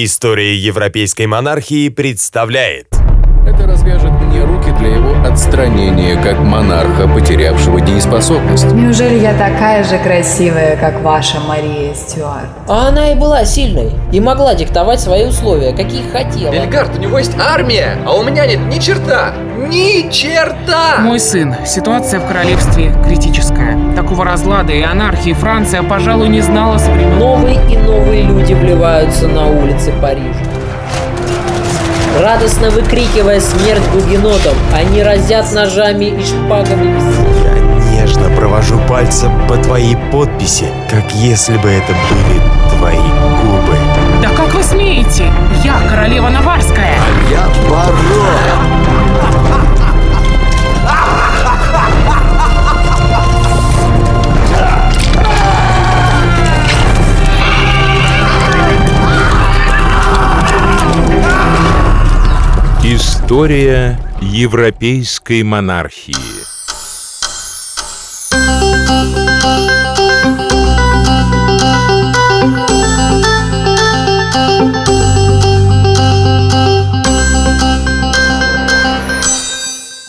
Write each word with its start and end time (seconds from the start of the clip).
История 0.00 0.54
европейской 0.54 1.26
монархии 1.26 1.88
представляет 1.88 2.86
развяжет 3.88 4.12
мне 4.20 4.42
руки 4.44 4.70
для 4.78 4.88
его 4.96 5.14
отстранения, 5.26 6.20
как 6.20 6.38
монарха, 6.38 7.08
потерявшего 7.08 7.80
дееспособность. 7.80 8.70
Неужели 8.72 9.18
я 9.18 9.32
такая 9.32 9.84
же 9.84 9.98
красивая, 9.98 10.76
как 10.76 11.00
ваша 11.00 11.40
Мария 11.40 11.94
Стюарт? 11.94 12.48
А 12.68 12.88
она 12.88 13.12
и 13.12 13.14
была 13.14 13.44
сильной, 13.44 13.92
и 14.12 14.20
могла 14.20 14.54
диктовать 14.54 15.00
свои 15.00 15.26
условия, 15.26 15.72
какие 15.72 16.02
хотела. 16.10 16.52
Бельгард, 16.52 16.96
у 16.96 17.00
него 17.00 17.18
есть 17.18 17.36
армия, 17.38 17.98
а 18.04 18.14
у 18.14 18.22
меня 18.22 18.46
нет 18.46 18.60
ни 18.66 18.78
черта! 18.78 19.32
Ни 19.68 20.10
черта! 20.10 20.98
Мой 21.00 21.18
сын, 21.18 21.54
ситуация 21.66 22.20
в 22.20 22.26
королевстве 22.26 22.94
критическая. 23.04 23.76
Такого 23.96 24.24
разлада 24.24 24.72
и 24.72 24.82
анархии 24.82 25.32
Франция, 25.32 25.82
пожалуй, 25.82 26.28
не 26.28 26.40
знала 26.40 26.78
с 26.78 26.86
времен... 26.86 27.18
Новые 27.18 27.58
и 27.68 27.76
новые 27.76 28.22
люди 28.22 28.52
вливаются 28.52 29.26
на 29.26 29.48
улицы 29.48 29.92
Парижа. 30.00 30.47
Радостно 32.18 32.70
выкрикивая 32.70 33.38
смерть 33.38 33.88
гугенотам, 33.92 34.54
они 34.74 35.04
разят 35.04 35.52
ножами 35.52 36.06
и 36.06 36.24
шпагами. 36.24 37.00
Я 37.94 38.02
нежно 38.02 38.28
провожу 38.36 38.80
пальцем 38.88 39.30
по 39.46 39.56
твоей 39.56 39.96
подписи, 40.10 40.66
как 40.90 41.12
если 41.12 41.56
бы 41.58 41.68
это 41.68 41.94
были 42.10 42.76
твои 42.76 42.96
губы. 42.96 43.76
Да 44.20 44.30
как 44.30 44.52
вы 44.52 44.64
смеете? 44.64 45.30
Я 45.62 45.80
королева 45.88 46.28
Наварская. 46.28 46.98
Я 47.30 47.46
барон! 47.70 48.77
История 63.30 64.00
европейской 64.22 65.42
монархии. 65.42 66.14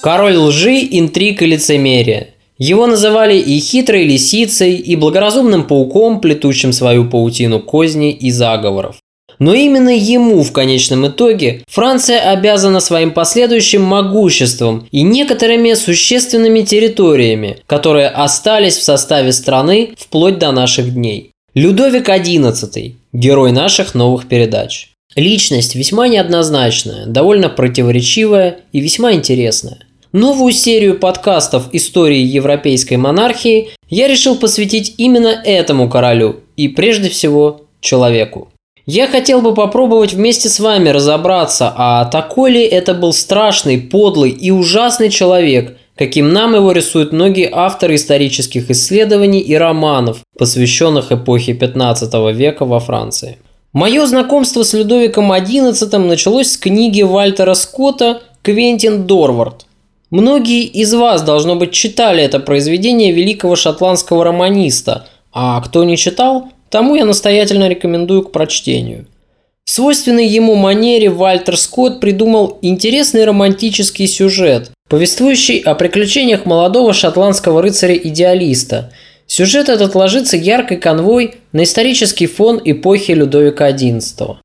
Король 0.01 0.37
лжи, 0.37 0.87
интриг 0.89 1.41
и 1.41 1.45
лицемерия. 1.45 2.29
Его 2.57 2.87
называли 2.87 3.37
и 3.37 3.59
хитрой 3.59 4.05
лисицей, 4.05 4.75
и 4.75 4.95
благоразумным 4.95 5.65
пауком, 5.65 6.21
плетущим 6.21 6.71
свою 6.71 7.09
паутину 7.09 7.59
козней 7.59 8.11
и 8.11 8.31
заговоров. 8.31 8.98
Но 9.39 9.53
именно 9.53 9.89
ему 9.89 10.43
в 10.43 10.51
конечном 10.51 11.07
итоге 11.07 11.63
Франция 11.67 12.29
обязана 12.29 12.81
своим 12.81 13.11
последующим 13.11 13.81
могуществом 13.81 14.87
и 14.91 15.01
некоторыми 15.01 15.73
существенными 15.73 16.61
территориями, 16.61 17.57
которые 17.65 18.09
остались 18.09 18.77
в 18.77 18.83
составе 18.83 19.31
страны 19.31 19.95
вплоть 19.97 20.37
до 20.37 20.51
наших 20.51 20.93
дней. 20.93 21.31
Людовик 21.55 22.09
XI– 22.09 22.93
герой 23.13 23.51
наших 23.51 23.95
новых 23.95 24.27
передач. 24.27 24.89
Личность 25.15 25.73
весьма 25.73 26.07
неоднозначная, 26.07 27.07
довольно 27.07 27.49
противоречивая 27.49 28.59
и 28.71 28.79
весьма 28.79 29.13
интересная. 29.13 29.79
Новую 30.11 30.53
серию 30.53 30.99
подкастов 30.99 31.69
истории 31.71 32.19
европейской 32.19 32.95
монархии 32.95 33.69
я 33.89 34.07
решил 34.07 34.35
посвятить 34.35 34.95
именно 34.97 35.41
этому 35.43 35.89
королю 35.89 36.41
и 36.57 36.67
прежде 36.67 37.09
всего 37.09 37.61
человеку. 37.81 38.48
Я 38.91 39.05
хотел 39.05 39.43
бы 39.43 39.53
попробовать 39.53 40.13
вместе 40.13 40.49
с 40.49 40.59
вами 40.59 40.89
разобраться, 40.89 41.71
а 41.77 42.05
такой 42.05 42.53
ли 42.53 42.63
это 42.63 42.95
был 42.95 43.13
страшный, 43.13 43.77
подлый 43.77 44.31
и 44.31 44.49
ужасный 44.49 45.11
человек, 45.11 45.77
каким 45.95 46.33
нам 46.33 46.55
его 46.55 46.71
рисуют 46.71 47.11
многие 47.11 47.51
авторы 47.53 47.93
исторических 47.93 48.71
исследований 48.71 49.41
и 49.41 49.53
романов, 49.53 50.23
посвященных 50.39 51.11
эпохе 51.11 51.53
15 51.53 52.35
века 52.35 52.65
во 52.65 52.79
Франции. 52.79 53.37
Мое 53.73 54.07
знакомство 54.07 54.63
с 54.63 54.73
Людовиком 54.73 55.31
XI 55.31 55.95
началось 55.99 56.53
с 56.53 56.57
книги 56.57 57.03
Вальтера 57.03 57.53
Скотта 57.53 58.23
«Квентин 58.41 59.05
Дорвард». 59.05 59.67
Многие 60.09 60.63
из 60.63 60.95
вас, 60.95 61.21
должно 61.21 61.55
быть, 61.55 61.73
читали 61.73 62.23
это 62.23 62.39
произведение 62.39 63.11
великого 63.11 63.55
шотландского 63.55 64.23
романиста, 64.23 65.05
а 65.31 65.61
кто 65.61 65.83
не 65.83 65.95
читал, 65.95 66.49
тому 66.69 66.95
я 66.95 67.05
настоятельно 67.05 67.67
рекомендую 67.67 68.23
к 68.23 68.31
прочтению. 68.31 69.05
В 69.69 69.71
свойственной 69.71 70.25
ему 70.25 70.55
манере 70.55 71.09
Вальтер 71.09 71.55
Скотт 71.55 71.99
придумал 71.99 72.57
интересный 72.63 73.23
романтический 73.23 74.07
сюжет, 74.07 74.71
повествующий 74.89 75.59
о 75.59 75.75
приключениях 75.75 76.45
молодого 76.45 76.91
шотландского 76.91 77.61
рыцаря-идеалиста. 77.61 78.91
Сюжет 79.27 79.69
этот 79.69 79.93
ложится 79.93 80.37
яркой 80.37 80.77
конвой 80.77 81.35
на 81.51 81.63
исторический 81.63 82.25
фон 82.25 82.59
эпохи 82.65 83.11
Людовика 83.11 83.69
XI. 83.69 84.37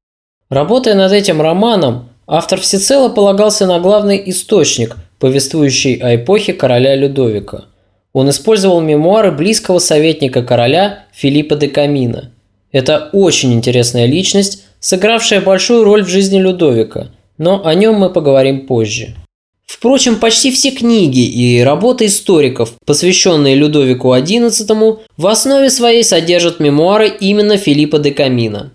Работая 0.51 0.95
над 0.95 1.13
этим 1.13 1.41
романом, 1.41 2.11
автор 2.27 2.61
всецело 2.61 3.09
полагался 3.09 3.67
на 3.67 3.81
главный 3.81 4.23
источник, 4.27 4.97
повествующий 5.19 5.95
о 5.95 6.15
эпохе 6.17 6.53
короля 6.53 6.95
Людовика. 6.95 7.65
Он 8.15 8.31
использовал 8.31 8.81
мемуары 8.81 9.33
близкого 9.33 9.81
советника 9.81 10.43
короля 10.43 11.05
Филиппа 11.13 11.57
де 11.57 11.69
Камина. 11.69 12.31
Это 12.73 13.11
очень 13.13 13.53
интересная 13.53 14.07
личность, 14.07 14.65
сыгравшая 14.81 15.41
большую 15.41 15.85
роль 15.85 16.05
в 16.05 16.09
жизни 16.09 16.39
Людовика, 16.39 17.09
но 17.39 17.67
о 17.67 17.75
нем 17.75 17.97
мы 17.97 18.11
поговорим 18.11 18.67
позже. 18.67 19.15
Впрочем, 19.67 20.17
почти 20.17 20.53
все 20.53 20.71
книги 20.71 21.27
и 21.27 21.61
работы 21.61 22.07
историков, 22.07 22.75
посвященные 22.87 23.57
Людовику 23.57 24.15
XI, 24.15 24.99
в 25.17 25.27
основе 25.27 25.69
своей 25.69 26.05
содержат 26.05 26.61
мемуары 26.61 27.09
именно 27.09 27.57
Филиппа 27.57 27.99
де 27.99 28.13
Камина. 28.13 28.73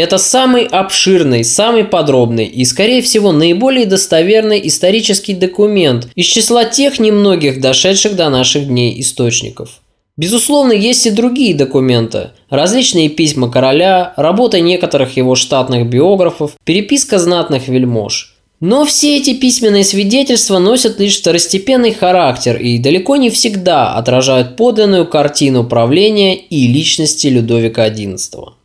Это 0.00 0.16
самый 0.16 0.64
обширный, 0.64 1.44
самый 1.44 1.84
подробный 1.84 2.46
и, 2.46 2.64
скорее 2.64 3.02
всего, 3.02 3.32
наиболее 3.32 3.84
достоверный 3.84 4.66
исторический 4.66 5.34
документ 5.34 6.08
из 6.14 6.24
числа 6.24 6.64
тех 6.64 6.98
немногих 7.00 7.60
дошедших 7.60 8.16
до 8.16 8.30
наших 8.30 8.66
дней 8.66 8.98
источников. 8.98 9.82
Безусловно, 10.16 10.72
есть 10.72 11.04
и 11.04 11.10
другие 11.10 11.54
документы. 11.54 12.30
Различные 12.48 13.10
письма 13.10 13.50
короля, 13.50 14.14
работы 14.16 14.62
некоторых 14.62 15.18
его 15.18 15.34
штатных 15.34 15.86
биографов, 15.86 16.52
переписка 16.64 17.18
знатных 17.18 17.68
вельмож. 17.68 18.36
Но 18.58 18.86
все 18.86 19.18
эти 19.18 19.34
письменные 19.34 19.84
свидетельства 19.84 20.58
носят 20.58 20.98
лишь 20.98 21.18
второстепенный 21.18 21.92
характер 21.92 22.56
и 22.56 22.78
далеко 22.78 23.16
не 23.16 23.28
всегда 23.28 23.94
отражают 23.96 24.56
подлинную 24.56 25.06
картину 25.06 25.64
правления 25.64 26.36
и 26.36 26.66
личности 26.68 27.26
Людовика 27.26 27.90
XI. 27.90 28.59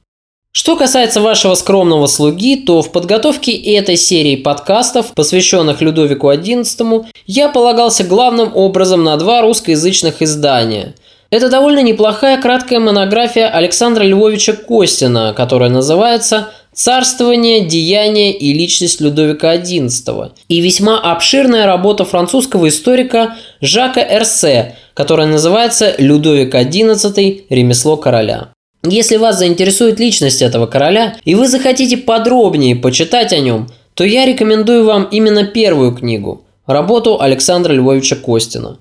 Что 0.57 0.77
касается 0.77 1.19
вашего 1.19 1.53
скромного 1.55 2.07
слуги, 2.07 2.55
то 2.55 2.81
в 2.81 2.89
подготовке 2.93 3.51
этой 3.51 3.97
серии 3.97 4.37
подкастов, 4.37 5.07
посвященных 5.13 5.81
Людовику 5.81 6.31
XI, 6.31 7.05
я 7.25 7.49
полагался 7.49 8.05
главным 8.05 8.55
образом 8.55 9.03
на 9.03 9.17
два 9.17 9.41
русскоязычных 9.41 10.21
издания. 10.21 10.95
Это 11.29 11.49
довольно 11.49 11.83
неплохая 11.83 12.41
краткая 12.41 12.79
монография 12.79 13.49
Александра 13.49 14.05
Львовича 14.05 14.53
Костина, 14.53 15.33
которая 15.35 15.69
называется 15.69 16.51
«Царствование, 16.73 17.65
деяние 17.65 18.31
и 18.31 18.53
личность 18.53 19.01
Людовика 19.01 19.57
XI» 19.57 20.31
и 20.47 20.61
весьма 20.61 20.99
обширная 21.01 21.65
работа 21.65 22.05
французского 22.05 22.69
историка 22.69 23.35
Жака 23.59 23.99
Эрсе, 23.99 24.77
которая 24.93 25.27
называется 25.27 25.95
«Людовик 25.97 26.55
XI. 26.55 27.43
Ремесло 27.49 27.97
короля». 27.97 28.54
Если 28.89 29.17
вас 29.17 29.39
заинтересует 29.39 29.99
личность 29.99 30.41
этого 30.41 30.67
короля, 30.67 31.15
и 31.23 31.35
вы 31.35 31.47
захотите 31.47 31.97
подробнее 31.97 32.75
почитать 32.75 33.33
о 33.33 33.39
нем, 33.39 33.67
то 33.93 34.03
я 34.03 34.25
рекомендую 34.25 34.85
вам 34.85 35.07
именно 35.11 35.45
первую 35.45 35.93
книгу– 35.93 36.43
работу 36.67 37.21
Александра 37.21 37.73
Львовича 37.73 38.15
Костина. 38.15 38.77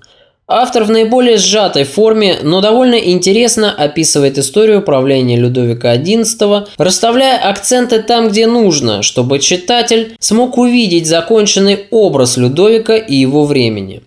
Автор 0.47 0.83
в 0.83 0.91
наиболее 0.91 1.37
сжатой 1.37 1.85
форме, 1.85 2.37
но 2.43 2.61
довольно 2.61 2.95
интересно 2.95 3.71
описывает 3.71 4.37
историю 4.37 4.83
правления 4.83 5.37
Людовика 5.37 5.95
XI, 5.95 6.67
расставляя 6.77 7.49
акценты 7.49 8.03
там, 8.03 8.27
где 8.27 8.45
нужно, 8.45 9.01
чтобы 9.01 9.39
читатель 9.39 10.15
смог 10.19 10.59
увидеть 10.59 11.07
законченный 11.07 11.87
образ 11.89 12.37
Людовика 12.37 12.95
и 12.95 13.15
его 13.15 13.45
времени. 13.45 14.03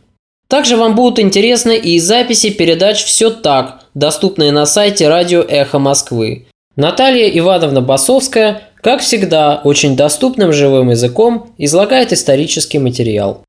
Также 0.49 0.77
вам 0.77 0.95
будут 0.95 1.19
интересны 1.19 1.77
и 1.77 1.99
записи 1.99 2.50
передач 2.50 3.03
«Все 3.03 3.31
так», 3.31 3.87
доступные 3.99 4.53
на 4.53 4.65
сайте 4.65 5.09
радио 5.09 5.43
«Эхо 5.43 5.79
Москвы». 5.79 6.47
Наталья 6.77 7.29
Ивановна 7.29 7.81
Басовская, 7.81 8.62
как 8.81 9.00
всегда, 9.00 9.61
очень 9.65 9.97
доступным 9.97 10.53
живым 10.53 10.91
языком 10.91 11.53
излагает 11.59 12.12
исторический 12.12 12.79
материал. 12.79 13.43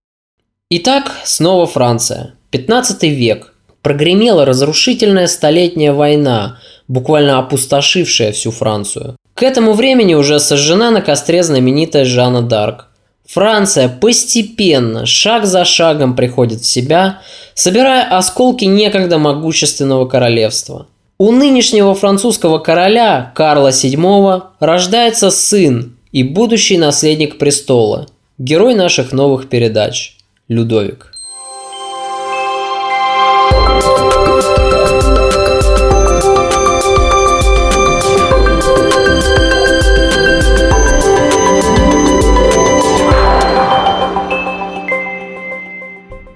Итак, 0.71 1.11
снова 1.23 1.67
Франция. 1.67 2.33
15 2.49 3.03
век. 3.03 3.53
Прогремела 3.83 4.43
разрушительная 4.43 5.27
столетняя 5.27 5.93
война, 5.93 6.57
буквально 6.87 7.37
опустошившая 7.37 8.31
всю 8.31 8.49
Францию. 8.49 9.15
К 9.35 9.43
этому 9.43 9.73
времени 9.73 10.15
уже 10.15 10.39
сожжена 10.39 10.89
на 10.89 11.01
костре 11.01 11.43
знаменитая 11.43 12.05
Жанна 12.05 12.41
Дарк. 12.41 12.87
Франция 13.31 13.89
постепенно, 13.89 15.05
шаг 15.05 15.45
за 15.45 15.63
шагом 15.63 16.15
приходит 16.15 16.61
в 16.61 16.65
себя, 16.65 17.21
собирая 17.53 18.17
осколки 18.17 18.65
некогда 18.65 19.19
могущественного 19.19 20.07
королевства. 20.07 20.87
У 21.19 21.31
нынешнего 21.31 21.93
французского 21.93 22.57
короля 22.57 23.31
Карла 23.35 23.69
VII 23.69 24.41
рождается 24.59 25.29
сын 25.29 25.95
и 26.11 26.23
будущий 26.23 26.79
наследник 26.79 27.37
престола, 27.37 28.07
герой 28.39 28.73
наших 28.73 29.11
новых 29.11 29.47
передач– 29.47 30.17
Людовик. 30.47 31.13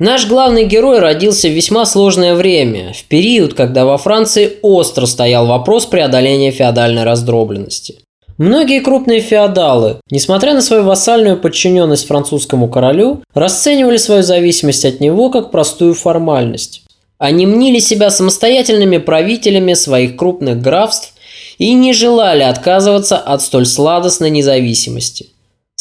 Наш 0.03 0.27
главный 0.27 0.65
герой 0.65 0.99
родился 0.99 1.47
в 1.47 1.53
весьма 1.53 1.85
сложное 1.85 2.35
время, 2.35 2.91
в 2.91 3.05
период, 3.05 3.53
когда 3.53 3.85
во 3.85 3.97
Франции 3.97 4.57
остро 4.61 5.05
стоял 5.05 5.47
вопрос 5.47 5.85
преодоления 5.85 6.51
феодальной 6.51 7.05
раздробленности. 7.05 7.99
Многие 8.37 8.81
крупные 8.81 9.21
феодалы, 9.21 10.01
несмотря 10.11 10.55
на 10.55 10.61
свою 10.61 10.83
вассальную 10.83 11.37
подчиненность 11.37 12.05
французскому 12.05 12.67
королю, 12.67 13.23
расценивали 13.33 13.95
свою 13.95 14.23
зависимость 14.23 14.83
от 14.83 14.99
него 14.99 15.29
как 15.29 15.51
простую 15.51 15.93
формальность. 15.93 16.83
Они 17.17 17.45
мнили 17.45 17.79
себя 17.79 18.09
самостоятельными 18.09 18.97
правителями 18.97 19.73
своих 19.73 20.17
крупных 20.17 20.61
графств 20.61 21.13
и 21.57 21.71
не 21.71 21.93
желали 21.93 22.43
отказываться 22.43 23.15
от 23.15 23.41
столь 23.41 23.65
сладостной 23.65 24.31
независимости. 24.31 25.27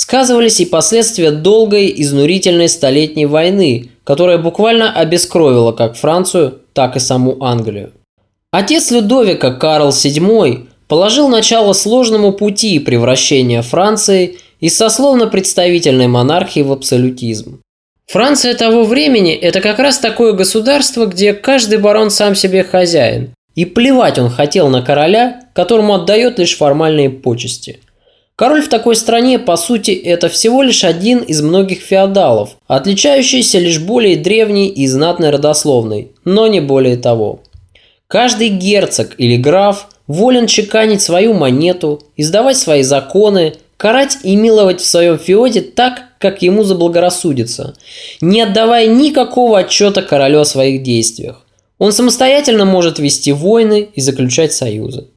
Сказывались 0.02 0.58
и 0.58 0.66
последствия 0.66 1.30
долгой, 1.30 1.94
изнурительной 1.96 2.68
столетней 2.68 3.24
войны, 3.24 3.90
которая 4.02 4.36
буквально 4.36 4.92
обескровила 4.92 5.70
как 5.70 5.94
Францию, 5.94 6.58
так 6.72 6.96
и 6.96 6.98
саму 6.98 7.36
Англию. 7.40 7.92
Отец 8.50 8.90
Людовика 8.90 9.52
Карл 9.52 9.90
VII 9.90 10.66
положил 10.88 11.28
начало 11.28 11.72
сложному 11.72 12.32
пути 12.32 12.80
превращения 12.80 13.62
Франции 13.62 14.38
из 14.58 14.76
сословно-представительной 14.76 16.08
монархии 16.08 16.62
в 16.62 16.72
абсолютизм. 16.72 17.60
Франция 18.08 18.54
того 18.54 18.82
времени– 18.82 19.32
это 19.40 19.60
как 19.60 19.78
раз 19.78 19.98
такое 19.98 20.32
государство, 20.32 21.06
где 21.06 21.32
каждый 21.32 21.78
барон 21.78 22.10
сам 22.10 22.34
себе 22.34 22.64
хозяин. 22.64 23.34
И 23.54 23.64
плевать 23.64 24.18
он 24.18 24.30
хотел 24.30 24.68
на 24.68 24.82
короля, 24.82 25.42
которому 25.54 25.94
отдает 25.94 26.40
лишь 26.40 26.56
формальные 26.56 27.08
почести– 27.08 27.78
Король 28.36 28.62
в 28.62 28.68
такой 28.68 28.96
стране, 28.96 29.38
по 29.38 29.56
сути, 29.56 29.90
это 29.90 30.28
всего 30.28 30.62
лишь 30.62 30.84
один 30.84 31.18
из 31.18 31.42
многих 31.42 31.80
феодалов, 31.80 32.56
отличающийся 32.66 33.58
лишь 33.58 33.78
более 33.78 34.16
древней 34.16 34.68
и 34.68 34.86
знатной 34.86 35.30
родословной, 35.30 36.12
но 36.24 36.46
не 36.46 36.60
более 36.60 36.96
того. 36.96 37.40
Каждый 38.08 38.48
герцог 38.48 39.14
или 39.18 39.36
граф 39.36 39.88
волен 40.06 40.46
чеканить 40.46 41.02
свою 41.02 41.34
монету, 41.34 42.02
издавать 42.16 42.56
свои 42.56 42.82
законы, 42.82 43.54
карать 43.76 44.18
и 44.22 44.36
миловать 44.36 44.80
в 44.80 44.86
своем 44.86 45.18
феоде 45.18 45.60
так, 45.60 46.04
как 46.18 46.42
ему 46.42 46.64
заблагорассудится, 46.64 47.74
не 48.20 48.40
отдавая 48.40 48.86
никакого 48.86 49.58
отчета 49.58 50.02
королю 50.02 50.40
о 50.40 50.44
своих 50.44 50.82
действиях. 50.82 51.44
Он 51.78 51.92
самостоятельно 51.92 52.64
может 52.64 52.98
вести 52.98 53.32
войны 53.32 53.88
и 53.94 54.00
заключать 54.00 54.52
союзы. 54.52 55.08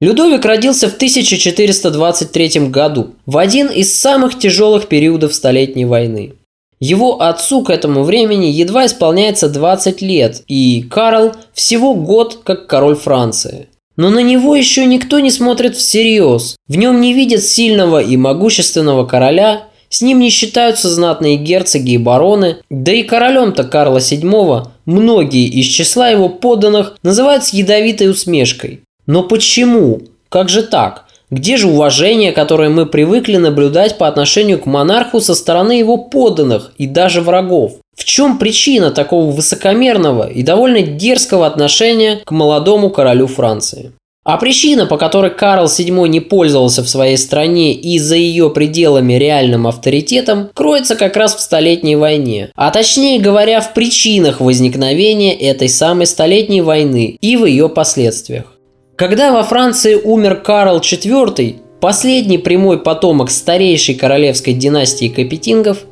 Людовик 0.00 0.44
родился 0.44 0.88
в 0.88 0.94
1423 0.94 2.68
году, 2.68 3.14
в 3.26 3.36
один 3.36 3.66
из 3.66 3.98
самых 3.98 4.38
тяжелых 4.38 4.86
периодов 4.86 5.34
Столетней 5.34 5.86
войны. 5.86 6.34
Его 6.78 7.20
отцу 7.20 7.62
к 7.62 7.70
этому 7.70 8.04
времени 8.04 8.46
едва 8.46 8.86
исполняется 8.86 9.48
20 9.48 10.00
лет, 10.00 10.44
и 10.46 10.82
Карл 10.82 11.32
всего 11.52 11.94
год 11.94 12.42
как 12.44 12.68
король 12.68 12.94
Франции. 12.94 13.68
Но 13.96 14.10
на 14.10 14.20
него 14.20 14.54
еще 14.54 14.86
никто 14.86 15.18
не 15.18 15.32
смотрит 15.32 15.74
всерьез. 15.74 16.54
В 16.68 16.76
нем 16.76 17.00
не 17.00 17.12
видят 17.12 17.42
сильного 17.42 18.00
и 18.00 18.16
могущественного 18.16 19.04
короля, 19.04 19.64
с 19.88 20.02
ним 20.02 20.20
не 20.20 20.30
считаются 20.30 20.88
знатные 20.88 21.36
герцоги 21.36 21.94
и 21.94 21.98
бароны, 21.98 22.58
да 22.70 22.92
и 22.92 23.02
королем-то 23.02 23.64
Карла 23.64 23.98
VII 23.98 24.68
многие 24.86 25.48
из 25.48 25.66
числа 25.66 26.10
его 26.10 26.28
подданных 26.28 26.96
называют 27.02 27.42
с 27.42 27.52
ядовитой 27.52 28.08
усмешкой. 28.08 28.82
Но 29.08 29.24
почему? 29.24 30.02
Как 30.28 30.50
же 30.50 30.62
так? 30.62 31.06
Где 31.30 31.56
же 31.56 31.66
уважение, 31.66 32.30
которое 32.32 32.68
мы 32.68 32.86
привыкли 32.86 33.36
наблюдать 33.36 33.98
по 33.98 34.06
отношению 34.06 34.60
к 34.60 34.66
монарху 34.66 35.20
со 35.20 35.34
стороны 35.34 35.72
его 35.72 35.96
подданных 35.96 36.72
и 36.76 36.86
даже 36.86 37.22
врагов? 37.22 37.76
В 37.96 38.04
чем 38.04 38.38
причина 38.38 38.90
такого 38.90 39.30
высокомерного 39.30 40.28
и 40.28 40.42
довольно 40.42 40.82
дерзкого 40.82 41.46
отношения 41.46 42.20
к 42.24 42.30
молодому 42.30 42.90
королю 42.90 43.26
Франции? 43.26 43.92
А 44.24 44.36
причина, 44.36 44.84
по 44.84 44.98
которой 44.98 45.30
Карл 45.30 45.64
VII 45.64 46.06
не 46.06 46.20
пользовался 46.20 46.82
в 46.82 46.88
своей 46.88 47.16
стране 47.16 47.72
и 47.72 47.98
за 47.98 48.16
ее 48.16 48.50
пределами 48.50 49.14
реальным 49.14 49.66
авторитетом, 49.66 50.50
кроется 50.52 50.96
как 50.96 51.16
раз 51.16 51.34
в 51.34 51.40
Столетней 51.40 51.96
войне. 51.96 52.50
А 52.54 52.70
точнее 52.70 53.20
говоря, 53.20 53.62
в 53.62 53.72
причинах 53.72 54.40
возникновения 54.40 55.34
этой 55.34 55.70
самой 55.70 56.04
Столетней 56.04 56.60
войны 56.60 57.16
и 57.22 57.38
в 57.38 57.46
ее 57.46 57.70
последствиях. 57.70 58.57
Когда 58.98 59.30
во 59.30 59.44
Франции 59.44 59.94
умер 59.94 60.40
Карл 60.42 60.78
IV, 60.80 61.54
последний 61.80 62.38
прямой 62.38 62.80
потомок 62.80 63.30
старейшей 63.30 63.94
королевской 63.94 64.54
династии 64.54 65.06
Капетингов, 65.06 65.84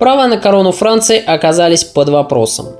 права 0.00 0.26
на 0.26 0.38
корону 0.38 0.72
Франции 0.72 1.22
оказались 1.24 1.84
под 1.84 2.08
вопросом. 2.08 2.70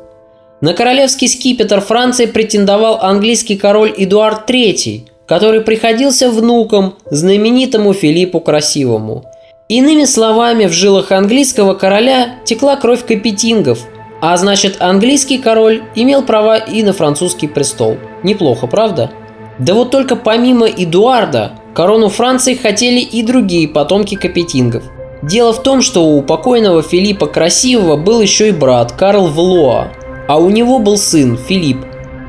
На 0.60 0.75
королевский 0.75 1.28
скипетр 1.28 1.80
Франции 1.80 2.26
претендовал 2.26 2.98
английский 3.00 3.56
король 3.56 3.94
Эдуард 3.96 4.50
III, 4.50 5.02
который 5.28 5.60
приходился 5.60 6.28
внуком 6.28 6.96
знаменитому 7.08 7.92
Филиппу 7.92 8.40
Красивому. 8.40 9.26
Иными 9.69 10.06
словами, 10.06 10.66
в 10.66 10.72
жилах 10.72 11.12
английского 11.12 11.75
короля 11.75 12.40
текла 12.44 12.75
кровь 12.75 13.06
Капетингов, 13.06 13.78
а 14.20 14.36
значит 14.38 14.78
английский 14.80 15.38
король 15.38 15.84
имел 15.94 16.25
права 16.25 16.56
и 16.56 16.82
на 16.82 16.92
французский 16.92 17.46
престол. 17.46 17.96
Неплохо, 18.25 18.66
правда? 18.66 19.12
Да 19.58 19.75
вот 19.75 19.90
только 19.90 20.16
помимо 20.16 20.66
Эдуарда, 20.66 21.52
корону 21.75 22.08
Франции 22.08 22.55
хотели 22.55 23.00
и 23.00 23.22
другие 23.22 23.69
потомки 23.69 24.14
капетингов. 24.14 24.84
Дело 25.22 25.52
в 25.52 25.62
том, 25.62 25.82
что 25.82 26.04
у 26.04 26.23
покойного 26.23 26.82
Филиппа 26.82 27.26
Красивого 27.26 27.97
был 27.97 28.21
еще 28.21 28.49
и 28.49 28.52
брат 28.52 28.92
Карл 28.92 29.26
Влоа, 29.26 29.88
а 30.28 30.38
у 30.38 30.50
него 30.50 30.78
был 30.78 30.97
сын 30.97 31.37
Филипп. 31.37 31.78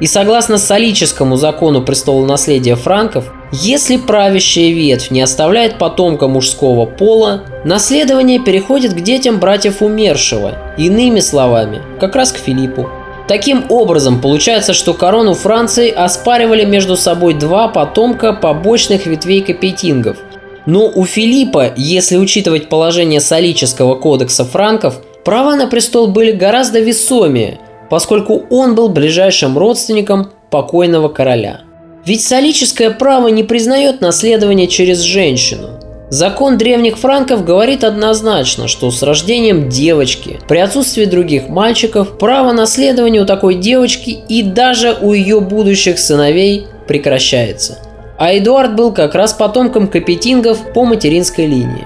И 0.02 0.08
согласно 0.08 0.58
солическому 0.58 1.36
закону 1.36 1.82
престола 1.84 2.26
наследия 2.26 2.76
франков, 2.76 3.32
если 3.52 3.98
правящая 3.98 4.72
ветвь 4.72 5.12
не 5.12 5.22
оставляет 5.22 5.78
потомка 5.78 6.28
мужского 6.28 6.86
пола, 6.86 7.44
наследование 7.66 8.40
переходит 8.40 8.94
к 8.94 9.02
детям 9.02 9.40
братьев 9.40 9.82
умершего, 9.82 10.58
иными 10.78 11.20
словами, 11.20 11.82
как 12.00 12.16
раз 12.16 12.32
к 12.32 12.38
Филиппу. 12.38 12.90
Таким 13.30 13.66
образом, 13.70 14.22
получается, 14.22 14.74
что 14.74 14.96
корону 14.96 15.36
Франции 15.36 15.92
оспаривали 15.92 16.66
между 16.66 16.98
собой 16.98 17.36
два 17.36 17.68
потомка 17.68 18.34
побочных 18.34 19.06
ветвей 19.06 19.44
капетингов. 19.44 20.18
Но 20.66 20.88
у 20.88 21.06
Филиппа, 21.06 21.72
если 21.78 22.18
учитывать 22.18 22.70
положение 22.70 23.20
солического 23.20 23.94
кодекса 23.94 24.46
франков, 24.46 25.04
права 25.24 25.56
на 25.56 25.68
престол 25.68 26.08
были 26.08 26.32
гораздо 26.32 26.80
весомее, 26.80 27.60
поскольку 27.92 28.48
он 28.50 28.74
был 28.74 28.90
ближайшим 28.90 29.60
родственником 29.60 30.32
покойного 30.50 31.08
короля. 31.08 31.62
Ведь 32.06 32.24
солическое 32.24 32.90
право 32.90 33.28
не 33.28 33.44
признает 33.44 34.02
наследование 34.02 34.66
через 34.66 35.02
женщину– 35.02 35.70
Закон 36.10 36.58
древних 36.58 36.98
франков 36.98 37.46
говорит 37.46 37.84
однозначно, 37.84 38.68
что 38.68 38.90
с 38.90 39.04
рождением 39.04 39.70
девочки, 39.70 40.40
при 40.48 40.58
отсутствии 40.58 41.06
других 41.06 41.50
мальчиков, 41.50 42.18
право 42.18 42.52
наследования 42.52 43.22
у 43.22 43.26
такой 43.28 43.56
девочки 43.56 44.18
и 44.28 44.42
даже 44.42 44.98
у 45.00 45.14
ее 45.14 45.40
будущих 45.40 46.00
сыновей 46.00 46.66
прекращается. 46.88 47.78
А 48.18 48.36
Эдуард 48.36 48.76
был 48.76 48.92
как 48.92 49.14
раз 49.14 49.34
потомком 49.34 49.88
капетингов 49.88 50.74
по 50.74 50.84
материнской 50.84 51.46
линии. 51.46 51.86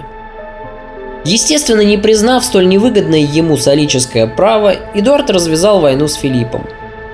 Естественно, 1.25 1.81
не 1.81 1.97
признав 1.97 2.45
столь 2.45 2.69
невыгодное 2.69 3.19
ему 3.19 3.57
солическое 3.57 4.25
право, 4.25 4.73
Эдуард 4.93 5.29
развязал 5.31 5.81
войну 5.81 6.07
с 6.07 6.15
Филиппом. 6.15 6.65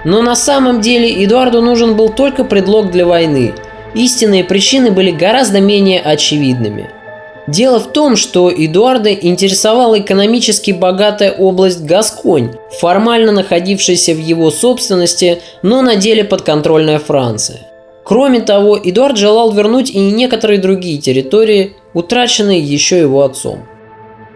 Но 0.06 0.22
на 0.22 0.36
самом 0.36 0.80
деле 0.80 1.26
Эдуарду 1.26 1.62
нужен 1.62 1.96
был 1.96 2.10
только 2.10 2.44
предлог 2.44 2.92
для 2.92 3.08
войны. 3.08 3.54
Истинные 3.96 4.44
причины 4.44 4.92
были 4.92 5.10
гораздо 5.10 5.60
менее 5.60 6.02
очевидными– 6.02 6.92
Дело 7.50 7.80
в 7.80 7.92
том, 7.94 8.16
что 8.16 8.52
Эдуарда 8.56 9.12
интересовала 9.12 10.00
экономически 10.00 10.70
богатая 10.70 11.32
область 11.32 11.84
Гасконь, 11.84 12.52
формально 12.80 13.32
находившаяся 13.32 14.14
в 14.14 14.20
его 14.20 14.52
собственности, 14.52 15.42
но 15.64 15.82
на 15.82 15.96
деле 15.96 16.24
подконтрольная 16.24 17.00
Франция. 17.00 17.62
Кроме 18.04 18.42
того, 18.42 18.78
Эдуард 18.78 19.18
желал 19.18 19.52
вернуть 19.52 19.90
и 19.90 19.98
некоторые 19.98 20.60
другие 20.60 21.00
территории, 21.00 21.74
утраченные 21.96 22.60
еще 22.60 23.00
его 23.00 23.24
отцом. 23.24 23.66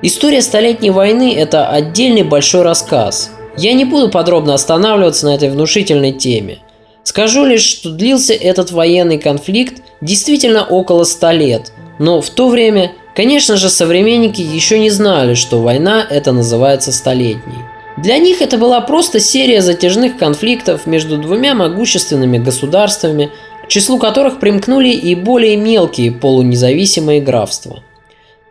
История 0.01 0.41
Столетней 0.41 0.89
войны– 0.89 1.35
это 1.37 1.67
отдельный 1.67 2.23
большой 2.23 2.63
рассказ. 2.63 3.29
Я 3.57 3.73
не 3.73 3.85
буду 3.85 4.09
подробно 4.09 4.55
останавливаться 4.55 5.27
на 5.27 5.35
этой 5.35 5.51
внушительной 5.51 6.13
теме. 6.13 6.59
Скажу 7.03 7.45
лишь, 7.45 7.61
что 7.61 7.91
длился 7.91 8.33
этот 8.33 8.71
военный 8.71 9.19
конфликт 9.19 9.83
действительно 10.01 10.65
около 10.65 11.03
100 11.03 11.31
лет, 11.31 11.71
но 11.99 12.19
в 12.19 12.29
то 12.31 12.49
время, 12.49 12.93
конечно 13.15 13.57
же, 13.57 13.69
современники 13.69 14.41
еще 14.41 14.79
не 14.79 14.89
знали, 14.89 15.33
что 15.33 15.61
война 15.61 16.05
это 16.09 16.31
называется 16.31 16.91
столетней. 16.91 17.59
Для 17.97 18.17
них 18.17 18.41
это 18.41 18.57
была 18.57 18.81
просто 18.81 19.19
серия 19.19 19.61
затяжных 19.61 20.17
конфликтов 20.17 20.87
между 20.87 21.17
двумя 21.17 21.53
могущественными 21.53 22.39
государствами, 22.39 23.31
к 23.63 23.67
числу 23.67 23.99
которых 23.99 24.39
примкнули 24.39 24.89
и 24.89 25.15
более 25.15 25.57
мелкие 25.57 26.11
полунезависимые 26.11 27.21
графства. 27.21 27.83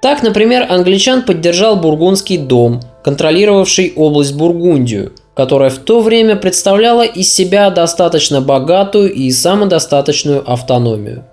Так, 0.01 0.23
например, 0.23 0.67
англичан 0.69 1.23
поддержал 1.23 1.77
Бургундский 1.77 2.39
дом, 2.39 2.81
контролировавший 3.05 3.93
область 3.95 4.35
Бургундию, 4.35 5.13
которая 5.35 5.71
в 5.71 5.79
то 5.79 6.01
время 6.01 6.37
представляла 6.37 7.03
из 7.03 7.33
себя 7.33 7.71
достаточно 7.71 8.41
богатую 8.41 9.13
и 9.13 9.31
самодостаточную 9.31 10.43
автономию. 10.51 11.25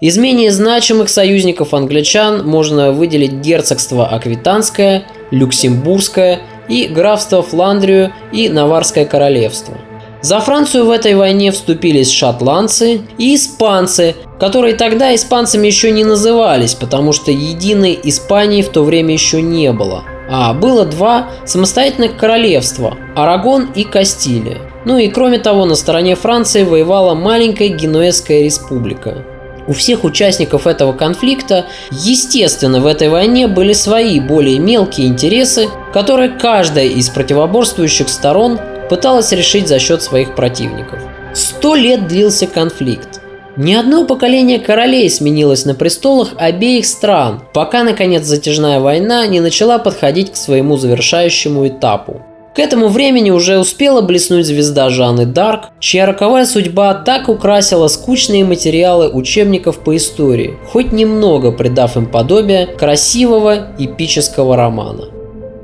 Из 0.00 0.16
менее 0.18 0.50
значимых 0.50 1.08
союзников 1.08 1.74
англичан 1.74 2.46
можно 2.46 2.92
выделить 2.92 3.32
герцогство 3.32 4.06
Аквитанское, 4.06 5.04
Люксембургское 5.30 6.40
и 6.68 6.86
графство 6.86 7.42
Фландрию 7.42 8.12
и 8.32 8.48
Наварское 8.48 9.04
королевство– 9.04 9.76
за 10.24 10.40
Францию 10.40 10.86
в 10.86 10.90
этой 10.90 11.14
войне 11.16 11.52
вступились 11.52 12.10
шотландцы 12.10 13.02
и 13.18 13.34
испанцы, 13.34 14.14
которые 14.40 14.74
тогда 14.74 15.14
испанцами 15.14 15.66
еще 15.66 15.90
не 15.90 16.02
назывались, 16.02 16.74
потому 16.74 17.12
что 17.12 17.30
единой 17.30 18.00
Испании 18.04 18.62
в 18.62 18.70
то 18.70 18.84
время 18.84 19.12
еще 19.12 19.42
не 19.42 19.70
было. 19.70 20.04
А 20.30 20.54
было 20.54 20.86
два 20.86 21.28
самостоятельных 21.44 22.16
королевства– 22.16 22.96
Арагон 23.14 23.68
и 23.74 23.84
Кастилия. 23.84 24.62
Ну 24.86 24.96
и 24.96 25.08
кроме 25.08 25.38
того, 25.40 25.66
на 25.66 25.74
стороне 25.74 26.14
Франции 26.14 26.62
воевала 26.62 27.14
маленькая 27.14 27.68
Генуэзская 27.68 28.44
республика. 28.44 29.26
У 29.66 29.72
всех 29.72 30.04
участников 30.04 30.66
этого 30.66 30.92
конфликта, 30.92 31.66
естественно, 31.90 32.80
в 32.80 32.86
этой 32.86 33.08
войне 33.08 33.46
были 33.46 33.72
свои 33.72 34.20
более 34.20 34.58
мелкие 34.58 35.06
интересы, 35.06 35.68
которые 35.92 36.28
каждая 36.30 36.86
из 36.86 37.08
противоборствующих 37.08 38.08
сторон 38.08 38.58
пыталась 38.90 39.32
решить 39.32 39.68
за 39.68 39.78
счет 39.78 40.02
своих 40.02 40.34
противников. 40.34 40.98
Сто 41.32 41.74
лет 41.74 42.06
длился 42.06 42.46
конфликт. 42.46 43.20
Ни 43.56 43.72
одно 43.72 44.04
поколение 44.04 44.58
королей 44.58 45.08
сменилось 45.08 45.64
на 45.64 45.74
престолах 45.74 46.34
обеих 46.36 46.86
стран, 46.86 47.42
пока, 47.54 47.84
наконец, 47.84 48.24
затяжная 48.24 48.80
война 48.80 49.26
не 49.26 49.40
начала 49.40 49.78
подходить 49.78 50.32
к 50.32 50.36
своему 50.36 50.76
завершающему 50.76 51.68
этапу. 51.68 52.20
К 52.54 52.60
этому 52.60 52.86
времени 52.86 53.30
уже 53.30 53.58
успела 53.58 54.00
блеснуть 54.00 54.46
звезда 54.46 54.88
Жанны 54.88 55.26
Дарк, 55.26 55.70
чья 55.80 56.06
роковая 56.06 56.46
судьба 56.46 56.94
так 56.94 57.28
украсила 57.28 57.88
скучные 57.88 58.44
материалы 58.44 59.08
учебников 59.08 59.80
по 59.80 59.96
истории, 59.96 60.56
хоть 60.70 60.92
немного 60.92 61.50
придав 61.50 61.96
им 61.96 62.06
подобие 62.06 62.66
красивого 62.66 63.72
эпического 63.76 64.56
романа. 64.56 65.06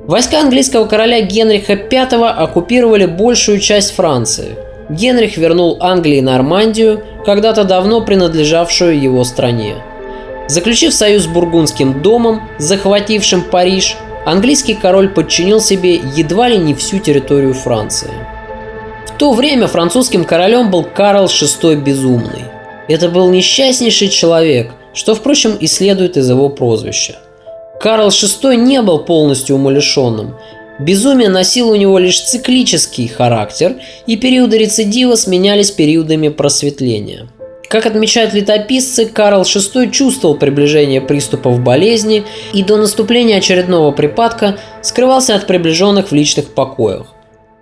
Войска 0.09 0.41
английского 0.41 0.87
короля 0.87 1.21
Генриха 1.21 1.75
V 1.77 2.27
оккупировали 2.27 3.07
большую 3.07 3.61
часть 3.61 3.95
Франции. 3.95 4.57
Генрих 4.89 5.37
вернул 5.37 5.77
Англии 5.79 6.21
Нормандию, 6.21 7.05
когда-то 7.25 7.63
давно 7.63 8.01
принадлежавшую 8.01 9.01
его 9.01 9.23
стране. 9.23 9.77
Заключив 10.49 10.93
союз 10.93 11.23
с 11.23 11.27
Бургундским 11.29 12.03
домом, 12.03 12.43
захватившим 12.59 13.43
Париж, 13.43 13.97
английский 14.25 14.75
король 14.75 15.09
подчинил 15.09 15.61
себе 15.61 15.97
едва 16.17 16.49
ли 16.49 16.59
не 16.59 16.75
всю 16.75 16.99
территорию 16.99 17.55
Франции. 17.55 18.11
В 19.07 19.19
то 19.19 19.33
время 19.33 19.67
французским 19.67 20.25
королем 20.25 20.71
был 20.71 20.85
Карл 20.85 21.27
VI 21.27 21.77
Безумный. 21.77 22.45
Это 22.89 23.09
был 23.09 23.31
несчастнейший 23.31 24.09
человек, 24.09 24.73
что, 24.95 25.15
впрочем, 25.15 25.57
и 25.57 25.67
следует 25.67 26.17
из 26.17 26.29
его 26.29 26.49
прозвища– 26.49 27.19
Карл 27.81 28.09
VI 28.09 28.57
не 28.57 28.83
был 28.83 28.99
полностью 28.99 29.57
умалишенным. 29.57 30.35
Безумие 30.79 31.31
носило 31.31 31.73
у 31.73 31.77
него 31.77 31.99
лишь 31.99 32.21
циклический 32.21 33.09
характер, 33.09 33.77
и 34.07 34.19
периоды 34.19 34.59
рецидива 34.59 35.15
сменялись 35.15 35.71
периодами 35.71 36.29
просветления. 36.29 37.27
Как 37.71 37.87
отмечают 37.87 38.35
летописцы, 38.35 39.07
Карл 39.07 39.43
VI 39.43 39.91
чувствовал 39.91 40.37
приближение 40.37 41.01
приступов 41.01 41.61
болезни 41.61 42.25
и 42.53 42.63
до 42.63 42.77
наступления 42.77 43.39
очередного 43.39 43.93
припадка 43.93 44.59
скрывался 44.83 45.35
от 45.35 45.47
приближенных 45.47 46.11
в 46.11 46.13
личных 46.13 46.49
покоях. 46.53 47.07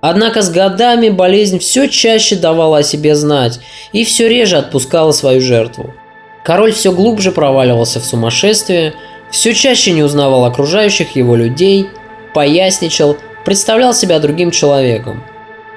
Однако 0.00 0.42
с 0.42 0.50
годами 0.50 1.10
болезнь 1.10 1.60
все 1.60 1.88
чаще 1.88 2.34
давала 2.34 2.78
о 2.78 2.82
себе 2.82 3.14
знать 3.14 3.60
и 3.92 4.04
все 4.04 4.28
реже 4.28 4.56
отпускала 4.56 5.12
свою 5.12 5.40
жертву. 5.40 5.94
Король 6.42 6.72
все 6.72 6.90
глубже 6.90 7.30
проваливался 7.30 8.00
в 8.00 8.04
сумасшествие– 8.04 8.94
все 9.30 9.54
чаще 9.54 9.92
не 9.92 10.02
узнавал 10.02 10.44
окружающих 10.44 11.16
его 11.16 11.36
людей, 11.36 11.88
поясничал, 12.34 13.16
представлял 13.44 13.92
себя 13.94 14.18
другим 14.20 14.50
человеком. 14.50 15.22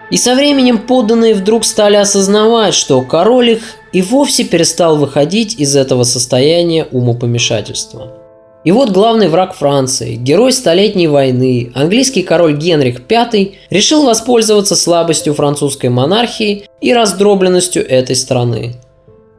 И 0.10 0.18
со 0.18 0.36
временем 0.36 0.78
подданные 0.78 1.34
вдруг 1.34 1.66
стали 1.66 1.96
осознавать, 1.96 2.74
что 2.74 3.02
король 3.02 3.52
их 3.52 3.76
и 3.94 4.02
вовсе 4.02 4.44
перестал 4.44 4.98
выходить 4.98 5.60
из 5.60 5.76
этого 5.76 6.04
состояния 6.04 6.88
умопомешательства. 6.92 8.14
И 8.64 8.72
вот 8.72 8.92
главный 8.92 9.28
враг 9.28 9.56
Франции, 9.56 10.16
герой 10.16 10.54
Столетней 10.54 11.08
войны, 11.08 11.72
английский 11.74 12.22
король 12.22 12.58
Генрих 12.58 13.02
V 13.10 13.54
решил 13.72 14.06
воспользоваться 14.06 14.76
слабостью 14.76 15.34
французской 15.34 15.90
монархии 15.90 16.66
и 16.80 16.94
раздробленностью 16.94 17.88
этой 17.88 18.16
страны. 18.16 18.76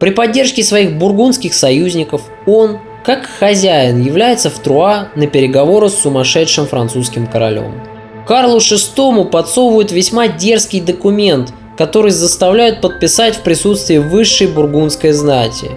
При 0.00 0.10
поддержке 0.10 0.64
своих 0.64 0.98
бургундских 0.98 1.54
союзников 1.54 2.22
он, 2.46 2.78
как 3.04 3.26
хозяин 3.26 4.02
является 4.02 4.50
в 4.50 4.58
Труа 4.58 5.08
на 5.14 5.28
переговоры 5.28 5.88
с 5.88 5.98
сумасшедшим 5.98 6.66
французским 6.66 7.28
королем. 7.28 7.80
Карлу 8.26 8.58
VI 8.58 9.24
подсовывают 9.26 9.92
весьма 9.92 10.26
дерзкий 10.26 10.80
документ, 10.80 11.52
который 11.76 12.10
заставляют 12.10 12.80
подписать 12.80 13.36
в 13.36 13.40
присутствии 13.42 13.98
высшей 13.98 14.46
бургундской 14.46 15.12
знати. 15.12 15.70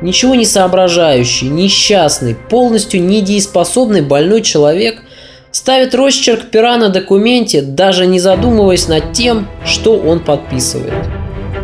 Ничего 0.00 0.34
не 0.34 0.44
соображающий, 0.44 1.48
несчастный, 1.48 2.34
полностью 2.34 3.02
недееспособный 3.02 4.02
больной 4.02 4.42
человек 4.42 5.02
ставит 5.50 5.94
росчерк 5.94 6.50
пера 6.50 6.76
на 6.76 6.88
документе, 6.88 7.62
даже 7.62 8.06
не 8.06 8.20
задумываясь 8.20 8.88
над 8.88 9.12
тем, 9.12 9.48
что 9.64 9.96
он 9.96 10.20
подписывает. 10.20 10.92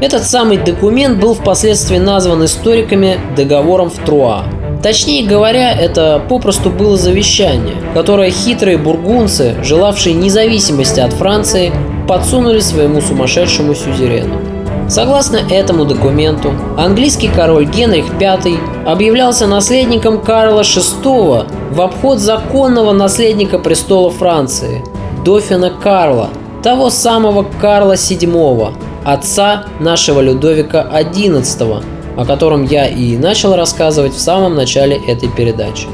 Этот 0.01 0.25
самый 0.25 0.57
документ 0.57 1.21
был 1.21 1.35
впоследствии 1.35 1.99
назван 1.99 2.45
историками 2.45 3.19
договором 3.37 3.91
в 3.91 3.99
Труа– 4.05 4.45
Точнее 4.83 5.27
говоря, 5.27 5.73
это 5.73 6.23
попросту 6.27 6.71
было 6.71 6.97
завещание, 6.97 7.75
которое 7.93 8.31
хитрые 8.31 8.79
бургунцы, 8.79 9.55
желавшие 9.63 10.15
независимости 10.15 11.01
от 11.01 11.13
Франции, 11.13 11.71
подсунули 12.11 12.59
своему 12.59 13.01
сумасшедшему 13.01 13.73
сюзерену. 13.73 14.41
Согласно 14.89 15.37
этому 15.37 15.85
документу, 15.85 16.53
английский 16.77 17.29
король 17.29 17.67
Генрих 17.67 18.07
V 18.19 18.59
объявлялся 18.85 19.47
наследником 19.47 20.21
Карла 20.21 20.63
VI 20.63 21.47
в 21.71 21.81
обход 21.81 22.19
законного 22.19 22.93
наследника 22.93 23.61
престола 23.61 24.11
Франции, 24.11 24.85
дофина 25.25 25.71
Карла, 25.71 26.31
того 26.65 26.91
самого 26.91 27.47
Карла 27.61 27.93
VII, 27.93 28.73
отца 29.05 29.67
нашего 29.79 30.21
Людовика 30.21 30.91
XI, 30.93 31.85
о 32.17 32.25
котором 32.25 32.65
я 32.65 32.89
и 32.89 33.17
начал 33.19 33.55
рассказывать 33.55 34.15
в 34.15 34.21
самом 34.21 34.57
начале 34.57 35.01
этой 35.07 35.29
передачи. 35.29 35.87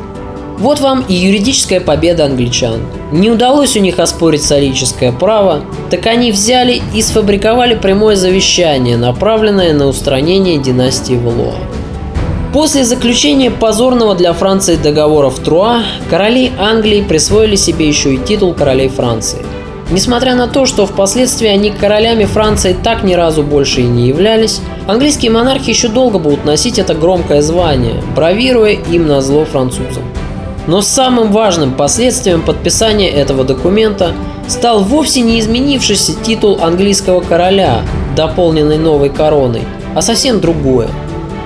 Вот 0.59 0.81
вам 0.81 1.05
и 1.09 1.15
юридическая 1.15 1.81
победа 1.81 2.25
англичан. 2.25 2.81
Не 3.13 3.31
удалось 3.31 3.77
у 3.77 3.81
них 3.81 3.99
оспорить 3.99 4.43
солическое 4.43 5.13
право, 5.13 5.63
так 5.91 6.07
они 6.07 6.33
взяли 6.33 6.81
и 6.95 7.03
сфабриковали 7.03 7.75
прямое 7.75 8.17
завещание, 8.17 8.97
направленное 8.97 9.73
на 9.75 9.87
устранение 9.87 10.59
династии 10.59 11.15
Валуа. 11.15 11.55
После 12.53 12.85
заключения 12.85 13.51
позорного 13.51 14.15
для 14.15 14.33
Франции 14.33 14.77
договора 14.77 15.29
в 15.29 15.39
Труа, 15.41 15.83
короли 16.09 16.53
Англии 16.59 17.03
присвоили 17.03 17.57
себе 17.57 17.87
еще 17.87 18.15
и 18.15 18.19
титул 18.19 18.55
королей 18.55 18.89
Франции– 18.89 19.45
Несмотря 19.89 20.35
на 20.35 20.49
то, 20.49 20.67
что 20.67 20.85
впоследствии 20.85 21.47
они 21.47 21.71
королями 21.71 22.25
Франции 22.25 22.77
так 22.83 23.05
ни 23.05 23.15
разу 23.15 23.45
больше 23.45 23.83
и 23.83 23.87
не 23.87 24.09
являлись, 24.09 24.61
английские 24.89 25.31
монархи 25.31 25.71
еще 25.71 25.87
долго 25.87 26.19
будут 26.19 26.45
носить 26.45 26.81
это 26.81 26.95
громкое 26.95 27.41
звание, 27.41 28.03
бравируя 28.17 28.73
им 28.73 29.07
на 29.07 29.21
зло 29.21 29.45
французам. 29.45 30.03
Но 30.67 30.81
самым 30.81 31.31
важным 31.31 31.75
последствием 31.75 32.43
подписания 32.43 33.11
этого 33.11 33.45
документа 33.45 34.13
стал 34.49 34.83
вовсе 34.83 35.21
не 35.21 35.39
изменившийся 35.39 36.15
титул 36.25 36.59
английского 36.61 37.21
короля, 37.21 37.83
дополненный 38.17 38.79
новой 38.79 39.11
короной, 39.11 39.63
а 39.95 40.03
совсем 40.03 40.41
другое. 40.41 40.89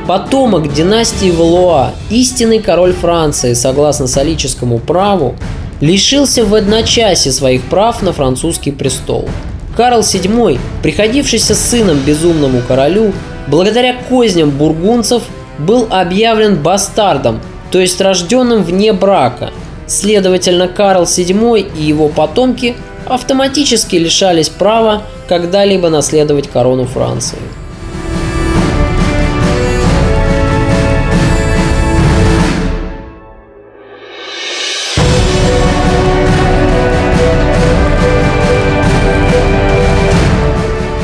Потомок 0.07 0.73
династии 0.73 1.31
Валуа, 1.31 1.93
истинный 2.09 2.61
король 2.61 2.93
Франции, 2.93 3.53
согласно 3.53 4.07
солическому 4.07 4.79
праву, 4.79 5.37
лишился 5.81 6.45
в 6.45 6.55
одночасье 6.55 7.33
своих 7.33 7.63
прав 7.65 8.03
на 8.03 8.13
французский 8.13 8.73
престол. 8.73 9.29
Карл 9.77 10.01
VII, 10.01 10.59
приходившийся 10.83 11.55
сыном 11.55 11.99
безумному 11.99 12.61
королю, 12.67 13.13
благодаря 13.49 13.95
козням 13.95 14.51
бургунцев, 14.51 15.23
был 15.59 15.87
объявлен 15.91 16.57
бастардом, 16.57 17.41
то 17.71 17.79
есть 17.79 18.01
рожденным 18.01 18.63
вне 18.63 18.93
брака. 18.93 19.51
Следовательно, 19.87 20.69
Карл 20.69 21.05
VII 21.05 21.59
и 21.77 21.83
его 21.83 22.09
потомки 22.09 22.77
автоматически 23.07 23.97
лишались 23.97 24.49
права 24.49 25.03
когда-либо 25.29 25.89
наследовать 25.89 26.49
корону 26.49 26.85
Франции. 26.85 27.39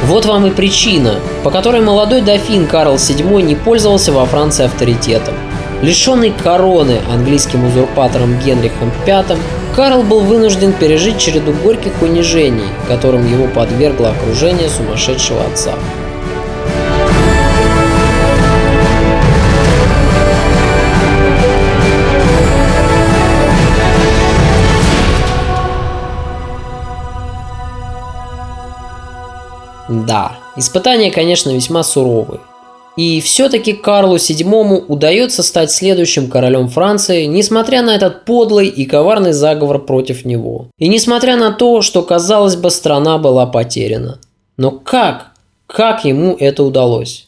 Вот 0.04 0.24
вам 0.24 0.46
и 0.46 0.50
причина, 0.50 1.16
по 1.44 1.50
которой 1.50 1.80
молодой 1.82 2.22
дофин 2.22 2.66
Карл 2.66 2.94
VII 2.94 3.42
не 3.42 3.54
пользовался 3.54 4.12
во 4.12 4.24
Франции 4.24 4.64
авторитетом. 4.64 5.34
Лишенный 5.82 6.32
короны 6.32 7.00
английским 7.12 7.64
узурпатором 7.66 8.38
Генрихом 8.38 8.90
V, 9.06 9.36
Карл 9.74 10.02
был 10.02 10.20
вынужден 10.20 10.72
пережить 10.72 11.18
череду 11.18 11.52
горьких 11.52 12.00
унижений, 12.00 12.68
которым 12.88 13.30
его 13.30 13.46
подвергло 13.46 14.10
окружение 14.10 14.70
сумасшедшего 14.70 15.44
отца. 15.44 15.74
Да, 29.88 30.32
испытания, 30.56 31.10
конечно, 31.10 31.50
весьма 31.50 31.82
суровые. 31.82 32.40
И 32.96 33.20
все-таки 33.20 33.74
Карлу 33.74 34.16
VII 34.16 34.86
удается 34.88 35.42
стать 35.42 35.70
следующим 35.70 36.28
королем 36.28 36.68
Франции, 36.68 37.24
несмотря 37.24 37.82
на 37.82 37.94
этот 37.94 38.24
подлый 38.24 38.68
и 38.68 38.86
коварный 38.86 39.32
заговор 39.32 39.84
против 39.84 40.24
него. 40.24 40.68
И 40.78 40.88
несмотря 40.88 41.36
на 41.36 41.52
то, 41.52 41.82
что, 41.82 42.02
казалось 42.02 42.56
бы, 42.56 42.70
страна 42.70 43.18
была 43.18 43.46
потеряна. 43.46 44.18
Но 44.56 44.70
как? 44.70 45.32
Как 45.66 46.06
ему 46.06 46.36
это 46.38 46.62
удалось? 46.62 47.26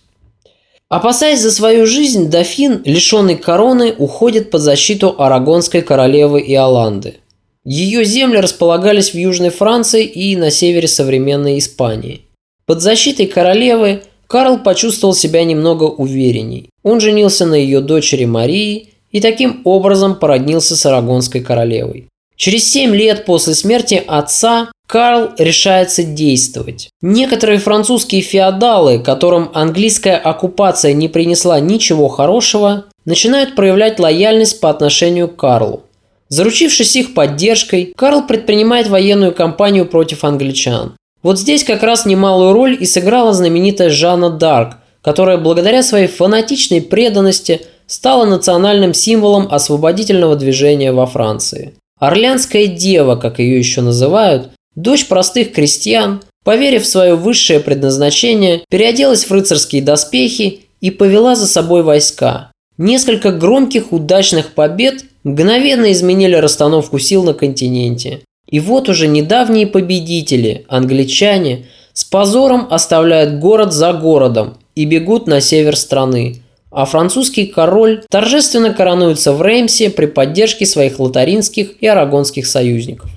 Опасаясь 0.88 1.40
за 1.40 1.52
свою 1.52 1.86
жизнь, 1.86 2.30
дофин, 2.30 2.80
лишенный 2.86 3.36
короны, 3.36 3.94
уходит 3.98 4.50
под 4.50 4.62
защиту 4.62 5.14
арагонской 5.18 5.82
королевы 5.82 6.40
Иоланды. 6.40 7.16
Ее 7.64 8.06
земли 8.06 8.38
располагались 8.38 9.10
в 9.10 9.14
Южной 9.14 9.50
Франции 9.50 10.06
и 10.06 10.34
на 10.36 10.50
севере 10.50 10.88
современной 10.88 11.58
Испании. 11.58 12.22
Под 12.64 12.80
защитой 12.80 13.26
королевы 13.26 14.02
Карл 14.28 14.58
почувствовал 14.58 15.14
себя 15.14 15.42
немного 15.42 15.84
уверенней. 15.84 16.68
Он 16.82 17.00
женился 17.00 17.46
на 17.46 17.54
ее 17.54 17.80
дочери 17.80 18.26
Марии 18.26 18.90
и 19.10 19.20
таким 19.20 19.62
образом 19.64 20.16
породнился 20.16 20.76
с 20.76 20.84
Арагонской 20.84 21.40
королевой. 21.40 22.08
Через 22.36 22.70
семь 22.70 22.94
лет 22.94 23.24
после 23.24 23.54
смерти 23.54 24.02
отца 24.06 24.70
Карл 24.86 25.30
решается 25.38 26.04
действовать. 26.04 26.88
Некоторые 27.02 27.58
французские 27.58 28.20
феодалы, 28.20 29.00
которым 29.00 29.50
английская 29.54 30.16
оккупация 30.16 30.92
не 30.92 31.08
принесла 31.08 31.58
ничего 31.58 32.08
хорошего, 32.08 32.84
начинают 33.04 33.56
проявлять 33.56 33.98
лояльность 33.98 34.60
по 34.60 34.70
отношению 34.70 35.28
к 35.28 35.36
Карлу. 35.36 35.82
Заручившись 36.28 36.96
их 36.96 37.14
поддержкой, 37.14 37.92
Карл 37.96 38.26
предпринимает 38.26 38.88
военную 38.88 39.34
кампанию 39.34 39.86
против 39.86 40.24
англичан. 40.24 40.94
Вот 41.22 41.38
здесь 41.38 41.64
как 41.64 41.82
раз 41.82 42.06
немалую 42.06 42.52
роль 42.52 42.76
и 42.78 42.86
сыграла 42.86 43.32
знаменитая 43.32 43.90
Жанна 43.90 44.30
Дарк, 44.30 44.76
которая 45.02 45.38
благодаря 45.38 45.82
своей 45.82 46.06
фанатичной 46.06 46.82
преданности 46.82 47.62
стала 47.86 48.24
национальным 48.24 48.94
символом 48.94 49.48
освободительного 49.50 50.36
движения 50.36 50.92
во 50.92 51.06
Франции. 51.06 51.74
Орлянская 51.98 52.66
дева, 52.66 53.16
как 53.16 53.38
ее 53.38 53.58
еще 53.58 53.80
называют, 53.80 54.50
дочь 54.76 55.06
простых 55.06 55.52
крестьян, 55.52 56.22
поверив 56.44 56.84
в 56.84 56.86
свое 56.86 57.14
высшее 57.14 57.60
предназначение, 57.60 58.62
переоделась 58.70 59.24
в 59.24 59.32
рыцарские 59.32 59.82
доспехи 59.82 60.60
и 60.80 60.90
повела 60.90 61.34
за 61.34 61.46
собой 61.46 61.82
войска. 61.82 62.52
Несколько 62.76 63.32
громких 63.32 63.92
удачных 63.92 64.52
побед 64.54 65.04
мгновенно 65.24 65.90
изменили 65.90 66.36
расстановку 66.36 67.00
сил 67.00 67.24
на 67.24 67.34
континенте. 67.34 68.20
И 68.48 68.60
вот 68.60 68.88
уже 68.88 69.06
недавние 69.06 69.66
победители, 69.66 70.64
англичане, 70.68 71.66
с 71.92 72.04
позором 72.04 72.66
оставляют 72.70 73.40
город 73.40 73.72
за 73.72 73.92
городом 73.92 74.56
и 74.74 74.84
бегут 74.84 75.26
на 75.26 75.40
север 75.40 75.76
страны. 75.76 76.42
А 76.70 76.84
французский 76.84 77.46
король 77.46 78.02
торжественно 78.08 78.72
коронуется 78.72 79.32
в 79.32 79.42
Реймсе 79.42 79.90
при 79.90 80.06
поддержке 80.06 80.64
своих 80.64 80.98
лотаринских 80.98 81.82
и 81.82 81.86
арагонских 81.86 82.46
союзников. 82.46 83.10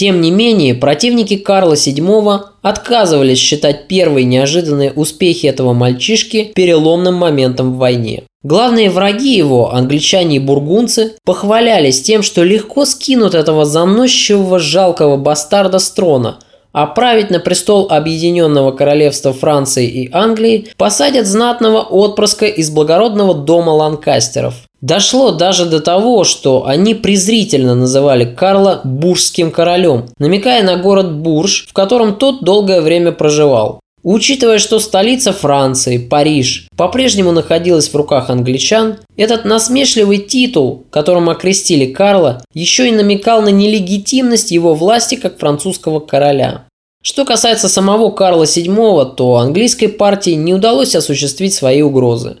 Тем 0.00 0.22
не 0.22 0.30
менее, 0.30 0.74
противники 0.74 1.36
Карла 1.36 1.74
VII 1.74 2.40
отказывались 2.62 3.36
считать 3.36 3.86
первые 3.86 4.24
неожиданные 4.24 4.92
успехи 4.92 5.44
этого 5.44 5.74
мальчишки 5.74 6.52
переломным 6.54 7.16
моментом 7.16 7.74
в 7.74 7.76
войне. 7.76 8.22
Главные 8.42 8.88
враги 8.88 9.36
его, 9.36 9.74
англичане 9.74 10.36
и 10.36 10.38
бургунцы, 10.38 11.16
похвалялись 11.26 12.00
тем, 12.00 12.22
что 12.22 12.42
легко 12.42 12.86
скинут 12.86 13.34
этого 13.34 13.66
заносчивого 13.66 14.58
жалкого 14.58 15.18
бастарда 15.18 15.78
с 15.78 15.90
трона, 15.90 16.38
а 16.72 16.86
править 16.86 17.28
на 17.28 17.38
престол 17.38 17.88
Объединенного 17.90 18.72
Королевства 18.72 19.34
Франции 19.34 19.86
и 19.86 20.10
Англии 20.14 20.68
посадят 20.78 21.26
знатного 21.26 21.82
отпрыска 21.82 22.46
из 22.46 22.70
благородного 22.70 23.34
дома 23.34 23.72
Ланкастеров. 23.72 24.54
Дошло 24.80 25.32
даже 25.32 25.66
до 25.66 25.80
того, 25.80 26.24
что 26.24 26.66
они 26.66 26.94
презрительно 26.94 27.74
называли 27.74 28.24
Карла 28.24 28.80
Буржским 28.82 29.50
королем, 29.50 30.06
намекая 30.18 30.62
на 30.62 30.76
город 30.76 31.12
Бурж, 31.16 31.66
в 31.68 31.72
котором 31.74 32.16
тот 32.16 32.42
долгое 32.42 32.80
время 32.80 33.12
проживал. 33.12 33.80
Учитывая, 34.02 34.58
что 34.58 34.78
столица 34.78 35.34
Франции, 35.34 35.98
Париж, 35.98 36.68
по-прежнему 36.74 37.32
находилась 37.32 37.90
в 37.90 37.94
руках 37.94 38.30
англичан, 38.30 38.96
этот 39.18 39.44
насмешливый 39.44 40.18
титул, 40.18 40.86
которым 40.90 41.28
окрестили 41.28 41.84
Карла, 41.84 42.42
еще 42.54 42.88
и 42.88 42.92
намекал 42.92 43.42
на 43.42 43.50
нелегитимность 43.50 44.52
его 44.52 44.74
власти 44.74 45.16
как 45.16 45.38
французского 45.38 46.00
короля. 46.00 46.64
Что 47.02 47.26
касается 47.26 47.68
самого 47.68 48.10
Карла 48.10 48.44
VII, 48.44 49.14
то 49.14 49.36
английской 49.36 49.88
партии 49.88 50.32
не 50.32 50.54
удалось 50.54 50.94
осуществить 50.94 51.52
свои 51.52 51.82
угрозы. 51.82 52.38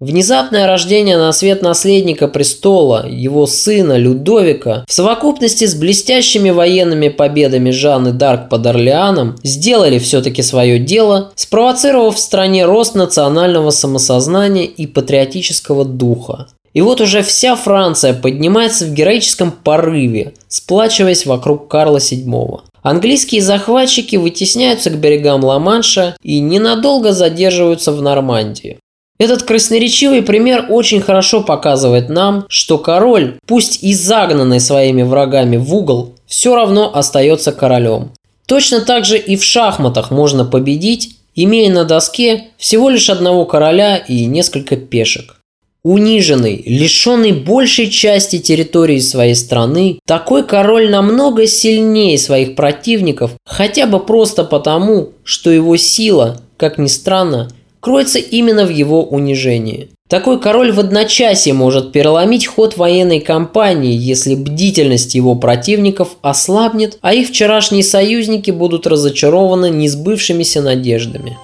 Внезапное 0.00 0.68
рождение 0.68 1.16
на 1.16 1.32
свет 1.32 1.60
наследника 1.60 2.28
престола, 2.28 3.04
его 3.08 3.48
сына 3.48 3.96
Людовика, 3.96 4.84
в 4.86 4.92
совокупности 4.92 5.64
с 5.66 5.74
блестящими 5.74 6.50
военными 6.50 7.08
победами 7.08 7.70
Жанны 7.70 8.12
Дарк 8.12 8.48
под 8.48 8.64
Орлеаном, 8.64 9.34
сделали 9.42 9.98
все-таки 9.98 10.42
свое 10.42 10.78
дело, 10.78 11.32
спровоцировав 11.34 12.14
в 12.14 12.20
стране 12.20 12.64
рост 12.64 12.94
национального 12.94 13.70
самосознания 13.70 14.66
и 14.66 14.86
патриотического 14.86 15.84
духа. 15.84 16.46
И 16.74 16.80
вот 16.80 17.00
уже 17.00 17.22
вся 17.22 17.56
Франция 17.56 18.14
поднимается 18.14 18.84
в 18.84 18.94
героическом 18.94 19.50
порыве, 19.50 20.34
сплачиваясь 20.46 21.26
вокруг 21.26 21.66
Карла 21.66 21.98
VII. 21.98 22.60
Английские 22.82 23.42
захватчики 23.42 24.14
вытесняются 24.14 24.90
к 24.90 25.00
берегам 25.00 25.42
Ла-Манша 25.42 26.14
и 26.22 26.38
ненадолго 26.38 27.10
задерживаются 27.10 27.90
в 27.90 28.00
Нормандии. 28.00 28.78
Этот 29.18 29.42
красноречивый 29.42 30.22
пример 30.22 30.66
очень 30.68 31.00
хорошо 31.00 31.42
показывает 31.42 32.08
нам, 32.08 32.46
что 32.48 32.78
король, 32.78 33.38
пусть 33.46 33.82
и 33.82 33.92
загнанный 33.92 34.60
своими 34.60 35.02
врагами 35.02 35.56
в 35.56 35.74
угол, 35.74 36.14
все 36.26 36.54
равно 36.54 36.94
остается 36.94 37.50
королем. 37.50 38.12
Точно 38.46 38.80
так 38.80 39.04
же 39.04 39.18
и 39.18 39.36
в 39.36 39.42
шахматах 39.42 40.12
можно 40.12 40.44
победить, 40.44 41.16
имея 41.34 41.72
на 41.72 41.84
доске 41.84 42.48
всего 42.56 42.90
лишь 42.90 43.10
одного 43.10 43.44
короля 43.44 43.96
и 43.96 44.24
несколько 44.24 44.76
пешек. 44.76 45.36
Униженный, 45.84 46.62
лишенный 46.66 47.32
большей 47.32 47.88
части 47.88 48.38
территории 48.38 48.98
своей 49.00 49.34
страны, 49.34 50.00
такой 50.06 50.44
король 50.44 50.90
намного 50.90 51.46
сильнее 51.46 52.18
своих 52.18 52.54
противников, 52.54 53.32
хотя 53.44 53.86
бы 53.86 54.00
просто 54.00 54.44
потому, 54.44 55.10
что 55.24 55.50
его 55.50 55.76
сила, 55.76 56.40
как 56.56 56.78
ни 56.78 56.88
странно, 56.88 57.48
кроется 57.80 58.18
именно 58.18 58.64
в 58.64 58.70
его 58.70 59.04
унижении. 59.04 59.90
Такой 60.08 60.40
король 60.40 60.72
в 60.72 60.80
одночасье 60.80 61.52
может 61.52 61.92
переломить 61.92 62.46
ход 62.46 62.78
военной 62.78 63.20
кампании, 63.20 63.94
если 63.94 64.34
бдительность 64.34 65.14
его 65.14 65.34
противников 65.34 66.16
ослабнет, 66.22 66.98
а 67.02 67.12
их 67.12 67.28
вчерашние 67.28 67.84
союзники 67.84 68.50
будут 68.50 68.86
разочарованы 68.86 69.68
несбывшимися 69.68 70.62
надеждами. 70.62 71.36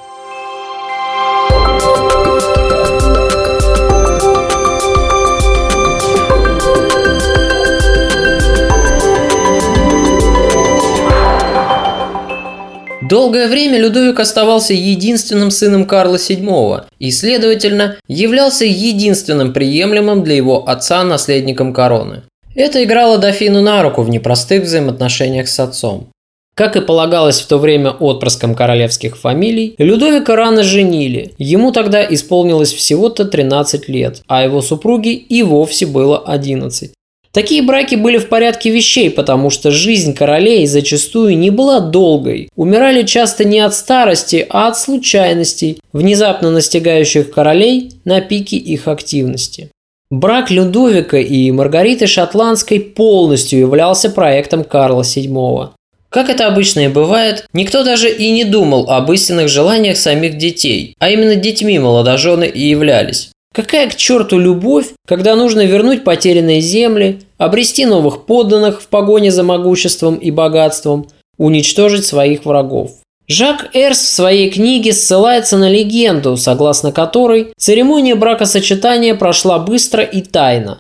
Долгое 13.09 13.49
время 13.49 13.79
Людовик 13.79 14.19
оставался 14.19 14.73
единственным 14.73 15.51
сыном 15.51 15.85
Карла 15.85 16.17
VII 16.17 16.85
и, 16.99 17.11
следовательно, 17.11 17.97
являлся 18.09 18.65
единственным 18.65 19.53
приемлемым 19.53 20.25
для 20.25 20.37
его 20.37 20.67
отца 20.67 21.05
наследником 21.05 21.75
короны. 21.75 22.23
Это 22.55 22.83
играло 22.83 23.19
дофину 23.19 23.61
на 23.61 23.83
руку 23.83 24.01
в 24.01 24.09
непростых 24.09 24.63
взаимоотношениях 24.63 25.49
с 25.49 25.61
отцом. 25.61 26.09
Как 26.55 26.77
и 26.77 26.81
полагалось 26.81 27.41
в 27.41 27.47
то 27.47 27.59
время 27.59 27.91
отпрыском 27.91 28.55
королевских 28.55 29.19
фамилий, 29.19 29.75
Людовика 29.77 30.35
рано 30.35 30.63
женили. 30.63 31.35
Ему 31.37 31.73
тогда 31.73 32.03
исполнилось 32.03 32.73
всего-то 32.73 33.27
13 33.27 33.87
лет, 33.89 34.23
а 34.29 34.45
его 34.45 34.63
супруге 34.63 35.13
и 35.13 35.43
вовсе 35.43 35.85
было 35.85 36.19
11. 36.19 36.93
Такие 37.35 37.63
браки 37.63 37.97
были 37.97 38.19
в 38.19 38.29
порядке 38.29 38.71
вещей, 38.71 39.11
потому 39.11 39.51
что 39.51 39.73
жизнь 39.73 40.15
королей 40.15 40.65
зачастую 40.69 41.37
не 41.37 41.51
была 41.51 41.81
долгой. 41.81 42.49
Умирали 42.55 43.03
часто 43.03 43.45
не 43.45 43.59
от 43.59 43.75
старости, 43.75 44.47
а 44.49 44.69
от 44.69 44.79
случайностей, 44.79 45.81
внезапно 45.93 46.53
настигающих 46.53 47.33
королей 47.33 47.91
на 48.05 48.21
пике 48.21 48.57
их 48.57 48.87
активности. 48.87 49.73
Брак 50.11 50.53
Людовика 50.53 51.19
и 51.19 51.51
Маргариты 51.51 52.07
Шотландской 52.07 52.79
полностью 52.79 53.59
являлся 53.59 54.11
проектом 54.11 54.63
Карла 54.63 55.03
VII. 55.03 55.71
Как 56.11 56.31
это 56.31 56.47
обычно 56.47 56.85
и 56.85 56.89
бывает, 56.89 57.47
никто 57.53 57.83
даже 57.83 58.09
и 58.09 58.31
не 58.31 58.45
думал 58.45 58.89
об 58.89 59.11
истинных 59.11 59.49
желаниях 59.49 59.97
самих 59.97 60.39
детей, 60.39 60.95
а 61.01 61.11
именно 61.11 61.35
детьми 61.35 61.81
молодожены 61.81 62.45
и 62.45 62.69
являлись. 62.69 63.33
Какая 63.55 63.89
к 63.89 63.95
черту 63.95 64.37
любовь, 64.39 64.89
когда 65.07 65.37
нужно 65.37 65.65
вернуть 65.65 66.03
потерянные 66.03 66.61
земли, 66.61 67.21
обрести 67.39 67.87
новых 67.87 68.27
подданных 68.27 68.83
в 68.83 68.89
погоне 68.89 69.31
за 69.31 69.43
могуществом 69.43 70.17
и 70.17 70.31
богатством, 70.31 71.09
уничтожить 71.39 72.05
своих 72.05 72.45
врагов? 72.45 72.93
Жак 73.27 73.71
Эрс 73.73 74.01
в 74.01 74.13
своей 74.13 74.51
книге 74.51 74.93
ссылается 74.93 75.57
на 75.57 75.71
легенду, 75.71 76.37
согласно 76.37 76.93
которой 76.93 77.53
церемония 77.57 78.15
бракосочетания 78.15 79.15
прошла 79.15 79.59
быстро 79.59 80.03
и 80.03 80.21
тайно. 80.21 80.79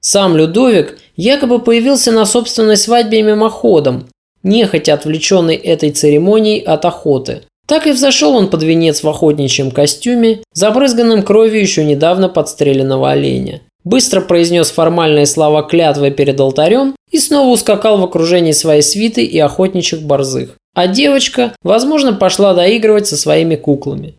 Сам 0.00 0.36
Людовик 0.36 0.98
якобы 1.16 1.58
появился 1.58 2.10
на 2.10 2.24
собственной 2.24 2.78
свадьбе 2.78 3.22
мимоходом, 3.22 4.08
нехотя 4.42 4.94
отвлеченный 4.94 5.54
этой 5.56 5.90
церемонией 5.90 6.60
от 6.60 6.84
охоты. 6.86 7.42
Так 7.66 7.86
и 7.86 7.92
взошел 7.92 8.34
он 8.34 8.48
под 8.48 8.62
венец 8.62 9.02
в 9.02 9.08
охотничьем 9.08 9.70
костюме, 9.70 10.42
забрызганном 10.52 11.22
кровью 11.22 11.60
еще 11.60 11.84
недавно 11.84 12.28
подстреленного 12.28 13.10
оленя. 13.10 13.60
Быстро 13.84 14.20
произнес 14.20 14.70
формальные 14.70 15.26
слова 15.26 15.62
клятвы 15.62 16.10
перед 16.10 16.38
алтарем 16.38 16.94
и 17.10 17.18
снова 17.18 17.52
ускакал 17.52 17.98
в 17.98 18.04
окружении 18.04 18.52
своей 18.52 18.82
свиты 18.82 19.24
и 19.24 19.38
охотничьих 19.38 20.02
борзых. 20.02 20.56
А 20.74 20.86
девочка, 20.86 21.54
возможно, 21.62 22.12
пошла 22.12 22.54
доигрывать 22.54 23.06
со 23.06 23.16
своими 23.16 23.56
куклами. 23.56 24.14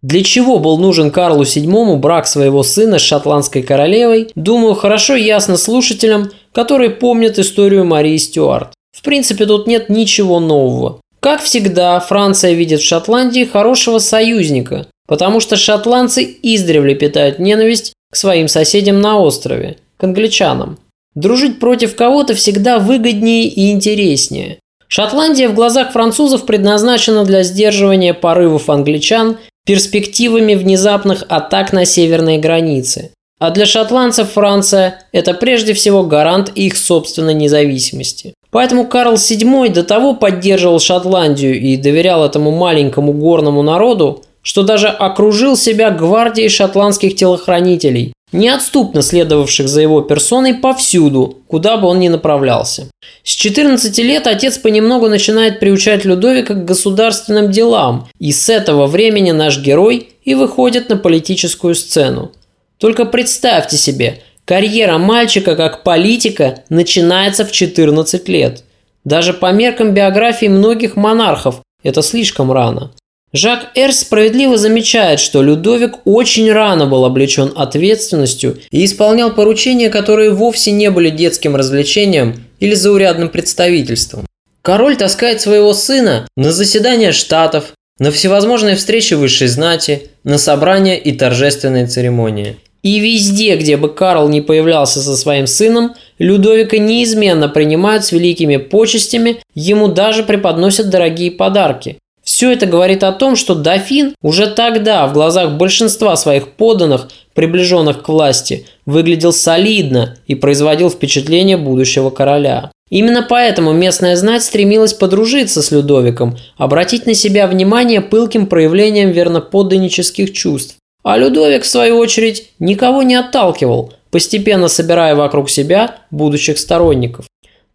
Для 0.00 0.22
чего 0.22 0.60
был 0.60 0.78
нужен 0.78 1.10
Карлу 1.10 1.42
VII 1.42 1.96
брак 1.96 2.28
своего 2.28 2.62
сына 2.62 2.98
с 2.98 3.02
шотландской 3.02 3.62
королевой, 3.62 4.30
думаю, 4.36 4.74
хорошо 4.74 5.16
ясно 5.16 5.56
слушателям, 5.56 6.30
которые 6.52 6.90
помнят 6.90 7.38
историю 7.38 7.84
Марии 7.84 8.16
Стюарт. 8.16 8.74
В 8.96 9.02
принципе, 9.02 9.44
тут 9.46 9.66
нет 9.66 9.88
ничего 9.88 10.38
нового. 10.38 11.00
Как 11.18 11.42
всегда, 11.42 11.98
Франция 11.98 12.52
видит 12.52 12.80
в 12.80 12.86
Шотландии 12.86 13.44
хорошего 13.44 13.98
союзника, 13.98 14.86
потому 15.08 15.40
что 15.40 15.56
шотландцы 15.56 16.36
издревле 16.42 16.94
питают 16.94 17.40
ненависть 17.40 17.92
к 18.10 18.16
своим 18.16 18.48
соседям 18.48 19.00
на 19.00 19.18
острове, 19.18 19.78
к 19.96 20.04
англичанам. 20.04 20.78
Дружить 21.14 21.58
против 21.58 21.96
кого-то 21.96 22.34
всегда 22.34 22.78
выгоднее 22.78 23.44
и 23.44 23.72
интереснее. 23.72 24.58
Шотландия 24.88 25.48
в 25.48 25.54
глазах 25.54 25.92
французов 25.92 26.46
предназначена 26.46 27.24
для 27.24 27.42
сдерживания 27.42 28.14
порывов 28.14 28.70
англичан 28.70 29.36
перспективами 29.66 30.54
внезапных 30.54 31.24
атак 31.28 31.72
на 31.72 31.84
северные 31.84 32.38
границы. 32.38 33.10
А 33.38 33.50
для 33.50 33.66
шотландцев 33.66 34.30
Франция– 34.30 35.02
это 35.12 35.34
прежде 35.34 35.74
всего 35.74 36.02
гарант 36.02 36.50
их 36.54 36.76
собственной 36.76 37.34
независимости. 37.34 38.34
Поэтому 38.50 38.86
Карл 38.86 39.14
VII 39.14 39.68
до 39.68 39.84
того 39.84 40.14
поддерживал 40.14 40.80
Шотландию 40.80 41.60
и 41.60 41.76
доверял 41.76 42.24
этому 42.24 42.50
маленькому 42.50 43.12
горному 43.12 43.62
народу, 43.62 44.24
что 44.42 44.62
даже 44.62 44.88
окружил 44.88 45.56
себя 45.56 45.90
гвардией 45.90 46.48
шотландских 46.48 47.16
телохранителей, 47.16 48.12
неотступно 48.32 49.02
следовавших 49.02 49.68
за 49.68 49.80
его 49.80 50.00
персоной 50.00 50.54
повсюду, 50.54 51.38
куда 51.46 51.76
бы 51.76 51.88
он 51.88 52.00
ни 52.00 52.08
направлялся. 52.08 52.88
С 53.22 53.30
14 53.32 53.96
лет 53.98 54.26
отец 54.26 54.58
понемногу 54.58 55.08
начинает 55.08 55.60
приучать 55.60 56.04
Людовика 56.04 56.54
к 56.54 56.64
государственным 56.64 57.50
делам, 57.50 58.08
и 58.18 58.32
с 58.32 58.48
этого 58.48 58.86
времени 58.86 59.30
наш 59.30 59.58
герой 59.58 60.10
и 60.24 60.34
выходит 60.34 60.88
на 60.88 60.96
политическую 60.96 61.74
сцену. 61.74 62.32
Только 62.78 63.04
представьте 63.04 63.76
себе, 63.76 64.22
Карьера 64.48 64.96
мальчика 64.96 65.56
как 65.56 65.82
политика 65.82 66.62
начинается 66.70 67.44
в 67.44 67.52
14 67.52 68.28
лет. 68.28 68.64
Даже 69.04 69.34
по 69.34 69.52
меркам 69.52 69.92
биографии 69.92 70.46
многих 70.46 70.96
монархов 70.96 71.60
это 71.82 72.00
слишком 72.00 72.50
рано. 72.50 72.92
Жак 73.34 73.72
Эрс 73.74 74.00
справедливо 74.00 74.56
замечает, 74.56 75.20
что 75.20 75.42
Людовик 75.42 76.06
очень 76.06 76.50
рано 76.50 76.86
был 76.86 77.04
облечен 77.04 77.52
ответственностью 77.54 78.58
и 78.70 78.84
исполнял 78.86 79.34
поручения, 79.34 79.90
которые 79.90 80.30
вовсе 80.30 80.72
не 80.72 80.90
были 80.90 81.10
детским 81.10 81.54
развлечением 81.54 82.44
или 82.58 82.74
заурядным 82.74 83.28
представительством. 83.28 84.24
Король 84.62 84.96
таскает 84.96 85.42
своего 85.42 85.74
сына 85.74 86.26
на 86.36 86.52
заседания 86.52 87.12
штатов, 87.12 87.72
на 87.98 88.10
всевозможные 88.10 88.76
встречи 88.76 89.14
высшей 89.14 89.48
знати, 89.48 90.10
на 90.24 90.38
собрания 90.38 90.98
и 90.98 91.12
торжественные 91.12 91.86
церемонии. 91.86 92.56
И 92.82 93.00
везде, 93.00 93.56
где 93.56 93.76
бы 93.76 93.92
Карл 93.92 94.28
не 94.28 94.40
появлялся 94.40 95.00
со 95.00 95.16
своим 95.16 95.46
сыном, 95.46 95.94
Людовика 96.18 96.78
неизменно 96.78 97.48
принимают 97.48 98.04
с 98.04 98.12
великими 98.12 98.56
почестями, 98.56 99.42
ему 99.54 99.88
даже 99.88 100.22
преподносят 100.22 100.88
дорогие 100.88 101.30
подарки. 101.30 101.98
Все 102.28 102.52
это 102.52 102.66
говорит 102.66 103.04
о 103.04 103.12
том, 103.12 103.36
что 103.36 103.54
дофин 103.54 104.14
уже 104.20 104.48
тогда 104.48 105.06
в 105.06 105.14
глазах 105.14 105.52
большинства 105.52 106.14
своих 106.14 106.48
подданных, 106.48 107.08
приближенных 107.32 108.02
к 108.02 108.08
власти, 108.10 108.66
выглядел 108.84 109.32
солидно 109.32 110.18
и 110.26 110.34
производил 110.34 110.90
впечатление 110.90 111.56
будущего 111.56 112.10
короля. 112.10 112.70
Именно 112.90 113.24
поэтому 113.26 113.72
местная 113.72 114.14
знать 114.14 114.42
стремилась 114.42 114.92
подружиться 114.92 115.62
с 115.62 115.70
Людовиком, 115.70 116.36
обратить 116.58 117.06
на 117.06 117.14
себя 117.14 117.46
внимание 117.46 118.02
пылким 118.02 118.46
проявлением 118.46 119.10
верноподданнических 119.10 120.30
чувств. 120.34 120.76
А 121.02 121.16
Людовик, 121.16 121.62
в 121.62 121.66
свою 121.66 121.96
очередь, 121.96 122.50
никого 122.58 123.02
не 123.02 123.14
отталкивал, 123.14 123.94
постепенно 124.10 124.68
собирая 124.68 125.14
вокруг 125.14 125.48
себя 125.48 125.96
будущих 126.10 126.58
сторонников. 126.58 127.24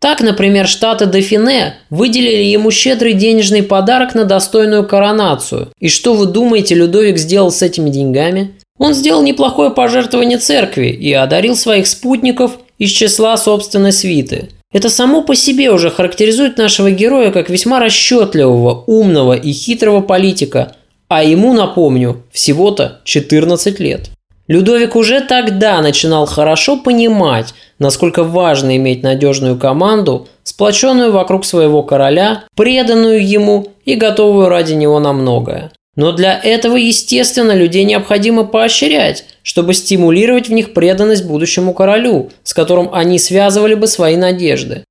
Так, 0.03 0.19
например, 0.19 0.67
штаты 0.67 1.05
Дофине 1.05 1.75
выделили 1.89 2.43
ему 2.43 2.71
щедрый 2.71 3.13
денежный 3.13 3.63
подарок 3.63 4.15
на 4.15 4.25
достойную 4.25 4.85
коронацию. 4.85 5.69
И 5.79 5.87
что 5.87 6.13
вы 6.13 6.25
думаете, 6.25 6.75
Людовик 6.75 7.17
сделал 7.17 7.51
с 7.51 7.61
этими 7.61 7.89
деньгами? 7.89 8.51
Он 8.77 8.93
сделал 8.93 9.23
неплохое 9.23 9.69
пожертвование 9.69 10.39
церкви 10.39 10.87
и 10.87 11.13
одарил 11.13 11.55
своих 11.55 11.87
спутников 11.87 12.57
из 12.77 12.89
числа 12.89 13.37
собственной 13.37 13.93
свиты. 13.93 14.49
Это 14.73 14.89
само 14.89 15.21
по 15.21 15.35
себе 15.35 15.71
уже 15.71 15.89
характеризует 15.89 16.57
нашего 16.57 16.91
героя 16.91 17.31
как 17.31 17.49
весьма 17.49 17.79
расчетливого, 17.79 18.83
умного 18.85 19.37
и 19.37 19.53
хитрого 19.53 20.01
политика– 20.01 20.75
а 21.13 21.23
ему, 21.23 21.53
напомню, 21.53 22.23
всего-то 22.31 23.01
14 23.03 23.79
лет. 23.79 24.09
Людовик 24.47 24.95
уже 24.95 25.21
тогда 25.21 25.81
начинал 25.81 26.25
хорошо 26.25 26.77
понимать, 26.77 27.53
насколько 27.79 28.23
важно 28.23 28.75
иметь 28.75 29.01
надежную 29.01 29.57
команду, 29.57 30.27
сплоченную 30.43 31.11
вокруг 31.11 31.45
своего 31.45 31.81
короля, 31.81 32.43
преданную 32.55 33.25
ему 33.25 33.71
и 33.85 33.95
готовую 33.95 34.49
ради 34.49 34.73
него 34.73 34.99
на 34.99 35.13
многое. 35.13 35.71
Но 35.95 36.11
для 36.11 36.37
этого, 36.37 36.75
естественно, 36.75 37.53
людей 37.53 37.85
необходимо 37.85 38.43
поощрять, 38.43 39.25
чтобы 39.43 39.73
стимулировать 39.73 40.49
в 40.49 40.53
них 40.53 40.73
преданность 40.73 41.25
будущему 41.25 41.73
королю, 41.73 42.31
с 42.43 42.53
которым 42.53 42.89
они 42.93 43.19
связывали 43.19 43.75
бы 43.75 43.87
свои 43.87 44.17
надежды. 44.17 44.83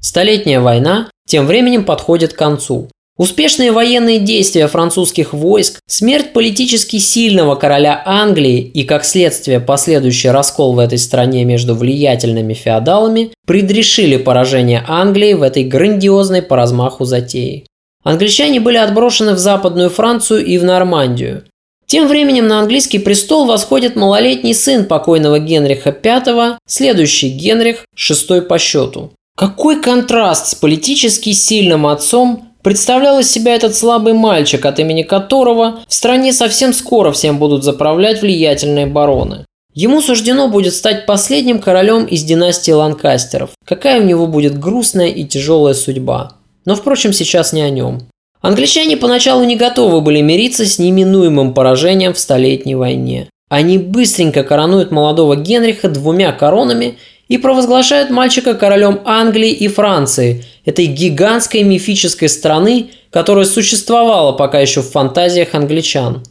Столетняя 0.00 0.60
война 0.60 1.10
тем 1.26 1.46
временем 1.46 1.84
подходит 1.84 2.32
к 2.32 2.38
концу. 2.38 2.88
Успешные 3.16 3.70
военные 3.70 4.18
действия 4.18 4.66
французских 4.66 5.32
войск, 5.32 5.78
смерть 5.86 6.32
политически 6.32 6.98
сильного 6.98 7.54
короля 7.54 8.02
Англии 8.04 8.58
и, 8.58 8.82
как 8.82 9.04
следствие, 9.04 9.60
последующий 9.60 10.30
раскол 10.30 10.74
в 10.74 10.80
этой 10.80 10.98
стране 10.98 11.44
между 11.44 11.76
влиятельными 11.76 12.54
феодалами 12.54 13.30
предрешили 13.46 14.16
поражение 14.16 14.84
Англии 14.88 15.34
в 15.34 15.42
этой 15.42 15.62
грандиозной 15.62 16.42
по 16.42 16.56
размаху 16.56 17.04
затеи. 17.04 17.66
Англичане 18.02 18.58
были 18.58 18.78
отброшены 18.78 19.34
в 19.34 19.38
Западную 19.38 19.90
Францию 19.90 20.44
и 20.44 20.58
в 20.58 20.64
Нормандию. 20.64 21.44
Тем 21.86 22.08
временем 22.08 22.48
на 22.48 22.58
английский 22.58 22.98
престол 22.98 23.46
восходит 23.46 23.94
малолетний 23.94 24.54
сын 24.54 24.86
покойного 24.86 25.38
Генриха 25.38 25.96
V, 26.02 26.58
следующий 26.66 27.28
Генрих, 27.28 27.84
шестой 27.94 28.42
по 28.42 28.58
счету. 28.58 29.12
Какой 29.36 29.80
контраст 29.80 30.48
с 30.48 30.54
политически 30.56 31.32
сильным 31.32 31.86
отцом 31.86 32.53
представлял 32.64 33.20
из 33.20 33.30
себя 33.30 33.54
этот 33.54 33.76
слабый 33.76 34.14
мальчик, 34.14 34.64
от 34.64 34.80
имени 34.80 35.02
которого 35.02 35.80
в 35.86 35.94
стране 35.94 36.32
совсем 36.32 36.72
скоро 36.72 37.12
всем 37.12 37.38
будут 37.38 37.62
заправлять 37.62 38.22
влиятельные 38.22 38.86
бароны. 38.86 39.44
Ему 39.74 40.00
суждено 40.00 40.48
будет 40.48 40.72
стать 40.72 41.04
последним 41.04 41.58
королем 41.58 42.04
из 42.06 42.22
династии 42.22 42.70
Ланкастеров. 42.70 43.50
Какая 43.66 44.00
у 44.00 44.04
него 44.04 44.26
будет 44.26 44.58
грустная 44.58 45.08
и 45.08 45.24
тяжелая 45.24 45.74
судьба. 45.74 46.32
Но, 46.64 46.74
впрочем, 46.74 47.12
сейчас 47.12 47.52
не 47.52 47.60
о 47.60 47.70
нем. 47.70 48.02
Англичане 48.40 48.96
поначалу 48.96 49.44
не 49.44 49.56
готовы 49.56 50.00
были 50.00 50.20
мириться 50.20 50.64
с 50.64 50.78
неминуемым 50.78 51.54
поражением 51.54 52.14
в 52.14 52.18
Столетней 52.18 52.76
войне. 52.76 53.28
Они 53.50 53.78
быстренько 53.78 54.42
коронуют 54.42 54.90
молодого 54.90 55.36
Генриха 55.36 55.88
двумя 55.88 56.32
коронами 56.32 56.98
и 57.28 57.38
провозглашают 57.38 58.10
мальчика 58.10 58.54
королем 58.54 59.00
Англии 59.04 59.50
и 59.50 59.68
Франции, 59.68 60.44
этой 60.64 60.86
гигантской 60.86 61.62
мифической 61.62 62.28
страны, 62.28 62.90
которая 63.10 63.44
существовала 63.44 64.32
пока 64.32 64.60
еще 64.60 64.82
в 64.82 64.90
фантазиях 64.90 65.54
англичан. 65.54 66.22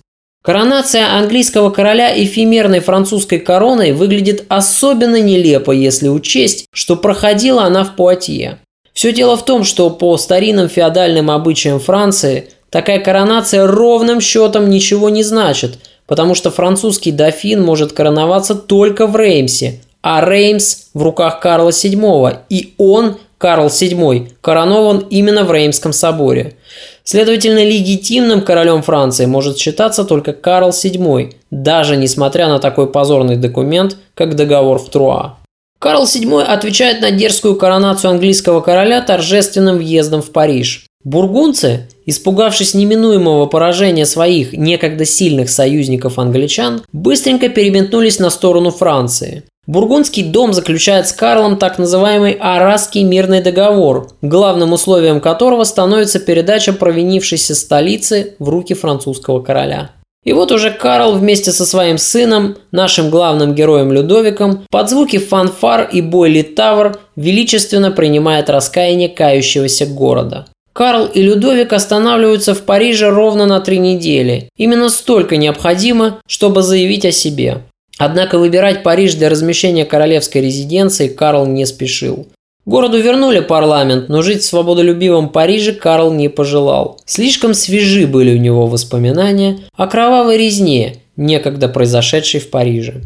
Коронация 0.43 1.15
английского 1.17 1.69
короля 1.69 2.21
эфемерной 2.21 2.81
французской 2.81 3.39
короной 3.39 3.93
выглядит 3.93 4.43
особенно 4.49 5.21
нелепо, 5.21 5.71
если 5.71 6.09
учесть, 6.09 6.65
что 6.73 6.97
проходила 6.97 7.63
она 7.63 7.85
в 7.85 7.95
Пуатье. 7.95 8.59
Все 8.91 9.13
дело 9.13 9.37
в 9.37 9.45
том, 9.45 9.63
что 9.63 9.89
по 9.89 10.17
старинным 10.17 10.67
феодальным 10.67 11.31
обычаям 11.31 11.79
Франции 11.79 12.49
такая 12.69 12.99
коронация 12.99 13.65
ровным 13.65 14.19
счетом 14.19 14.69
ничего 14.69 15.09
не 15.09 15.23
значит, 15.23 15.79
потому 16.07 16.35
что 16.35 16.51
французский 16.51 17.11
дофин 17.11 17.63
может 17.63 17.93
короноваться 17.93 18.53
только 18.53 19.07
в 19.07 19.15
Реймсе, 19.15 19.79
а 20.03 20.23
Реймс 20.23 20.89
в 20.93 21.01
руках 21.01 21.39
Карла 21.39 21.69
VII, 21.69 22.39
и 22.49 22.75
он, 22.77 23.15
Карл 23.37 23.67
VII, 23.67 24.27
коронован 24.41 25.07
именно 25.09 25.45
в 25.45 25.51
Реймском 25.51 25.93
соборе. 25.93 26.57
Следовательно, 27.05 27.63
легитимным 27.63 28.41
королем 28.41 28.83
Франции 28.83 29.25
может 29.25 29.57
считаться 29.57 30.03
только 30.03 30.33
Карл 30.33 30.69
VII, 30.69 31.33
даже 31.51 31.95
несмотря 31.95 32.47
на 32.47 32.59
такой 32.59 32.87
позорный 32.87 33.37
документ, 33.37 33.95
как 34.13 34.35
договор 34.35 34.77
в 34.77 34.89
Труа. 34.89 35.37
Карл 35.79 36.03
VII 36.03 36.43
отвечает 36.43 37.01
на 37.01 37.11
дерзкую 37.11 37.55
коронацию 37.55 38.11
английского 38.11 38.61
короля 38.61 39.01
торжественным 39.01 39.77
въездом 39.77 40.21
в 40.21 40.31
Париж. 40.31 40.85
Бургунцы, 41.03 41.89
испугавшись 42.05 42.73
неминуемого 42.73 43.45
поражения 43.45 44.05
своих 44.05 44.53
некогда 44.53 45.03
сильных 45.03 45.49
союзников 45.49 46.19
англичан, 46.19 46.83
быстренько 46.93 47.49
переметнулись 47.49 48.19
на 48.19 48.29
сторону 48.29 48.71
Франции. 48.71 49.43
Бургундский 49.65 50.23
дом 50.23 50.51
заключает 50.51 51.07
с 51.07 51.13
Карлом 51.13 51.57
так 51.57 51.77
называемый 51.79 52.33
Арасский 52.33 53.03
мирный 53.03 53.41
договор, 53.41 54.09
главным 54.21 54.73
условием 54.73 55.21
которого 55.21 55.63
становится 55.63 56.19
передача 56.19 56.73
провинившейся 56.73 57.55
столицы 57.55 58.35
в 58.39 58.49
руки 58.49 58.73
французского 58.73 59.41
короля. 59.41 59.91
И 60.25 60.33
вот 60.33 60.51
уже 60.51 60.71
Карл 60.71 61.13
вместе 61.13 61.51
со 61.51 61.65
своим 61.65 61.97
сыном, 61.97 62.57
нашим 62.71 63.09
главным 63.09 63.55
героем 63.55 63.91
Людовиком, 63.91 64.65
под 64.69 64.89
звуки 64.89 65.17
фанфар 65.17 65.89
и 65.91 66.01
бой 66.01 66.43
Тавр 66.43 66.99
величественно 67.15 67.91
принимает 67.91 68.49
раскаяние 68.49 69.09
кающегося 69.09 69.85
города. 69.85 70.47
Карл 70.73 71.05
и 71.05 71.21
Людовик 71.21 71.71
останавливаются 71.71 72.53
в 72.53 72.63
Париже 72.63 73.09
ровно 73.09 73.45
на 73.45 73.59
три 73.59 73.77
недели. 73.77 74.49
Именно 74.57 74.89
столько 74.89 75.37
необходимо, 75.37 76.19
чтобы 76.27 76.63
заявить 76.63 77.05
о 77.05 77.11
себе. 77.11 77.61
Однако 77.97 78.37
выбирать 78.37 78.83
Париж 78.83 79.15
для 79.15 79.29
размещения 79.29 79.85
королевской 79.85 80.41
резиденции 80.41 81.07
Карл 81.07 81.45
не 81.45 81.65
спешил. 81.65 82.27
Городу 82.65 82.97
вернули 82.97 83.41
парламент, 83.41 84.07
но 84.07 84.21
жить 84.21 84.41
в 84.41 84.45
свободолюбивом 84.45 85.29
Париже 85.29 85.73
Карл 85.73 86.13
не 86.13 86.29
пожелал. 86.29 86.99
Слишком 87.05 87.53
свежи 87.53 88.07
были 88.07 88.35
у 88.35 88.39
него 88.39 88.67
воспоминания 88.67 89.59
о 89.75 89.87
кровавой 89.87 90.37
резне, 90.37 91.01
некогда 91.17 91.67
произошедшей 91.67 92.39
в 92.39 92.49
Париже. 92.49 93.01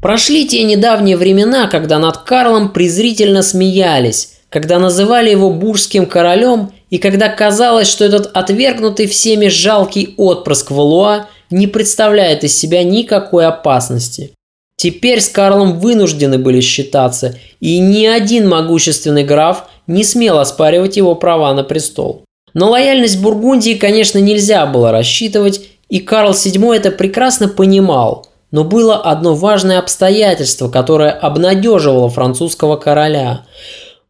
Прошли 0.00 0.46
те 0.46 0.62
недавние 0.62 1.16
времена, 1.16 1.66
когда 1.66 1.98
над 1.98 2.18
Карлом 2.18 2.68
презрительно 2.68 3.42
смеялись, 3.42 4.34
когда 4.48 4.78
называли 4.78 5.30
его 5.30 5.50
буржским 5.50 6.06
королем 6.06 6.70
и 6.90 6.98
когда 6.98 7.28
казалось, 7.28 7.90
что 7.90 8.04
этот 8.04 8.30
отвергнутый 8.32 9.08
всеми 9.08 9.48
жалкий 9.48 10.14
отпрыск 10.16 10.70
Валуа 10.70 11.26
не 11.50 11.66
представляет 11.66 12.44
из 12.44 12.56
себя 12.56 12.82
никакой 12.82 13.46
опасности. 13.46 14.32
Теперь 14.76 15.20
с 15.20 15.28
Карлом 15.28 15.78
вынуждены 15.78 16.38
были 16.38 16.60
считаться, 16.60 17.36
и 17.60 17.78
ни 17.78 18.06
один 18.06 18.48
могущественный 18.48 19.24
граф 19.24 19.64
не 19.86 20.04
смел 20.04 20.38
оспаривать 20.38 20.96
его 20.96 21.14
права 21.14 21.54
на 21.54 21.62
престол. 21.62 22.24
На 22.54 22.68
лояльность 22.68 23.20
Бургундии, 23.20 23.74
конечно, 23.74 24.18
нельзя 24.18 24.66
было 24.66 24.92
рассчитывать, 24.92 25.62
и 25.88 26.00
Карл 26.00 26.32
VII 26.32 26.74
это 26.74 26.90
прекрасно 26.90 27.48
понимал. 27.48 28.26
Но 28.50 28.62
было 28.62 28.96
одно 28.96 29.34
важное 29.34 29.78
обстоятельство, 29.80 30.68
которое 30.68 31.10
обнадеживало 31.10 32.08
французского 32.08 32.76
короля. 32.76 33.46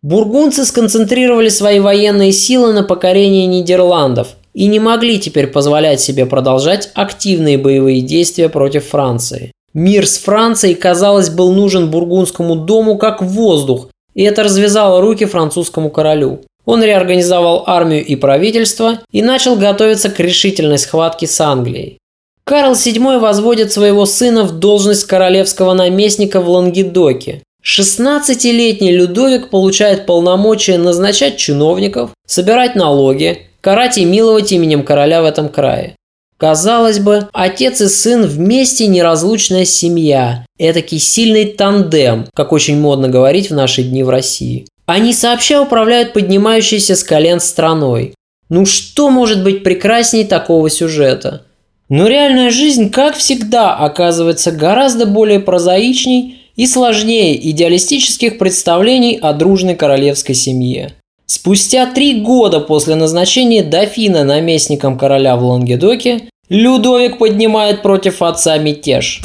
Бургунцы 0.03 0.67
сконцентрировали 0.67 1.49
свои 1.49 1.81
военные 1.81 2.33
силы 2.33 2.73
на 2.73 2.83
покорении 2.83 3.47
Нидерландов– 3.47 4.29
и 4.55 4.67
не 4.67 4.79
могли 4.79 5.19
теперь 5.19 5.49
позволять 5.49 6.01
себе 6.01 6.27
продолжать 6.27 6.91
активные 6.95 7.59
боевые 7.59 8.01
действия 8.01 8.49
против 8.49 8.87
Франции. 8.87 9.53
Мир 9.75 10.07
с 10.07 10.19
Францией, 10.19 10.77
казалось, 10.77 11.31
был 11.31 11.53
нужен 11.53 11.91
бургундскому 11.91 12.55
дому 12.55 12.97
как 12.97 13.21
воздух, 13.21 13.89
и 14.15 14.23
это 14.23 14.45
развязало 14.45 15.01
руки 15.01 15.25
французскому 15.25 15.91
королю. 15.91 16.41
Он 16.65 16.83
реорганизовал 16.83 17.65
армию 17.67 18.05
и 18.05 18.17
правительство 18.17 19.01
и 19.11 19.23
начал 19.23 19.57
готовиться 19.57 20.11
к 20.11 20.21
решительной 20.21 20.79
схватке 20.79 21.27
с 21.27 21.41
Англией. 21.41 21.99
Карл 22.45 22.73
VII 22.73 23.19
возводит 23.19 23.73
своего 23.73 24.07
сына 24.07 24.45
в 24.45 24.59
должность 24.59 25.05
королевского 25.05 25.73
наместника 25.73 26.41
в 26.41 26.49
Лангедоке. 26.49 27.43
16-летний 27.65 28.93
Людовик 28.93 29.49
получает 29.49 30.05
полномочия 30.05 30.77
назначать 30.77 31.39
чиновников, 31.39 32.11
собирать 32.27 32.77
налоги, 32.77 33.49
карать 33.65 33.97
и 33.97 34.05
миловать 34.05 34.53
именем 34.53 34.85
короля 34.85 35.23
в 35.23 35.25
этом 35.25 35.49
крае. 35.49 35.97
Казалось 36.37 36.99
бы, 36.99 37.29
отец 37.33 37.81
и 37.81 37.89
сын 37.89 38.27
вместе 38.27 38.87
неразлучная 38.87 39.65
семья, 39.65 40.45
этакий 40.59 40.99
сильный 40.99 41.47
тандем, 41.47 42.27
как 42.35 42.53
очень 42.53 42.79
модно 42.79 43.09
говорить 43.09 43.49
в 43.49 43.55
наши 43.55 43.83
дни 43.83 44.03
в 44.03 44.11
России. 44.11 44.67
Они 44.85 45.15
сообща 45.15 45.63
управляют 45.63 46.13
поднимающейся 46.13 46.95
с 46.95 47.03
колен 47.03 47.41
страной. 47.41 48.15
Ну 48.51 48.67
что 48.67 49.09
может 49.09 49.43
быть 49.43 49.65
прекрасней 49.65 50.25
такого 50.25 50.69
сюжета? 50.69 51.47
Но 51.89 52.07
реальная 52.07 52.51
жизнь, 52.51 52.91
как 52.91 53.17
всегда, 53.17 53.75
оказывается 53.75 54.53
гораздо 54.53 55.07
более 55.07 55.41
прозаичней 55.41 56.39
и 56.55 56.67
сложнее 56.67 57.51
идеалистических 57.51 58.37
представлений 58.37 59.19
о 59.23 59.33
дружной 59.33 59.75
королевской 59.75 60.35
семье. 60.35 60.93
Спустя 61.27 61.87
три 61.87 62.21
года 62.21 62.61
после 62.61 62.97
назначения 62.97 63.63
дофина 63.63 64.25
наместником 64.25 64.99
короля 64.99 65.37
в 65.37 65.45
Лангедоке, 65.45 66.29
Людовик 66.51 67.17
поднимает 67.17 67.81
против 67.81 68.21
отца 68.21 68.59
мятеж. 68.59 69.23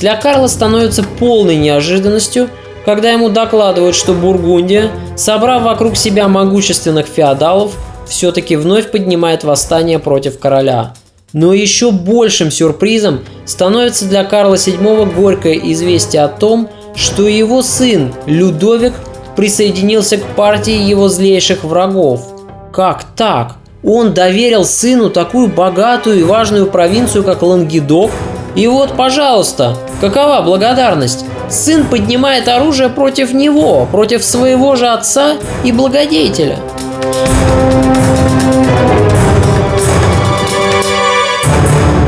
Для 0.00 0.16
Карла 0.16 0.46
становится 0.46 1.02
полной 1.02 1.56
неожиданностью, 1.56 2.48
когда 2.86 3.10
ему 3.10 3.28
докладывают, 3.28 3.94
что 3.94 4.14
Бургундия, 4.14 4.90
собрав 5.14 5.62
вокруг 5.64 5.96
себя 5.96 6.26
могущественных 6.28 7.06
феодалов, 7.06 7.74
все-таки 8.08 8.56
вновь 8.56 8.90
поднимает 8.90 9.44
восстание 9.44 9.98
против 9.98 10.38
короля– 10.38 10.94
но 11.32 11.52
еще 11.52 11.90
большим 11.90 12.50
сюрпризом 12.50 13.20
становится 13.44 14.06
для 14.06 14.24
Карла 14.24 14.54
VII 14.54 15.12
горькое 15.14 15.72
известие 15.72 16.22
о 16.22 16.28
том, 16.28 16.68
что 16.94 17.26
его 17.28 17.62
сын 17.62 18.14
Людовик 18.26 18.94
присоединился 19.36 20.16
к 20.16 20.24
партии 20.34 20.74
его 20.74 21.08
злейших 21.08 21.62
врагов. 21.64 22.26
Как 22.72 23.04
так? 23.16 23.56
Он 23.84 24.14
доверил 24.14 24.64
сыну 24.64 25.10
такую 25.10 25.48
богатую 25.48 26.20
и 26.20 26.24
важную 26.24 26.66
провинцию, 26.66 27.22
как 27.22 27.42
Лангедок? 27.42 28.10
И 28.56 28.66
вот, 28.66 28.96
пожалуйста, 28.96 29.76
какова 30.00 30.40
благодарность? 30.40 31.24
Сын 31.48 31.86
поднимает 31.86 32.48
оружие 32.48 32.88
против 32.88 33.32
него, 33.32 33.86
против 33.92 34.24
своего 34.24 34.74
же 34.74 34.88
отца 34.88 35.34
и 35.62 35.70
благодетеля. 35.70 36.58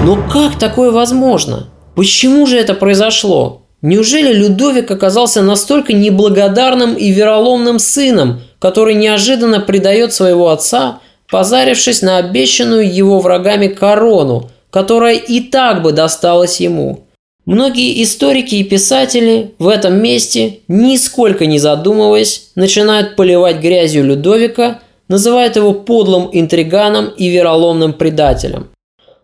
Но 0.09 0.17
как 0.33 0.59
такое 0.59 0.91
возможно? 0.91 1.67
Почему 1.95 2.47
же 2.47 2.57
это 2.57 2.73
произошло? 2.73 3.67
Неужели 3.83 4.33
Людовик 4.33 4.91
оказался 4.91 5.43
настолько 5.43 5.93
неблагодарным 5.93 6.95
и 6.95 7.11
вероломным 7.11 7.79
сыном, 7.79 8.41
который 8.59 8.95
неожиданно 8.95 9.61
предает 9.61 10.15
своего 10.15 10.49
отца, 10.49 11.01
позарившись 11.31 12.01
на 12.01 12.17
обещанную 12.17 12.91
его 12.91 13.21
врагами 13.21 13.67
корону, 13.67 14.49
которая 14.71 15.17
и 15.17 15.41
так 15.41 15.83
бы 15.83 15.93
досталась 15.93 16.59
ему? 16.59 17.01
Многие 17.45 18.03
историки 18.03 18.55
и 18.55 18.65
писатели 18.65 19.57
в 19.59 19.69
этом 19.69 20.01
месте, 20.01 20.61
нисколько 20.69 21.45
не 21.45 21.59
задумываясь, 21.59 22.53
начинают 22.55 23.15
поливать 23.15 23.59
грязью 23.59 24.05
Людовика, 24.05 24.79
называют 25.09 25.57
его 25.57 25.75
подлым 25.75 26.31
интриганом 26.33 27.11
и 27.11 27.29
вероломным 27.29 27.93
предателем. 27.93 28.71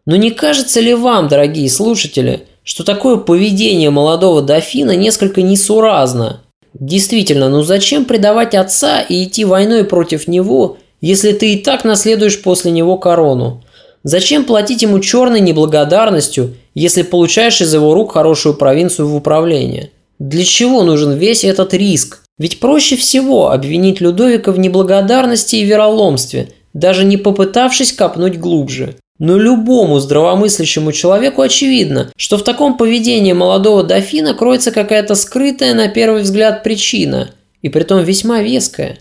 Но 0.07 0.17
не 0.17 0.31
кажется 0.31 0.81
ли 0.81 0.95
вам, 0.95 1.29
дорогие 1.29 1.71
слушатели, 1.71 2.45
что 2.63 2.85
такое 2.85 3.17
поведение 3.17 3.91
молодого 3.91 4.43
дофина 4.43 4.97
несколько 4.97 5.43
несуразно? 5.43 6.43
Действительно, 6.75 7.49
ну 7.49 7.63
зачем 7.63 8.05
предавать 8.05 8.55
отца 8.55 9.01
и 9.01 9.25
идти 9.25 9.45
войной 9.45 9.85
против 9.85 10.29
него, 10.29 10.79
если 11.01 11.33
ты 11.33 11.55
и 11.55 11.63
так 11.63 11.85
наследуешь 11.85 12.43
после 12.43 12.71
него 12.71 12.99
корону? 12.99 13.63
Зачем 14.03 14.45
платить 14.45 14.83
ему 14.83 15.01
черной 15.01 15.41
неблагодарностью, 15.41 16.57
если 16.75 17.03
получаешь 17.03 17.63
из 17.63 17.73
его 17.73 17.95
рук 17.95 18.13
хорошую 18.13 18.55
провинцию 18.55 19.09
в 19.09 19.17
управление? 19.17 19.91
Для 20.19 20.45
чего 20.45 20.83
нужен 20.83 21.13
весь 21.13 21.45
этот 21.45 21.73
риск? 21.73 22.23
Ведь 22.39 22.61
проще 22.61 22.97
всего 22.97 23.51
обвинить 23.51 24.01
Людовика 24.01 24.53
в 24.53 24.59
неблагодарности 24.59 25.57
и 25.57 25.65
вероломстве, 25.65 26.51
даже 26.75 27.05
не 27.05 27.17
попытавшись 27.17 27.93
копнуть 27.93 28.39
глубже. 28.39 28.97
Но 29.19 29.39
любому 29.39 30.01
здравомыслящему 30.01 30.91
человеку 30.93 31.43
очевидно, 31.43 32.11
что 32.17 32.37
в 32.37 32.43
таком 32.43 32.77
поведении 32.77 33.33
молодого 33.33 33.85
дофина 33.85 34.35
кроется 34.35 34.73
какая-то 34.73 35.15
скрытая 35.15 35.75
на 35.75 35.89
первый 35.89 36.23
взгляд 36.23 36.65
причина, 36.65 37.31
и 37.63 37.69
притом 37.69 38.03
весьма 38.03 38.41
веская. 38.41 38.99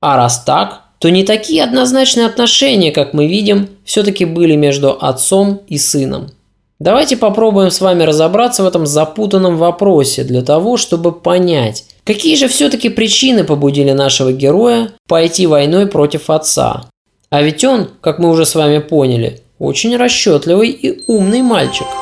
А 0.00 0.16
раз 0.16 0.44
так, 0.44 0.82
то 0.98 1.10
не 1.10 1.24
такие 1.24 1.64
однозначные 1.64 2.26
отношения, 2.26 2.92
как 2.92 3.14
мы 3.14 3.26
видим, 3.26 3.68
все-таки 3.84 4.24
были 4.24 4.54
между 4.54 4.96
отцом 5.00 5.62
и 5.66 5.78
сыном. 5.78 6.30
Давайте 6.78 7.16
попробуем 7.16 7.70
с 7.70 7.80
вами 7.80 8.02
разобраться 8.02 8.62
в 8.62 8.66
этом 8.66 8.86
запутанном 8.86 9.56
вопросе 9.56 10.24
для 10.24 10.42
того, 10.42 10.76
чтобы 10.76 11.12
понять, 11.12 11.86
какие 12.04 12.36
же 12.36 12.48
все-таки 12.48 12.90
причины 12.90 13.44
побудили 13.44 13.92
нашего 13.92 14.32
героя 14.32 14.90
пойти 15.08 15.46
войной 15.46 15.86
против 15.86 16.28
отца. 16.28 16.86
А 17.30 17.42
ведь 17.42 17.64
он, 17.64 17.88
как 18.00 18.18
мы 18.18 18.28
уже 18.28 18.44
с 18.44 18.54
вами 18.54 18.78
поняли, 18.78 19.40
очень 19.64 19.96
расчетливый 19.96 20.70
и 20.70 21.02
умный 21.06 21.42
мальчик– 21.42 21.86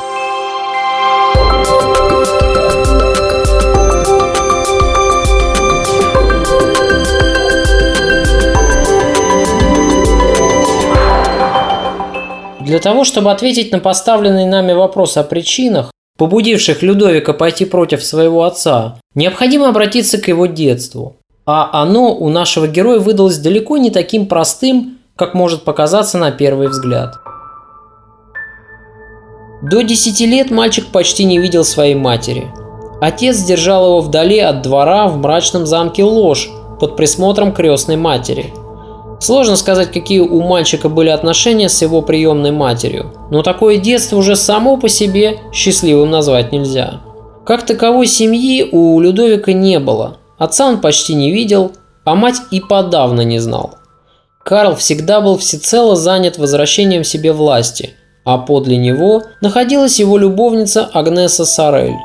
Для 12.73 12.79
того, 12.79 13.05
чтобы 13.05 13.31
ответить 13.31 13.71
на 13.71 13.81
поставленный 13.81 14.47
нами 14.47 14.73
вопрос 14.73 15.19
о 15.19 15.25
причинах, 15.25 15.91
побудивших 16.17 16.81
Людовика 16.83 17.35
пойти 17.35 17.67
против 17.67 18.03
своего 18.03 18.45
отца, 18.45 18.99
необходимо 19.15 19.69
обратиться 19.69 20.17
к 20.17 20.29
его 20.29 20.47
детству. 20.47 21.17
А 21.45 21.83
оно 21.83 22.15
у 22.15 22.31
нашего 22.31 22.67
героя 22.67 22.99
выдалось 22.99 23.37
далеко 23.37 23.77
не 23.77 23.91
таким 23.91 24.25
простым, 24.25 24.97
как 25.17 25.35
может 25.35 25.65
показаться 25.65 26.17
на 26.17 26.31
первый 26.31 26.69
взгляд. 26.69 27.22
До 29.63 29.83
10 29.83 30.21
лет 30.21 30.51
мальчик 30.51 30.87
почти 30.89 31.25
не 31.25 31.39
видел 31.39 31.65
своей 31.65 31.95
матери. 31.95 32.49
Отец 33.01 33.39
держал 33.39 33.87
его 33.87 34.01
вдали 34.01 34.39
от 34.39 34.63
двора 34.63 35.09
в 35.09 35.17
мрачном 35.17 35.67
замке 35.67 36.05
Ложь 36.05 36.51
под 36.81 36.97
присмотром 36.97 37.53
крестной 37.53 37.97
матери– 37.97 38.53
Сложно 39.23 39.55
сказать, 39.55 39.93
какие 39.93 40.19
у 40.19 40.43
мальчика 40.43 40.89
были 40.89 41.09
отношения 41.09 41.69
с 41.69 41.81
его 41.81 42.03
приемной 42.03 42.51
матерью, 42.51 43.13
но 43.31 43.45
такое 43.45 43.77
детство 43.77 44.17
уже 44.17 44.35
само 44.35 44.77
по 44.77 44.89
себе 44.89 45.39
счастливым 45.53 46.11
назвать 46.11 46.51
нельзя. 46.51 47.03
Как 47.47 47.65
таковой 47.65 48.09
семьи 48.09 48.69
у 48.73 48.99
Людовика 48.99 49.53
не 49.53 49.79
было. 49.79 50.17
Отца 50.39 50.67
он 50.67 50.81
почти 50.81 51.15
не 51.15 51.31
видел, 51.31 51.71
а 52.03 52.17
мать 52.17 52.41
и 52.51 52.59
подавно 52.59 53.21
не 53.21 53.39
знал. 53.39 53.77
Карл 54.43 54.75
всегда 54.75 55.21
был 55.21 55.39
всецело 55.39 55.95
занят 55.95 56.37
возвращением 56.37 57.05
себе 57.05 57.33
власти, 57.33 57.91
а 58.25 58.39
подле 58.39 58.77
него 58.77 59.23
находилась 59.41 59.99
его 59.99 60.19
любовница 60.19 60.89
Агнеса 60.93 61.45
Сорель. 61.45 61.97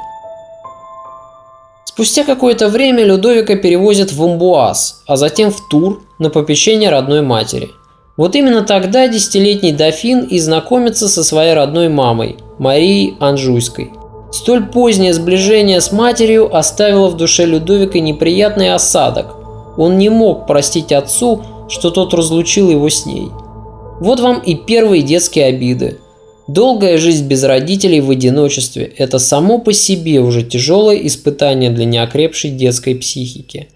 Спустя 1.86 2.24
какое-то 2.24 2.70
время 2.70 3.04
Людовика 3.04 3.56
перевозят 3.56 4.12
в 4.12 4.24
Амбуаз, 4.24 5.02
а 5.08 5.16
затем 5.16 5.52
в 5.52 5.68
Тур 5.68 6.04
на 6.20 6.30
попечение 6.30 6.90
родной 6.92 7.22
матери. 7.22 7.70
Вот 8.18 8.36
именно 8.36 8.62
тогда 8.62 9.08
десятилетний 9.08 9.72
дофин 9.72 10.22
и 10.24 10.40
знакомится 10.40 11.08
со 11.08 11.24
своей 11.24 11.54
родной 11.54 11.90
мамой, 11.90 12.38
Марией 12.60 13.16
Анжуйской. 13.20 13.92
Столь 14.32 14.66
позднее 14.66 15.14
сближение 15.14 15.82
с 15.82 15.92
матерью 15.92 16.56
оставило 16.56 17.08
в 17.08 17.18
душе 17.18 17.46
Людовика 17.46 18.00
неприятный 18.00 18.74
осадок. 18.74 19.36
Он 19.78 19.98
не 19.98 20.10
мог 20.10 20.48
простить 20.48 20.92
отцу, 20.92 21.44
что 21.70 21.92
тот 21.92 22.14
разлучил 22.14 22.70
его 22.70 22.90
с 22.90 23.06
ней. 23.06 23.32
Вот 24.00 24.20
вам 24.20 24.40
и 24.40 24.54
первые 24.54 25.02
детские 25.02 25.46
обиды, 25.46 26.00
Долгая 26.48 26.98
жизнь 26.98 27.28
без 27.28 27.44
родителей 27.44 28.00
в 28.00 28.10
одиночестве– 28.10 28.86
это 28.98 29.20
само 29.20 29.60
по 29.60 29.74
себе 29.74 30.22
уже 30.22 30.44
тяжелое 30.44 30.96
испытание 31.06 31.70
для 31.70 31.84
неокрепшей 31.84 32.52
детской 32.52 32.96
психики. 32.96 33.68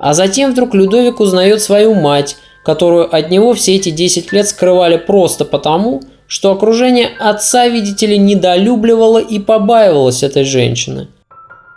А 0.00 0.14
затем 0.14 0.52
вдруг 0.52 0.74
Людовик 0.74 1.20
узнает 1.20 1.60
свою 1.60 1.94
мать, 1.94 2.36
которую 2.64 3.14
от 3.14 3.30
него 3.30 3.52
все 3.52 3.76
эти 3.76 3.90
10 3.90 4.32
лет 4.32 4.48
скрывали 4.48 4.96
просто 4.96 5.44
потому, 5.44 6.00
что 6.26 6.50
окружение 6.50 7.10
отца, 7.18 7.68
видите 7.68 8.06
ли, 8.06 8.16
недолюбливало 8.16 9.18
и 9.18 9.38
побаивалось 9.38 10.22
этой 10.22 10.44
женщины. 10.44 11.08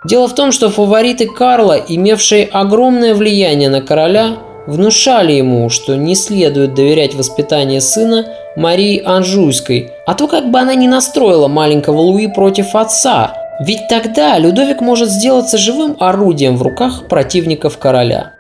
Дело 0.05 0.29
в 0.29 0.35
том, 0.35 0.53
что 0.53 0.69
фавориты 0.69 1.27
Карла, 1.27 1.73
имевшие 1.73 2.45
огромное 2.45 3.13
влияние 3.13 3.69
на 3.69 3.81
короля, 3.81 4.37
внушали 4.67 5.31
ему, 5.31 5.69
что 5.69 5.95
не 5.95 6.13
следует 6.13 6.75
доверять 6.75 7.15
воспитание 7.15 7.81
сына 7.81 8.27
Марии 8.55 9.01
Анжуйской, 9.03 9.91
а 10.05 10.13
то 10.13 10.27
как 10.27 10.51
бы 10.51 10.59
она 10.59 10.75
не 10.75 10.87
настроила 10.87 11.47
маленького 11.47 12.01
Луи 12.01 12.27
против 12.27 12.75
отца, 12.75 13.33
ведь 13.59 13.87
тогда 13.87 14.37
Людовик 14.37 14.81
может 14.81 15.09
сделаться 15.09 15.57
живым 15.57 15.95
орудием 15.99 16.57
в 16.57 16.61
руках 16.61 17.07
противников 17.07 17.77
короля. 17.77 18.33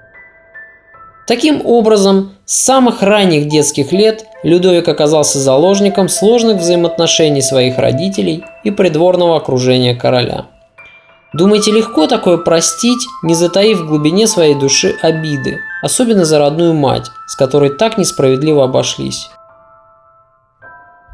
Таким 1.27 1.61
образом, 1.65 2.33
с 2.45 2.63
самых 2.63 3.01
ранних 3.01 3.49
детских 3.49 3.91
лет 3.91 4.25
Людовик 4.43 4.87
оказался 4.87 5.39
заложником 5.39 6.07
сложных 6.07 6.57
взаимоотношений 6.57 7.41
своих 7.41 7.77
родителей 7.77 8.43
и 8.63 8.71
придворного 8.71 9.35
окружения 9.35 9.93
короля. 9.93 10.45
Думаете, 11.33 11.71
легко 11.71 12.07
такое 12.07 12.37
простить, 12.37 13.05
не 13.23 13.35
затаив 13.35 13.79
в 13.79 13.87
глубине 13.87 14.27
своей 14.27 14.55
души 14.55 14.95
обиды, 15.01 15.59
особенно 15.81 16.23
за 16.23 16.39
родную 16.39 16.73
мать, 16.73 17.11
с 17.27 17.35
которой 17.35 17.69
так 17.69 17.97
несправедливо 17.97 18.63
обошлись? 18.63 19.29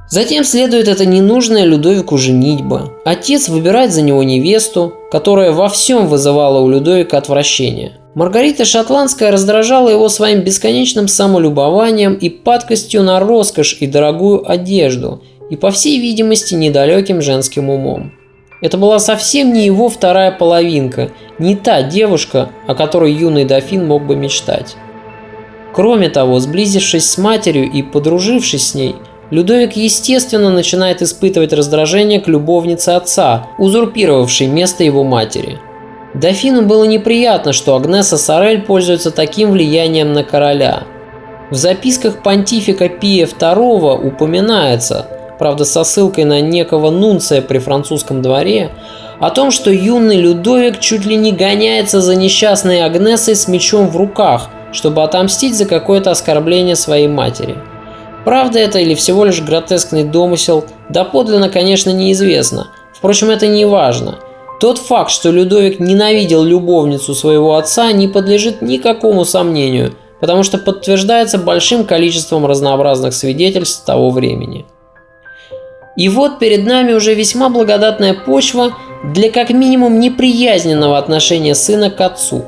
Затем 0.09 0.43
следует 0.43 0.87
эта 0.87 1.07
ненужная 1.07 1.65
Людовику 1.65 2.19
женитьба. 2.19 2.91
Отец 3.03 3.49
выбирает 3.49 3.91
за 3.91 4.03
него 4.03 4.21
невесту, 4.21 4.93
которая 5.11 5.51
во 5.51 5.69
всем 5.69 6.07
вызывала 6.07 6.59
у 6.59 6.69
Людовика 6.69 7.17
отвращение. 7.17 7.99
Маргарита 8.13 8.63
Шотландская 8.63 9.31
раздражала 9.31 9.89
его 9.89 10.07
своим 10.09 10.41
бесконечным 10.41 11.07
самолюбованием 11.07 12.13
и 12.13 12.29
падкостью 12.29 13.01
на 13.01 13.19
роскошь 13.19 13.77
и 13.79 13.87
дорогую 13.87 14.47
одежду, 14.47 15.23
и, 15.49 15.55
по 15.55 15.71
всей 15.71 15.99
видимости, 15.99 16.53
недалеким 16.53 17.19
женским 17.23 17.71
умом. 17.71 18.13
Это 18.63 18.79
была 18.79 18.97
совсем 18.97 19.53
не 19.53 19.65
его 19.65 19.87
вторая 19.89 20.31
половинка, 20.31 21.11
не 21.37 21.55
та 21.55 21.83
девушка, 21.83 22.49
о 22.65 22.73
которой 22.73 23.13
юный 23.13 23.45
дофин 23.45 23.85
мог 23.85 24.07
бы 24.07 24.15
мечтать. 24.15 24.75
Кроме 25.73 26.09
того, 26.09 26.39
сблизившись 26.39 27.07
с 27.07 27.19
матерью 27.19 27.69
и 27.69 27.83
подружившись 27.83 28.69
с 28.69 28.73
ней– 28.73 28.95
Людовик, 29.33 29.75
естественно, 29.75 30.51
начинает 30.51 31.01
испытывать 31.01 31.53
раздражение 31.53 32.21
к 32.21 32.27
любовнице 32.27 32.89
отца, 32.89 33.47
узурпировавшей 33.57 34.45
место 34.45 34.83
его 34.83 35.03
матери. 35.03 35.57
Дофину 36.13 36.61
было 36.61 36.83
неприятно, 36.83 37.51
что 37.51 37.75
Агнеса 37.75 38.17
Сорель 38.17 38.61
пользуется 38.61 39.09
таким 39.09 39.49
влиянием 39.49 40.13
на 40.13 40.23
короля. 40.23 40.83
В 41.49 41.55
записках 41.55 42.21
понтифика 42.21 42.89
Пия 42.89 43.25
II 43.25 44.05
упоминается, 44.05 45.07
правда 45.39 45.65
со 45.65 45.83
ссылкой 45.83 46.25
на 46.25 46.41
некого 46.41 46.89
нунция 46.89 47.41
при 47.41 47.59
французском 47.59 48.21
дворе, 48.21 48.71
о 49.19 49.29
том, 49.29 49.51
что 49.51 49.71
юный 49.71 50.17
Людовик 50.17 50.79
чуть 50.79 51.05
ли 51.05 51.15
не 51.15 51.31
гоняется 51.31 52.01
за 52.01 52.15
несчастной 52.15 52.81
Агнесой 52.81 53.35
с 53.35 53.47
мечом 53.47 53.89
в 53.89 53.97
руках, 53.97 54.49
чтобы 54.71 55.03
отомстить 55.03 55.55
за 55.55 55.65
какое-то 55.65 56.11
оскорбление 56.11 56.75
своей 56.75 57.07
матери– 57.07 57.55
Правда 58.25 58.59
это 58.59 58.79
или 58.79 58.95
всего 58.95 59.25
лишь 59.25 59.41
гротескный 59.41 60.03
домысел, 60.03 60.65
доподлинно, 60.89 61.49
конечно, 61.49 61.89
неизвестно. 61.89 62.67
Впрочем, 62.93 63.29
это 63.29 63.47
не 63.47 63.65
важно. 63.65 64.19
Тот 64.59 64.77
факт, 64.77 65.11
что 65.11 65.29
Людовик 65.29 65.79
ненавидел 65.79 66.43
любовницу 66.43 67.13
своего 67.15 67.55
отца, 67.55 67.91
не 67.91 68.07
подлежит 68.07 68.61
никакому 68.61 69.25
сомнению, 69.25 69.95
потому 70.21 70.43
что 70.43 70.57
подтверждается 70.57 71.37
большим 71.37 71.83
количеством 71.85 72.45
разнообразных 72.45 73.13
свидетельств 73.13 73.83
того 73.85 74.09
времени. 74.09 74.65
И 75.95 76.09
вот 76.09 76.39
перед 76.39 76.65
нами 76.65 76.93
уже 76.93 77.13
весьма 77.13 77.49
благодатная 77.49 78.13
почва 78.13 78.73
для 79.03 79.29
как 79.29 79.51
минимум 79.51 79.99
неприязненного 79.99 80.97
отношения 80.97 81.53
сына 81.53 81.91
к 81.91 82.01
отцу. 82.01 82.45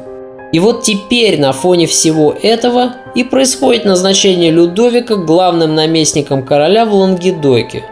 И 0.52 0.60
вот 0.60 0.84
теперь 0.84 1.40
на 1.40 1.52
фоне 1.52 1.86
всего 1.86 2.36
этого 2.42 2.94
и 3.14 3.24
происходит 3.24 3.86
назначение 3.86 4.52
Людовика 4.52 5.16
главным 5.16 5.76
наместником 5.76 6.44
короля 6.44 6.86
в 6.86 6.94
Лангедоке. 6.94 7.84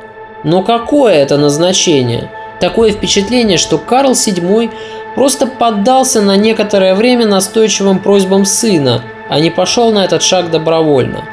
Но 0.43 0.63
какое 0.63 1.13
это 1.13 1.37
назначение? 1.37 2.31
Такое 2.59 2.91
впечатление, 2.91 3.57
что 3.57 3.77
Карл 3.77 4.13
VII 4.13 4.71
просто 5.15 5.45
поддался 5.45 6.21
на 6.21 6.37
некоторое 6.37 6.95
время 6.95 7.25
настойчивым 7.25 7.99
просьбам 7.99 8.45
сына, 8.45 9.03
а 9.29 9.39
не 9.39 9.49
пошел 9.49 9.91
на 9.91 10.05
этот 10.05 10.23
шаг 10.23 10.49
добровольно. 10.49 11.23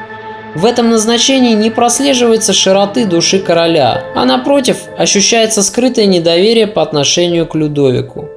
В 0.53 0.65
этом 0.65 0.89
назначении 0.89 1.53
не 1.53 1.69
прослеживается 1.69 2.51
широты 2.51 3.05
души 3.05 3.39
короля, 3.39 4.03
а 4.15 4.25
напротив 4.25 4.79
ощущается 4.97 5.63
скрытое 5.63 6.07
недоверие 6.07 6.67
по 6.67 6.81
отношению 6.81 7.47
к 7.47 7.55
Людовику. 7.55 8.27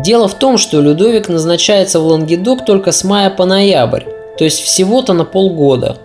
Дело 0.00 0.26
в 0.26 0.34
том, 0.34 0.58
что 0.58 0.80
Людовик 0.80 1.28
назначается 1.28 2.00
в 2.00 2.06
Лангедок 2.06 2.64
только 2.64 2.90
с 2.90 3.04
мая 3.04 3.30
по 3.30 3.44
ноябрь, 3.44 4.04
то 4.38 4.44
есть 4.44 4.60
всего-то 4.60 5.12
на 5.12 5.24
полгода. 5.24 5.98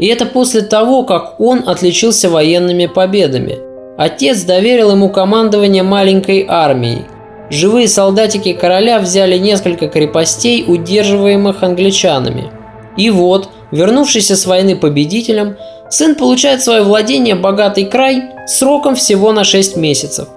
И 0.00 0.06
это 0.06 0.26
после 0.26 0.62
того, 0.62 1.04
как 1.04 1.38
он 1.38 1.68
отличился 1.68 2.28
военными 2.28 2.86
победами. 2.86 3.58
Отец 3.96 4.42
доверил 4.42 4.90
ему 4.90 5.08
командование 5.08 5.84
маленькой 5.84 6.46
армией. 6.48 7.02
Живые 7.48 7.86
солдатики 7.86 8.52
короля 8.54 8.98
взяли 8.98 9.38
несколько 9.38 9.86
крепостей, 9.86 10.64
удерживаемых 10.66 11.62
англичанами. 11.62 12.50
И 12.96 13.10
вот, 13.10 13.50
вернувшийся 13.74 14.36
с 14.36 14.46
войны 14.46 14.76
победителем, 14.76 15.56
сын 15.90 16.14
получает 16.14 16.62
свое 16.62 16.82
владение 16.82 17.34
богатый 17.34 17.84
край 17.84 18.30
сроком 18.46 18.94
всего 18.94 19.32
на 19.32 19.44
6 19.44 19.76
месяцев. 19.76 20.28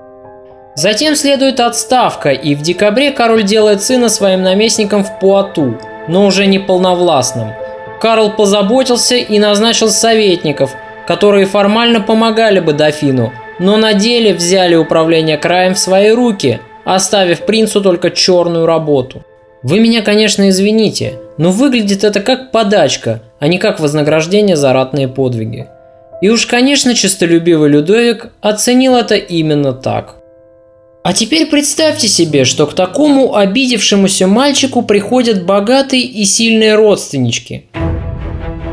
Затем 0.75 1.15
следует 1.15 1.59
отставка, 1.59 2.31
и 2.31 2.53
в 2.55 2.61
декабре 2.61 3.11
король 3.11 3.43
делает 3.43 3.81
сына 3.81 4.09
своим 4.09 4.43
наместником 4.43 5.03
в 5.03 5.19
Пуату, 5.19 5.77
но 6.07 6.25
уже 6.25 6.45
не 6.45 6.59
полновластным. 6.59 7.53
Карл 8.01 8.31
позаботился 8.31 9.15
и 9.15 9.39
назначил 9.39 9.89
советников, 9.89 10.75
которые 11.07 11.45
формально 11.45 12.01
помогали 12.01 12.59
бы 12.59 12.73
дофину, 12.73 13.33
но 13.59 13.77
на 13.77 13.93
деле 13.93 14.33
взяли 14.33 14.75
управление 14.75 15.37
краем 15.37 15.73
в 15.73 15.79
свои 15.79 16.11
руки, 16.11 16.59
оставив 16.85 17.45
принцу 17.45 17.81
только 17.81 18.11
черную 18.11 18.65
работу. 18.67 19.23
Вы 19.63 19.79
меня, 19.79 20.03
конечно, 20.03 20.47
извините, 20.49 21.15
но 21.37 21.51
выглядит 21.51 22.03
это 22.03 22.19
как 22.19 22.51
подачка, 22.51 23.21
а 23.39 23.47
не 23.47 23.57
как 23.57 23.79
вознаграждение 23.79 24.55
за 24.55 24.73
ратные 24.73 25.07
подвиги. 25.07 25.67
И 26.21 26.29
уж, 26.29 26.45
конечно, 26.47 26.95
честолюбивый 26.95 27.69
Людовик 27.69 28.31
оценил 28.41 28.95
это 28.95 29.15
именно 29.15 29.73
так. 29.73 30.15
А 31.03 31.13
теперь 31.13 31.45
представьте 31.45 32.07
себе, 32.07 32.43
что 32.43 32.65
к 32.65 32.73
такому 32.73 33.35
обидевшемуся 33.35 34.27
мальчику 34.27 34.81
приходят 34.81 35.45
богатые 35.45 36.01
и 36.01 36.25
сильные 36.25 36.75
родственнички. 36.75 37.69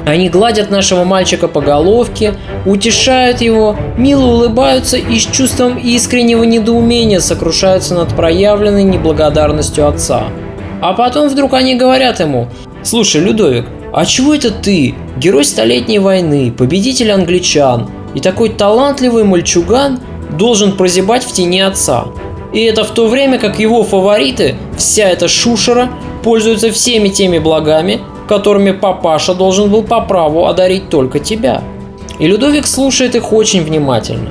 Они 0.07 0.29
гладят 0.29 0.71
нашего 0.71 1.05
мальчика 1.05 1.49
по 1.49 1.61
головке, 1.61 2.35
утешают 2.67 3.41
его, 3.41 3.77
мило 3.97 4.25
улыбаются 4.25 4.97
и 4.97 5.19
с 5.19 5.27
чувством 5.27 5.79
искреннего 5.79 6.43
недоумения 6.43 7.21
сокрушаются 7.21 7.95
над 7.95 8.15
проявленной 8.15 8.83
неблагодарностью 8.83 9.87
отца. 9.87 10.25
А 10.85 10.93
потом 10.93 11.29
вдруг 11.31 11.55
они 11.55 11.77
говорят 11.77 12.21
ему, 12.21 12.49
«Слушай, 12.83 13.23
Людовик, 13.23 13.65
а 13.91 14.05
чего 14.05 14.35
это 14.35 14.51
ты, 14.51 14.95
герой 15.17 15.47
Столетней 15.47 15.99
войны, 15.99 16.53
победитель 16.53 17.11
англичан, 17.11 17.89
и 18.15 18.21
такой 18.21 18.51
талантливый 18.51 19.25
мальчуган 19.25 19.99
должен 20.37 20.73
прозябать 20.77 21.25
в 21.25 21.33
тени 21.33 21.61
отца?» 21.61 22.05
И 22.53 22.61
это 22.61 22.85
в 22.85 22.91
то 22.91 23.09
время, 23.09 23.39
как 23.39 23.59
его 23.59 23.83
фавориты, 23.83 24.57
вся 24.77 25.09
эта 25.09 25.27
шушера, 25.27 25.89
пользуются 26.23 26.71
всеми 26.71 27.09
теми 27.09 27.39
благами, 27.39 28.01
которыми 28.29 28.73
папаша 28.73 29.33
должен 29.33 29.71
был 29.71 29.85
по 29.85 30.03
праву 30.03 30.45
одарить 30.45 30.91
только 30.91 31.19
тебя. 31.19 31.63
И 32.19 32.27
Людовик 32.27 32.67
слушает 32.67 33.15
их 33.15 33.33
очень 33.33 33.65
внимательно. 33.65 34.29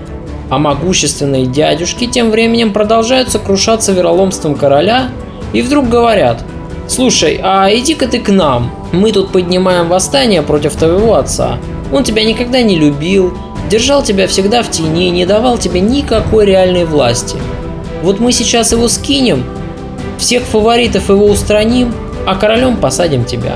А 0.51 0.59
могущественные 0.59 1.47
дядюшки 1.47 2.05
тем 2.05 2.29
временем 2.29 2.73
продолжают 2.73 3.31
сокрушаться 3.31 3.91
вероломством 3.91 4.53
короля 4.53 5.09
и 5.53 5.61
вдруг 5.61 5.87
говорят 5.87 6.43
«Слушай, 6.87 7.39
а 7.41 7.69
иди-ка 7.71 8.07
ты 8.07 8.19
к 8.19 8.29
нам, 8.29 8.71
мы 8.91 9.11
тут 9.11 9.31
поднимаем 9.31 9.87
восстание 9.87 10.41
против 10.41 10.75
твоего 10.75 11.15
отца. 11.15 11.57
Он 11.91 12.03
тебя 12.03 12.23
никогда 12.25 12.61
не 12.61 12.77
любил, 12.77 13.37
держал 13.69 14.03
тебя 14.03 14.27
всегда 14.27 14.63
в 14.63 14.69
тени, 14.69 15.09
не 15.09 15.25
давал 15.25 15.57
тебе 15.57 15.79
никакой 15.79 16.45
реальной 16.45 16.85
власти. 16.85 17.37
Вот 18.01 18.19
мы 18.19 18.31
сейчас 18.31 18.73
его 18.73 18.87
скинем, 18.89 19.45
всех 20.17 20.43
фаворитов 20.43 21.09
его 21.09 21.25
устраним, 21.25 21.93
а 22.27 22.35
королем 22.35 22.77
посадим 22.77 23.23
тебя. 23.23 23.55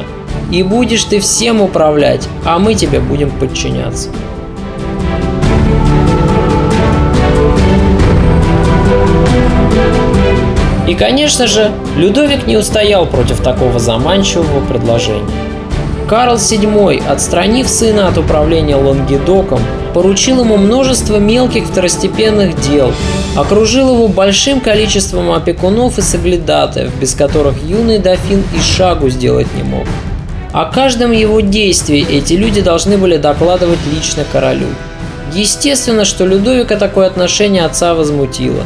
И 0.51 0.63
будешь 0.63 1.03
ты 1.03 1.19
всем 1.19 1.61
управлять, 1.61 2.27
а 2.45 2.57
мы 2.59 2.73
тебе 2.73 2.99
будем 2.99 3.29
подчиняться. 3.31 4.09
И, 10.88 10.95
конечно 10.95 11.47
же, 11.47 11.71
Людовик 11.97 12.47
не 12.47 12.57
устоял 12.57 13.05
против 13.05 13.41
такого 13.41 13.77
заманчивого 13.77 14.65
предложения. 14.65 15.29
Карл 16.07 16.35
VII, 16.35 17.05
отстранив 17.05 17.67
сына 17.67 18.07
от 18.07 18.17
управления 18.17 18.77
Лангедоком, 18.77 19.59
поручил 19.93 20.39
ему 20.39 20.55
множество 20.55 21.17
мелких 21.17 21.65
второстепенных 21.65 22.57
дел, 22.61 22.93
окружил 23.35 23.93
его 23.93 24.07
большим 24.07 24.61
количеством 24.61 25.31
опекунов 25.31 25.97
и 25.97 26.01
соглядатаев, 26.01 26.95
без 26.95 27.13
которых 27.13 27.55
юный 27.61 27.99
дофин 27.99 28.41
и 28.55 28.61
шагу 28.61 29.09
сделать 29.09 29.47
не 29.57 29.63
мог. 29.63 29.85
О 30.53 30.71
каждом 30.71 31.11
его 31.11 31.41
действии 31.41 32.07
эти 32.09 32.33
люди 32.33 32.61
должны 32.61 32.97
были 32.97 33.17
докладывать 33.17 33.79
лично 33.93 34.23
королю. 34.31 34.67
Естественно, 35.33 36.05
что 36.05 36.25
Людовика 36.25 36.77
такое 36.77 37.07
отношение 37.07 37.65
отца 37.65 37.93
возмутило. 37.93 38.63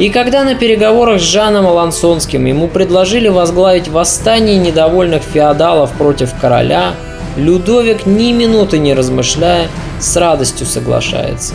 И 0.00 0.08
когда 0.08 0.44
на 0.44 0.54
переговорах 0.54 1.20
с 1.20 1.24
Жаном 1.24 1.66
Алансонским 1.66 2.46
ему 2.46 2.68
предложили 2.68 3.28
возглавить 3.28 3.88
восстание 3.88 4.56
недовольных 4.56 5.22
феодалов 5.22 5.92
против 5.92 6.34
короля, 6.40 6.94
Людовик 7.36 8.06
ни 8.06 8.32
минуты 8.32 8.78
не 8.78 8.94
размышляя 8.94 9.68
с 10.00 10.16
радостью 10.16 10.66
соглашается. 10.66 11.52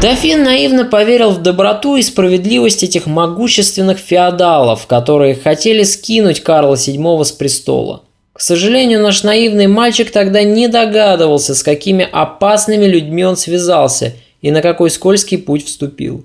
Дофин 0.00 0.44
наивно 0.44 0.84
поверил 0.84 1.30
в 1.30 1.42
доброту 1.42 1.96
и 1.96 2.02
справедливость 2.02 2.84
этих 2.84 3.06
могущественных 3.06 3.98
феодалов, 3.98 4.86
которые 4.86 5.34
хотели 5.34 5.82
скинуть 5.82 6.44
Карла 6.44 6.74
VII 6.74 7.24
с 7.24 7.32
престола. 7.32 8.02
К 8.32 8.40
сожалению, 8.40 9.02
наш 9.02 9.24
наивный 9.24 9.66
мальчик 9.66 10.12
тогда 10.12 10.44
не 10.44 10.68
догадывался, 10.68 11.56
с 11.56 11.64
какими 11.64 12.08
опасными 12.10 12.86
людьми 12.86 13.24
он 13.24 13.36
связался 13.36 14.14
и 14.42 14.50
на 14.50 14.62
какой 14.62 14.90
скользкий 14.90 15.38
путь 15.38 15.66
вступил. 15.66 16.24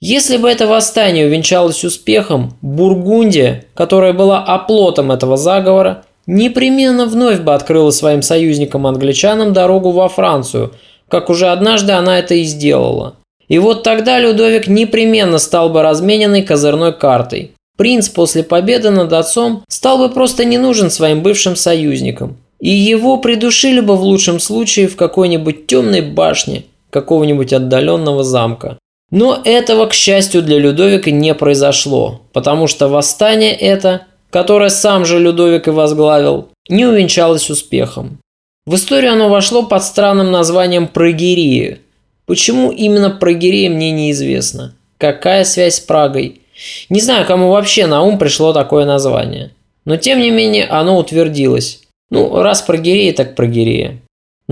Если 0.00 0.36
бы 0.36 0.50
это 0.50 0.66
восстание 0.66 1.26
увенчалось 1.26 1.84
успехом, 1.84 2.56
Бургундия, 2.60 3.66
которая 3.74 4.12
была 4.12 4.42
оплотом 4.42 5.12
этого 5.12 5.36
заговора, 5.36 6.04
непременно 6.26 7.06
вновь 7.06 7.40
бы 7.40 7.54
открыла 7.54 7.90
своим 7.92 8.20
союзникам-англичанам 8.20 9.52
дорогу 9.52 9.92
во 9.92 10.08
Францию, 10.08 10.72
как 11.08 11.30
уже 11.30 11.48
однажды 11.48 11.92
она 11.92 12.18
это 12.18 12.34
и 12.34 12.42
сделала. 12.42 13.14
И 13.46 13.58
вот 13.58 13.84
тогда 13.84 14.18
Людовик 14.18 14.66
непременно 14.66 15.38
стал 15.38 15.68
бы 15.68 15.82
размененной 15.82 16.42
козырной 16.42 16.92
картой. 16.92 17.52
Принц 17.76 18.08
после 18.08 18.42
победы 18.42 18.90
над 18.90 19.12
отцом 19.12 19.62
стал 19.68 19.98
бы 19.98 20.08
просто 20.08 20.44
не 20.44 20.58
нужен 20.58 20.90
своим 20.90 21.22
бывшим 21.22 21.54
союзникам. 21.54 22.36
И 22.60 22.70
его 22.70 23.18
придушили 23.18 23.80
бы 23.80 23.96
в 23.96 24.02
лучшем 24.02 24.40
случае 24.40 24.88
в 24.88 24.96
какой-нибудь 24.96 25.66
темной 25.66 26.00
башне 26.00 26.64
какого-нибудь 26.92 27.52
отдаленного 27.52 28.22
замка. 28.22 28.78
Но 29.10 29.40
этого, 29.44 29.86
к 29.86 29.94
счастью 29.94 30.42
для 30.42 30.58
Людовика, 30.58 31.10
не 31.10 31.34
произошло, 31.34 32.20
потому 32.32 32.66
что 32.66 32.88
восстание 32.88 33.52
это, 33.52 34.02
которое 34.30 34.70
сам 34.70 35.04
же 35.04 35.18
Людовик 35.18 35.68
и 35.68 35.70
возглавил, 35.70 36.48
не 36.68 36.86
увенчалось 36.86 37.50
успехом. 37.50 38.18
В 38.66 38.74
историю 38.76 39.12
оно 39.12 39.28
вошло 39.28 39.64
под 39.64 39.82
странным 39.82 40.30
названием 40.30 40.86
Прогерии. 40.86 41.80
Почему 42.26 42.70
именно 42.70 43.10
Прогерия 43.10 43.68
мне 43.68 43.90
неизвестно. 43.90 44.74
Какая 44.98 45.44
связь 45.44 45.76
с 45.76 45.80
Прагой? 45.80 46.42
Не 46.88 47.00
знаю, 47.00 47.26
кому 47.26 47.50
вообще 47.50 47.86
на 47.86 48.02
ум 48.02 48.18
пришло 48.18 48.52
такое 48.52 48.84
название. 48.84 49.50
Но 49.84 49.96
тем 49.96 50.20
не 50.20 50.30
менее 50.30 50.66
оно 50.66 50.96
утвердилось. 50.96 51.82
Ну, 52.10 52.40
раз 52.40 52.62
Прогерия, 52.62 53.12
так 53.12 53.34
Прогерия. 53.34 53.98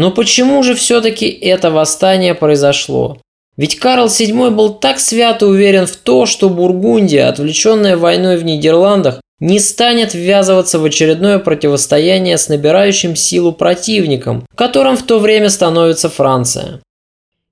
Но 0.01 0.11
почему 0.11 0.63
же 0.63 0.75
все-таки 0.75 1.27
это 1.27 1.71
восстание 1.71 2.35
произошло? 2.35 3.19
Ведь 3.59 3.79
Карл 3.79 4.07
VII 4.07 4.49
был 4.49 4.73
так 4.73 4.99
свято 4.99 5.47
уверен 5.47 5.85
в 5.85 5.95
то, 5.95 6.25
что 6.25 6.49
Бургундия, 6.49 7.29
отвлеченная 7.29 7.99
войной 7.99 8.39
в 8.39 8.45
Нидерландах, 8.47 9.21
не 9.41 9.59
станет 9.59 10.15
ввязываться 10.15 10.79
в 10.79 10.87
очередное 10.87 11.39
противостояние 11.39 12.39
с 12.39 12.49
набирающим 12.49 13.15
силу 13.15 13.53
противником, 13.53 14.47
которым 14.55 14.97
в 14.97 15.03
то 15.03 15.19
время 15.19 15.51
становится 15.51 16.09
Франция. 16.09 16.81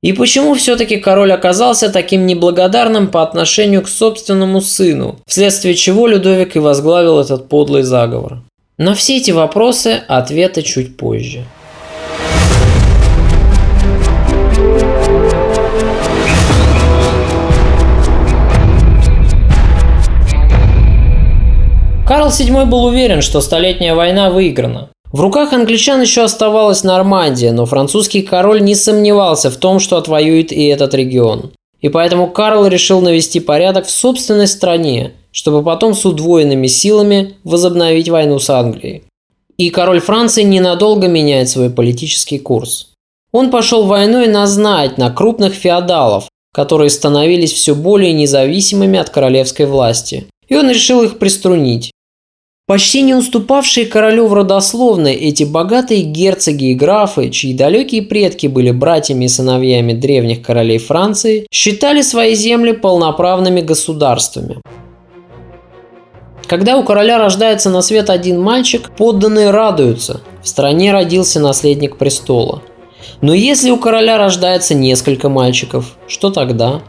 И 0.02 0.14
почему 0.14 0.54
все-таки 0.54 0.96
король 0.96 1.32
оказался 1.32 1.90
таким 1.90 2.24
неблагодарным 2.24 3.08
по 3.08 3.22
отношению 3.22 3.82
к 3.82 3.88
собственному 3.88 4.62
сыну, 4.62 5.18
вследствие 5.26 5.74
чего 5.74 6.06
Людовик 6.06 6.56
и 6.56 6.60
возглавил 6.60 7.20
этот 7.20 7.50
подлый 7.50 7.82
заговор? 7.82 8.38
На 8.78 8.94
все 8.94 9.18
эти 9.18 9.32
вопросы 9.32 10.00
ответы 10.08 10.62
чуть 10.62 10.96
позже. 10.96 11.44
Карл 22.08 22.28
VII 22.28 22.64
был 22.64 22.86
уверен, 22.86 23.20
что 23.20 23.42
Столетняя 23.42 23.94
война 23.94 24.30
выиграна. 24.30 24.88
В 25.12 25.20
руках 25.20 25.52
англичан 25.52 26.00
еще 26.00 26.22
оставалась 26.22 26.82
Нормандия, 26.82 27.52
но 27.52 27.66
французский 27.66 28.22
король 28.22 28.62
не 28.62 28.74
сомневался 28.74 29.50
в 29.50 29.58
том, 29.58 29.78
что 29.78 29.98
отвоюет 29.98 30.50
и 30.50 30.68
этот 30.68 30.94
регион. 30.94 31.52
И 31.82 31.90
поэтому 31.90 32.30
Карл 32.30 32.66
решил 32.66 33.02
навести 33.02 33.40
порядок 33.40 33.84
в 33.84 33.90
собственной 33.90 34.46
стране, 34.46 35.12
чтобы 35.32 35.62
потом 35.62 35.92
с 35.92 36.06
удвоенными 36.06 36.66
силами 36.66 37.34
возобновить 37.44 38.08
войну 38.08 38.38
с 38.38 38.48
Англией. 38.48 39.02
И 39.58 39.68
король 39.68 40.00
Франции 40.00 40.44
ненадолго 40.44 41.08
меняет 41.08 41.50
свой 41.50 41.68
политический 41.68 42.38
курс. 42.38 42.88
Он 43.32 43.50
пошел 43.50 43.84
войной 43.84 44.28
на 44.28 44.46
знать, 44.46 44.96
на 44.96 45.10
крупных 45.10 45.52
феодалов, 45.52 46.26
которые 46.54 46.88
становились 46.88 47.52
все 47.52 47.74
более 47.74 48.14
независимыми 48.14 48.98
от 48.98 49.10
королевской 49.10 49.66
власти. 49.66 50.26
И 50.48 50.56
он 50.56 50.70
решил 50.70 51.02
их 51.02 51.18
приструнить. 51.18 51.92
Почти 52.68 53.00
не 53.00 53.14
уступавшие 53.14 53.86
королю 53.86 54.26
в 54.26 54.34
родословной, 54.34 55.14
эти 55.14 55.42
богатые 55.42 56.02
герцоги 56.02 56.72
и 56.72 56.74
графы, 56.74 57.30
чьи 57.30 57.54
далекие 57.54 58.02
предки 58.02 58.46
были 58.46 58.72
братьями 58.72 59.24
и 59.24 59.28
сыновьями 59.28 59.94
древних 59.94 60.42
королей 60.42 60.76
Франции, 60.76 61.46
считали 61.50 62.02
свои 62.02 62.34
земли 62.34 62.72
полноправными 62.72 63.62
государствами. 63.62 64.58
Когда 66.46 66.76
у 66.76 66.84
короля 66.84 67.16
рождается 67.16 67.70
на 67.70 67.80
свет 67.80 68.10
один 68.10 68.38
мальчик, 68.38 68.90
подданные 68.94 69.50
радуются. 69.50 70.20
В 70.42 70.48
стране 70.48 70.92
родился 70.92 71.40
наследник 71.40 71.96
престола. 71.96 72.60
Но 73.22 73.32
если 73.32 73.70
у 73.70 73.78
короля 73.78 74.18
рождается 74.18 74.74
несколько 74.74 75.30
мальчиков, 75.30 75.96
что 76.06 76.28
тогда? 76.28 76.82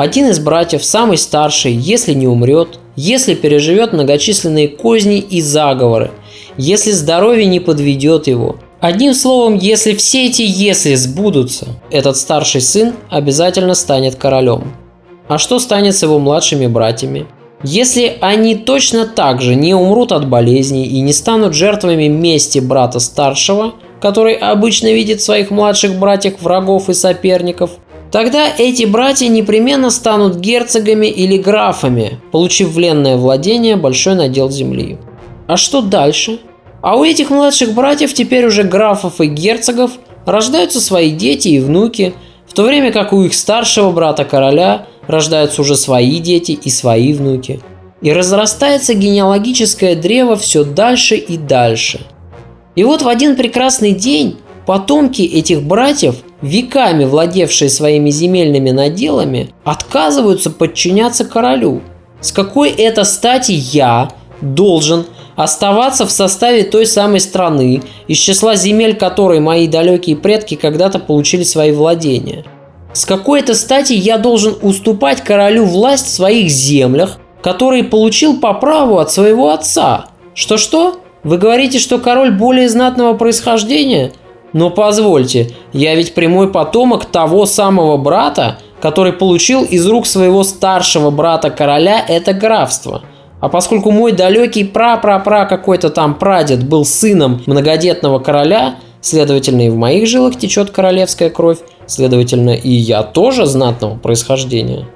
Один 0.00 0.28
из 0.28 0.38
братьев, 0.38 0.82
самый 0.82 1.18
старший, 1.18 1.72
если 1.72 2.14
не 2.14 2.26
умрет, 2.26 2.78
если 2.96 3.34
переживет 3.34 3.92
многочисленные 3.92 4.66
козни 4.66 5.18
и 5.18 5.42
заговоры, 5.42 6.10
если 6.56 6.92
здоровье 6.92 7.44
не 7.44 7.60
подведет 7.60 8.26
его. 8.26 8.56
Одним 8.80 9.12
словом, 9.12 9.56
если 9.56 9.92
все 9.92 10.28
эти 10.28 10.40
«если» 10.40 10.94
сбудутся, 10.94 11.66
этот 11.90 12.16
старший 12.16 12.62
сын 12.62 12.94
обязательно 13.10 13.74
станет 13.74 14.14
королем. 14.14 14.72
А 15.28 15.36
что 15.36 15.58
станет 15.58 15.94
с 15.94 16.02
его 16.02 16.18
младшими 16.18 16.66
братьями? 16.66 17.26
Если 17.62 18.16
они 18.22 18.54
точно 18.54 19.04
так 19.04 19.42
же 19.42 19.54
не 19.54 19.74
умрут 19.74 20.12
от 20.12 20.26
болезней 20.26 20.86
и 20.86 21.02
не 21.02 21.12
станут 21.12 21.52
жертвами 21.52 22.06
мести 22.06 22.58
брата 22.58 23.00
старшего, 23.00 23.74
который 24.00 24.32
обычно 24.32 24.94
видит 24.94 25.20
своих 25.20 25.50
младших 25.50 25.98
братьев 25.98 26.40
врагов 26.40 26.88
и 26.88 26.94
соперников– 26.94 27.72
Тогда 28.10 28.48
эти 28.48 28.84
братья 28.84 29.28
непременно 29.28 29.90
станут 29.90 30.36
герцогами 30.36 31.06
или 31.06 31.36
графами, 31.36 32.20
получив 32.32 32.70
вленное 32.70 33.16
владение 33.16 33.76
большой 33.76 34.16
надел 34.16 34.50
земли. 34.50 34.98
А 35.46 35.56
что 35.56 35.80
дальше? 35.80 36.40
А 36.82 36.96
у 36.96 37.04
этих 37.04 37.30
младших 37.30 37.72
братьев 37.72 38.12
теперь 38.12 38.46
уже 38.46 38.64
графов 38.64 39.20
и 39.20 39.26
герцогов 39.26 39.92
рождаются 40.26 40.80
свои 40.80 41.10
дети 41.10 41.48
и 41.48 41.60
внуки, 41.60 42.14
в 42.48 42.52
то 42.52 42.64
время 42.64 42.90
как 42.90 43.12
у 43.12 43.22
их 43.22 43.34
старшего 43.34 43.92
брата 43.92 44.24
короля 44.24 44.86
рождаются 45.06 45.62
уже 45.62 45.76
свои 45.76 46.18
дети 46.18 46.52
и 46.52 46.68
свои 46.68 47.12
внуки. 47.12 47.60
И 48.00 48.12
разрастается 48.12 48.94
генеалогическое 48.94 49.94
древо 49.94 50.36
все 50.36 50.64
дальше 50.64 51.16
и 51.16 51.36
дальше. 51.36 52.00
И 52.74 52.82
вот 52.82 53.02
в 53.02 53.08
один 53.08 53.36
прекрасный 53.36 53.92
день 53.92 54.38
потомки 54.66 55.22
этих 55.22 55.62
братьев 55.62 56.16
веками 56.42 57.04
владевшие 57.04 57.68
своими 57.68 58.10
земельными 58.10 58.70
наделами, 58.70 59.50
отказываются 59.64 60.50
подчиняться 60.50 61.24
королю. 61.24 61.82
С 62.20 62.32
какой 62.32 62.70
это 62.70 63.04
стати 63.04 63.52
я 63.52 64.10
должен 64.40 65.06
оставаться 65.36 66.06
в 66.06 66.10
составе 66.10 66.64
той 66.64 66.86
самой 66.86 67.20
страны, 67.20 67.82
из 68.08 68.18
числа 68.18 68.56
земель 68.56 68.96
которой 68.96 69.40
мои 69.40 69.66
далекие 69.66 70.16
предки 70.16 70.54
когда-то 70.54 70.98
получили 70.98 71.44
свои 71.44 71.72
владения? 71.72 72.44
С 72.92 73.04
какой 73.04 73.40
это 73.40 73.54
стати 73.54 73.92
я 73.92 74.18
должен 74.18 74.56
уступать 74.62 75.22
королю 75.22 75.64
власть 75.64 76.06
в 76.06 76.10
своих 76.10 76.50
землях, 76.50 77.18
которые 77.42 77.84
получил 77.84 78.38
по 78.38 78.52
праву 78.52 78.98
от 78.98 79.10
своего 79.10 79.50
отца? 79.50 80.06
Что-что? 80.34 81.00
Вы 81.22 81.38
говорите, 81.38 81.78
что 81.78 81.98
король 81.98 82.32
более 82.32 82.68
знатного 82.68 83.14
происхождения? 83.14 84.12
Но 84.52 84.70
позвольте, 84.70 85.54
я 85.72 85.94
ведь 85.94 86.14
прямой 86.14 86.48
потомок 86.48 87.04
того 87.06 87.46
самого 87.46 87.96
брата, 87.96 88.58
который 88.80 89.12
получил 89.12 89.62
из 89.64 89.86
рук 89.86 90.06
своего 90.06 90.42
старшего 90.42 91.10
брата 91.10 91.50
короля 91.50 92.04
это 92.06 92.32
графство. 92.32 93.02
А 93.40 93.48
поскольку 93.48 93.90
мой 93.90 94.12
далекий 94.12 94.64
пра-пра-пра 94.64 95.46
какой-то 95.46 95.90
там 95.90 96.14
прадед 96.14 96.68
был 96.68 96.84
сыном 96.84 97.42
многодетного 97.46 98.18
короля, 98.18 98.76
следовательно 99.00 99.66
и 99.66 99.70
в 99.70 99.76
моих 99.76 100.06
жилах 100.06 100.36
течет 100.36 100.70
королевская 100.70 101.30
кровь, 101.30 101.58
следовательно 101.86 102.50
и 102.50 102.70
я 102.70 103.02
тоже 103.02 103.46
знатного 103.46 103.96
происхождения. 103.96 104.86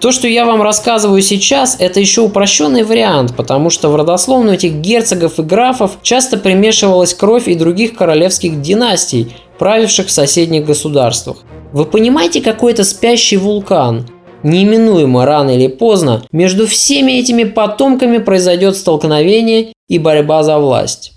То, 0.00 0.12
что 0.12 0.28
я 0.28 0.44
вам 0.44 0.62
рассказываю 0.62 1.22
сейчас, 1.22 1.76
это 1.78 2.00
еще 2.00 2.22
упрощенный 2.22 2.82
вариант, 2.82 3.34
потому 3.36 3.70
что 3.70 3.88
в 3.88 3.96
родословную 3.96 4.54
этих 4.54 4.74
герцогов 4.74 5.38
и 5.38 5.42
графов 5.42 5.98
часто 6.02 6.36
примешивалась 6.36 7.14
кровь 7.14 7.48
и 7.48 7.54
других 7.54 7.94
королевских 7.94 8.60
династий, 8.60 9.34
правивших 9.58 10.08
в 10.08 10.12
соседних 10.12 10.64
государствах. 10.64 11.38
Вы 11.72 11.84
понимаете, 11.86 12.40
какой 12.40 12.72
это 12.72 12.84
спящий 12.84 13.36
вулкан? 13.36 14.08
Неименуемо 14.42 15.24
рано 15.24 15.56
или 15.56 15.68
поздно 15.68 16.22
между 16.30 16.66
всеми 16.66 17.12
этими 17.12 17.44
потомками 17.44 18.18
произойдет 18.18 18.76
столкновение 18.76 19.72
и 19.88 19.98
борьба 19.98 20.42
за 20.42 20.58
власть. 20.58 21.14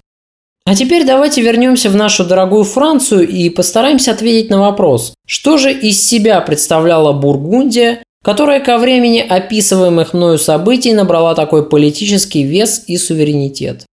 А 0.67 0.75
теперь 0.75 1.05
давайте 1.05 1.41
вернемся 1.41 1.89
в 1.89 1.95
нашу 1.95 2.25
дорогую 2.25 2.65
Францию 2.65 3.25
и 3.25 3.49
постараемся 3.49 4.11
ответить 4.11 4.49
на 4.49 4.59
вопрос, 4.59 5.13
что 5.25 5.57
же 5.57 5.71
из 5.71 6.05
себя 6.05 6.41
представляла 6.41 7.13
Бургундия 7.13 8.03
которая 8.28 8.59
ко 8.59 8.78
времени 8.78 9.19
описываемых 9.19 10.13
мною 10.13 10.38
событий 10.38 10.91
набрала 10.91 11.34
такой 11.34 11.69
политический 11.69 12.43
вес 12.43 12.84
и 12.86 12.97
суверенитет. 12.97 13.86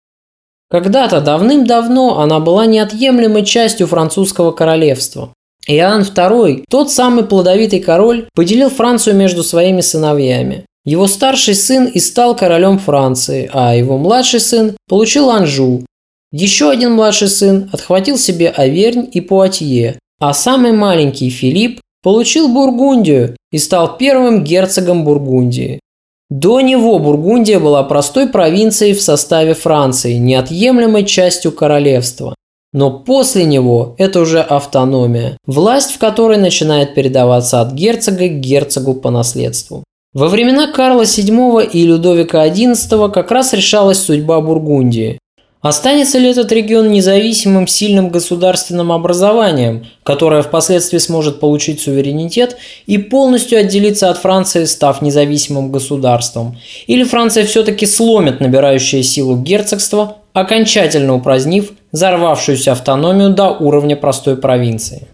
Когда-то 0.68 1.20
давным-давно 1.20 2.18
она 2.18 2.40
была 2.40 2.66
неотъемлемой 2.66 3.44
частью 3.44 3.86
французского 3.86 4.50
королевства. 4.50 5.32
Иоанн 5.68 6.02
II, 6.02 6.64
тот 6.68 6.90
самый 6.90 7.24
плодовитый 7.24 7.78
король, 7.78 8.26
поделил 8.34 8.70
Францию 8.70 9.14
между 9.14 9.44
своими 9.44 9.82
сыновьями. 9.82 10.66
Его 10.84 11.06
старший 11.06 11.54
сын 11.54 11.84
и 11.84 12.00
стал 12.00 12.34
королем 12.34 12.80
Франции, 12.80 13.48
а 13.52 13.76
его 13.76 13.98
младший 13.98 14.40
сын 14.40 14.76
получил 14.88 15.30
Анжу. 15.30 15.86
Еще 16.32 16.70
один 16.70 16.94
младший 16.94 17.28
сын 17.28 17.70
отхватил 17.72 18.18
себе 18.18 18.48
Авернь 18.48 19.08
и 19.12 19.20
Пуатье, 19.20 20.00
а 20.18 20.34
самый 20.34 20.72
маленький 20.72 21.30
Филипп 21.30 21.78
получил 22.04 22.48
Бургундию 22.48 23.34
и 23.50 23.58
стал 23.58 23.96
первым 23.96 24.44
герцогом 24.44 25.04
Бургундии. 25.04 25.80
До 26.30 26.60
него 26.60 26.98
Бургундия 26.98 27.58
была 27.58 27.82
простой 27.82 28.28
провинцией 28.28 28.94
в 28.94 29.02
составе 29.02 29.54
Франции, 29.54 30.14
неотъемлемой 30.14 31.04
частью 31.04 31.50
королевства. 31.50 32.34
Но 32.72 32.90
после 32.90 33.44
него 33.44 33.94
это 33.98 34.20
уже 34.20 34.40
автономия, 34.40 35.38
власть 35.46 35.92
в 35.92 35.98
которой 35.98 36.38
начинает 36.38 36.94
передаваться 36.94 37.60
от 37.60 37.72
герцога 37.72 38.28
к 38.28 38.40
герцогу 38.40 38.94
по 38.94 39.10
наследству. 39.10 39.84
Во 40.12 40.28
времена 40.28 40.70
Карла 40.70 41.02
VII 41.02 41.66
и 41.66 41.84
Людовика 41.84 42.46
XI 42.46 43.10
как 43.10 43.30
раз 43.30 43.52
решалась 43.52 43.98
судьба 43.98 44.40
Бургундии. 44.40 45.18
Останется 45.64 46.18
ли 46.18 46.28
этот 46.28 46.52
регион 46.52 46.92
независимым 46.92 47.66
сильным 47.66 48.10
государственным 48.10 48.92
образованием, 48.92 49.86
которое 50.02 50.42
впоследствии 50.42 50.98
сможет 50.98 51.40
получить 51.40 51.80
суверенитет 51.80 52.58
и 52.84 52.98
полностью 52.98 53.58
отделиться 53.58 54.10
от 54.10 54.18
Франции, 54.18 54.64
став 54.64 55.00
независимым 55.00 55.72
государством? 55.72 56.58
Или 56.86 57.02
Франция 57.02 57.46
все-таки 57.46 57.86
сломит 57.86 58.40
набирающее 58.40 59.02
силу 59.02 59.38
герцогство, 59.38 60.18
окончательно 60.34 61.14
упразднив 61.14 61.72
взорвавшуюся 61.92 62.72
автономию 62.72 63.30
до 63.30 63.48
уровня 63.48 63.96
простой 63.96 64.36
провинции? 64.36 65.08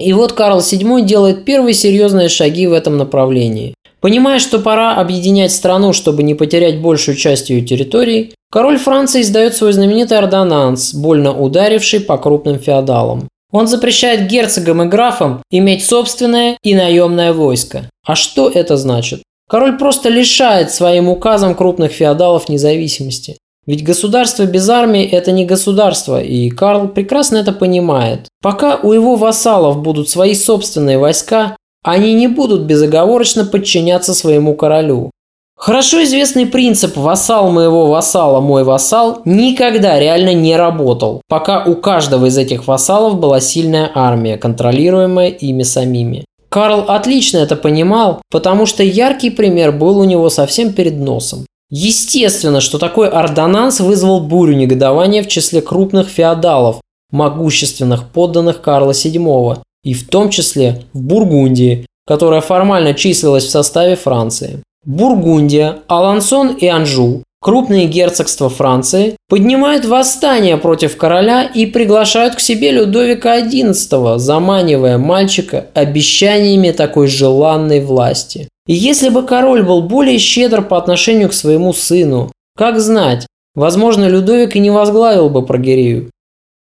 И 0.00 0.12
вот 0.14 0.32
Карл 0.32 0.58
VII 0.58 1.02
делает 1.02 1.44
первые 1.44 1.74
серьезные 1.74 2.28
шаги 2.28 2.66
в 2.66 2.72
этом 2.72 2.96
направлении. 2.96 3.74
Понимая, 4.00 4.40
что 4.40 4.58
пора 4.58 4.96
объединять 4.96 5.52
страну, 5.52 5.92
чтобы 5.92 6.24
не 6.24 6.34
потерять 6.34 6.80
большую 6.80 7.16
часть 7.16 7.50
ее 7.50 7.60
территории, 7.60 8.32
король 8.52 8.78
Франции 8.78 9.22
издает 9.22 9.56
свой 9.56 9.72
знаменитый 9.72 10.18
ордонанс, 10.18 10.92
больно 10.92 11.32
ударивший 11.32 12.00
по 12.00 12.18
крупным 12.18 12.58
феодалам. 12.58 13.26
Он 13.50 13.66
запрещает 13.66 14.28
герцогам 14.28 14.82
и 14.82 14.86
графам 14.86 15.42
иметь 15.50 15.84
собственное 15.84 16.56
и 16.62 16.74
наемное 16.74 17.32
войско. 17.32 17.88
А 18.06 18.14
что 18.14 18.48
это 18.48 18.76
значит? 18.76 19.22
Король 19.48 19.76
просто 19.78 20.08
лишает 20.08 20.70
своим 20.70 21.08
указом 21.08 21.54
крупных 21.54 21.92
феодалов 21.92 22.48
независимости. 22.48 23.36
Ведь 23.66 23.84
государство 23.84 24.44
без 24.44 24.68
армии– 24.68 25.04
это 25.12 25.30
не 25.30 25.44
государство, 25.44 26.20
и 26.20 26.50
Карл 26.50 26.88
прекрасно 26.88 27.36
это 27.36 27.52
понимает. 27.52 28.26
Пока 28.42 28.76
у 28.76 28.92
его 28.92 29.14
вассалов 29.14 29.82
будут 29.82 30.08
свои 30.08 30.34
собственные 30.34 30.98
войска, 30.98 31.56
они 31.84 32.14
не 32.14 32.26
будут 32.26 32.62
безоговорочно 32.62 33.44
подчиняться 33.44 34.14
своему 34.14 34.54
королю. 34.54 35.10
Хорошо 35.56 36.02
известный 36.02 36.46
принцип 36.46 36.96
«вассал 36.96 37.50
моего 37.50 37.86
вассала, 37.86 38.40
мой 38.40 38.64
вассал» 38.64 39.22
никогда 39.24 40.00
реально 40.00 40.34
не 40.34 40.56
работал, 40.56 41.22
пока 41.28 41.64
у 41.64 41.76
каждого 41.76 42.26
из 42.26 42.36
этих 42.36 42.66
вассалов 42.66 43.20
была 43.20 43.38
сильная 43.38 43.88
армия, 43.94 44.38
контролируемая 44.38 45.28
ими 45.28 45.62
самими. 45.62 46.24
Карл 46.48 46.86
отлично 46.88 47.38
это 47.38 47.54
понимал, 47.54 48.22
потому 48.28 48.66
что 48.66 48.82
яркий 48.82 49.30
пример 49.30 49.70
был 49.70 49.98
у 49.98 50.04
него 50.04 50.30
совсем 50.30 50.72
перед 50.72 50.98
носом. 50.98 51.46
Естественно, 51.70 52.60
что 52.60 52.78
такой 52.78 53.08
ордонанс 53.08 53.80
вызвал 53.80 54.20
бурю 54.20 54.54
негодования 54.54 55.22
в 55.22 55.28
числе 55.28 55.62
крупных 55.62 56.08
феодалов, 56.08 56.80
могущественных 57.10 58.08
подданных 58.08 58.60
Карла 58.60 58.90
VII, 58.90 59.60
и 59.84 59.94
в 59.94 60.08
том 60.08 60.28
числе 60.28 60.82
в 60.92 61.00
Бургундии, 61.00 61.86
которая 62.06 62.40
формально 62.40 62.94
числилась 62.94 63.44
в 63.44 63.50
составе 63.50 63.96
Франции. 63.96 64.62
Бургундия, 64.84 65.78
Алансон 65.86 66.54
и 66.54 66.66
Анжу, 66.66 67.22
крупные 67.40 67.86
герцогства 67.86 68.48
Франции, 68.48 69.16
поднимают 69.28 69.84
восстание 69.84 70.56
против 70.56 70.96
короля 70.96 71.44
и 71.44 71.66
приглашают 71.66 72.34
к 72.34 72.40
себе 72.40 72.72
Людовика 72.72 73.40
XI, 73.40 74.18
заманивая 74.18 74.98
мальчика 74.98 75.66
обещаниями 75.74 76.72
такой 76.72 77.06
желанной 77.06 77.80
власти. 77.80 78.48
И 78.66 78.74
если 78.74 79.08
бы 79.08 79.22
король 79.22 79.62
был 79.62 79.82
более 79.82 80.18
щедр 80.18 80.62
по 80.62 80.78
отношению 80.78 81.28
к 81.28 81.34
своему 81.34 81.72
сыну, 81.72 82.32
как 82.56 82.80
знать, 82.80 83.26
возможно, 83.54 84.08
Людовик 84.08 84.56
и 84.56 84.60
не 84.60 84.70
возглавил 84.70 85.30
бы 85.30 85.44
Прогерею. 85.44 86.10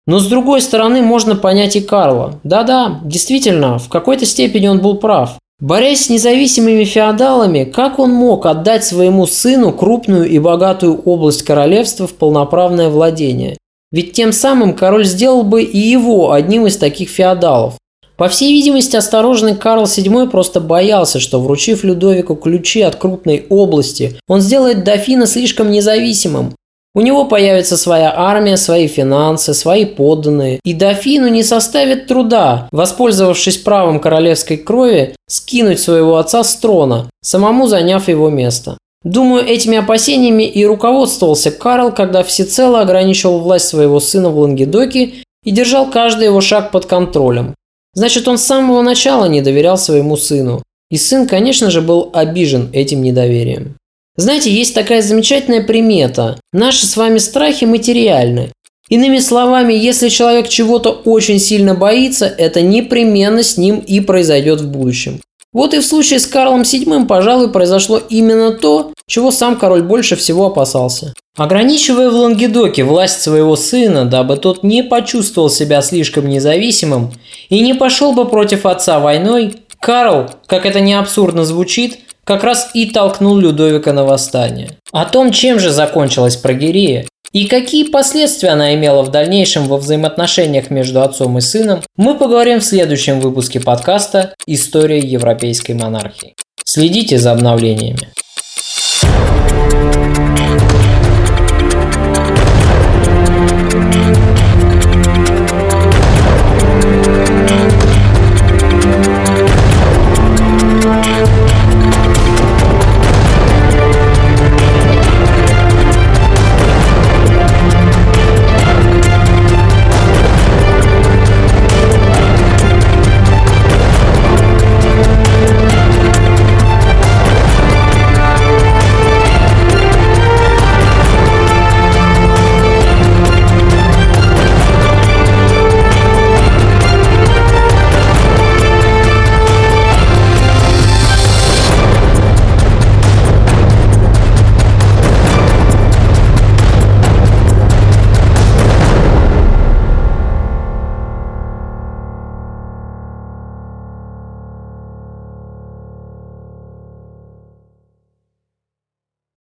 Но 0.07 0.19
с 0.19 0.25
другой 0.25 0.61
стороны, 0.61 1.03
можно 1.03 1.35
понять 1.35 1.75
и 1.75 1.81
Карла. 1.81 2.39
Да-да, 2.43 2.99
действительно, 3.03 3.77
в 3.77 3.89
какой-то 3.89 4.25
степени 4.25 4.67
он 4.67 4.79
был 4.79 4.97
прав. 4.97 5.37
Борясь 5.59 6.05
с 6.05 6.09
независимыми 6.09 6.85
феодалами, 6.85 7.65
как 7.65 7.99
он 7.99 8.11
мог 8.11 8.45
отдать 8.45 8.85
своему 8.85 9.27
сыну 9.27 9.73
крупную 9.73 10.29
и 10.29 10.39
богатую 10.39 11.01
область 11.01 11.43
королевства 11.43 12.07
в 12.07 12.13
полноправное 12.13 12.87
владение? 12.87 13.57
Ведь 13.91 14.13
тем 14.13 14.31
самым 14.31 14.73
король 14.73 15.03
сделал 15.03 15.43
бы 15.43 15.63
и 15.63 15.77
его 15.77 16.31
одним 16.31 16.67
из 16.67 16.77
таких 16.77 17.09
феодалов. 17.09 17.73
По 18.15 18.29
всей 18.29 18.53
видимости, 18.53 18.95
осторожный 18.95 19.55
Карл 19.55 19.83
VII 19.83 20.29
просто 20.29 20.61
боялся, 20.61 21.19
что 21.19 21.41
вручив 21.41 21.83
Людовику 21.83 22.35
ключи 22.35 22.81
от 22.81 22.95
крупной 22.95 23.45
области, 23.49 24.17
он 24.27 24.41
сделает 24.41 24.83
дофина 24.83 25.25
слишком 25.25 25.71
независимым, 25.71 26.53
у 26.95 27.01
него 27.01 27.25
появится 27.25 27.77
своя 27.77 28.13
армия, 28.15 28.57
свои 28.57 28.87
финансы, 28.87 29.53
свои 29.53 29.85
подданные. 29.85 30.59
И 30.63 30.73
дофину 30.73 31.27
не 31.27 31.43
составит 31.43 32.07
труда, 32.07 32.67
воспользовавшись 32.71 33.57
правом 33.57 33.99
королевской 33.99 34.57
крови, 34.57 35.15
скинуть 35.27 35.79
своего 35.79 36.17
отца 36.17 36.43
с 36.43 36.55
трона, 36.55 37.09
самому 37.21 37.67
заняв 37.67 38.07
его 38.07 38.29
место. 38.29 38.77
Думаю, 39.03 39.45
этими 39.45 39.77
опасениями 39.77 40.43
и 40.43 40.65
руководствовался 40.65 41.51
Карл, 41.51 41.93
когда 41.93 42.23
всецело 42.23 42.81
ограничивал 42.81 43.39
власть 43.39 43.67
своего 43.67 43.99
сына 43.99 44.29
в 44.29 44.39
Лангедоке 44.39 45.13
и 45.45 45.51
держал 45.51 45.89
каждый 45.89 46.25
его 46.25 46.41
шаг 46.41 46.71
под 46.71 46.85
контролем. 46.85 47.55
Значит, 47.93 48.27
он 48.27 48.37
с 48.37 48.45
самого 48.45 48.81
начала 48.81 49.25
не 49.25 49.41
доверял 49.41 49.77
своему 49.77 50.17
сыну. 50.17 50.61
И 50.91 50.97
сын, 50.97 51.27
конечно 51.27 51.69
же, 51.69 51.81
был 51.81 52.09
обижен 52.13 52.69
этим 52.73 53.01
недоверием. 53.01 53.75
Знаете, 54.19 54.51
есть 54.51 54.75
такая 54.75 55.01
замечательная 55.01 55.63
примета. 55.63 56.37
Наши 56.51 56.85
с 56.85 56.97
вами 56.97 57.19
страхи 57.19 57.63
материальны. 57.63 58.51
Иными 58.89 59.19
словами, 59.19 59.73
если 59.73 60.09
человек 60.09 60.49
чего-то 60.49 60.89
очень 60.89 61.39
сильно 61.39 61.73
боится, 61.73 62.25
это 62.25 62.61
непременно 62.61 63.43
с 63.43 63.55
ним 63.55 63.79
и 63.79 64.01
произойдет 64.01 64.59
в 64.59 64.67
будущем. 64.67 65.21
Вот 65.53 65.73
и 65.73 65.79
в 65.79 65.85
случае 65.85 66.19
с 66.19 66.27
Карлом 66.27 66.63
VII, 66.63 67.07
пожалуй, 67.07 67.49
произошло 67.49 67.97
именно 68.09 68.51
то, 68.51 68.91
чего 69.07 69.31
сам 69.31 69.55
король 69.55 69.83
больше 69.83 70.17
всего 70.17 70.47
опасался. 70.47 71.13
Ограничивая 71.37 72.09
в 72.09 72.15
Лангедоке 72.15 72.83
власть 72.83 73.21
своего 73.21 73.55
сына, 73.55 74.03
дабы 74.03 74.35
тот 74.35 74.63
не 74.63 74.83
почувствовал 74.83 75.49
себя 75.49 75.81
слишком 75.81 76.27
независимым 76.27 77.13
и 77.47 77.61
не 77.61 77.73
пошел 77.73 78.11
бы 78.11 78.25
против 78.25 78.65
отца 78.65 78.99
войной, 78.99 79.55
Карл, 79.79 80.29
как 80.45 80.65
это 80.65 80.81
не 80.81 80.93
абсурдно 80.93 81.45
звучит, 81.45 81.99
как 82.29 82.43
раз 82.43 82.69
и 82.75 82.85
толкнул 82.85 83.37
Людовика 83.37 83.91
на 83.91 84.05
восстание. 84.05 84.69
О 84.91 85.05
том, 85.05 85.31
чем 85.31 85.59
же 85.59 85.71
закончилась 85.71 86.35
прогерия 86.35 87.07
и 87.31 87.47
какие 87.47 87.85
последствия 87.85 88.49
она 88.49 88.75
имела 88.75 89.01
в 89.01 89.09
дальнейшем 89.09 89.65
во 89.65 89.77
взаимоотношениях 89.77 90.69
между 90.69 91.01
отцом 91.01 91.39
и 91.39 91.41
сыном, 91.41 91.81
мы 91.97 92.15
поговорим 92.15 92.59
в 92.59 92.63
следующем 92.63 93.19
выпуске 93.19 93.59
подкаста 93.59 94.35
«История 94.45 94.99
европейской 94.99 95.71
монархии». 95.71 96.35
Следите 96.63 97.17
за 97.17 97.31
обновлениями. 97.31 98.09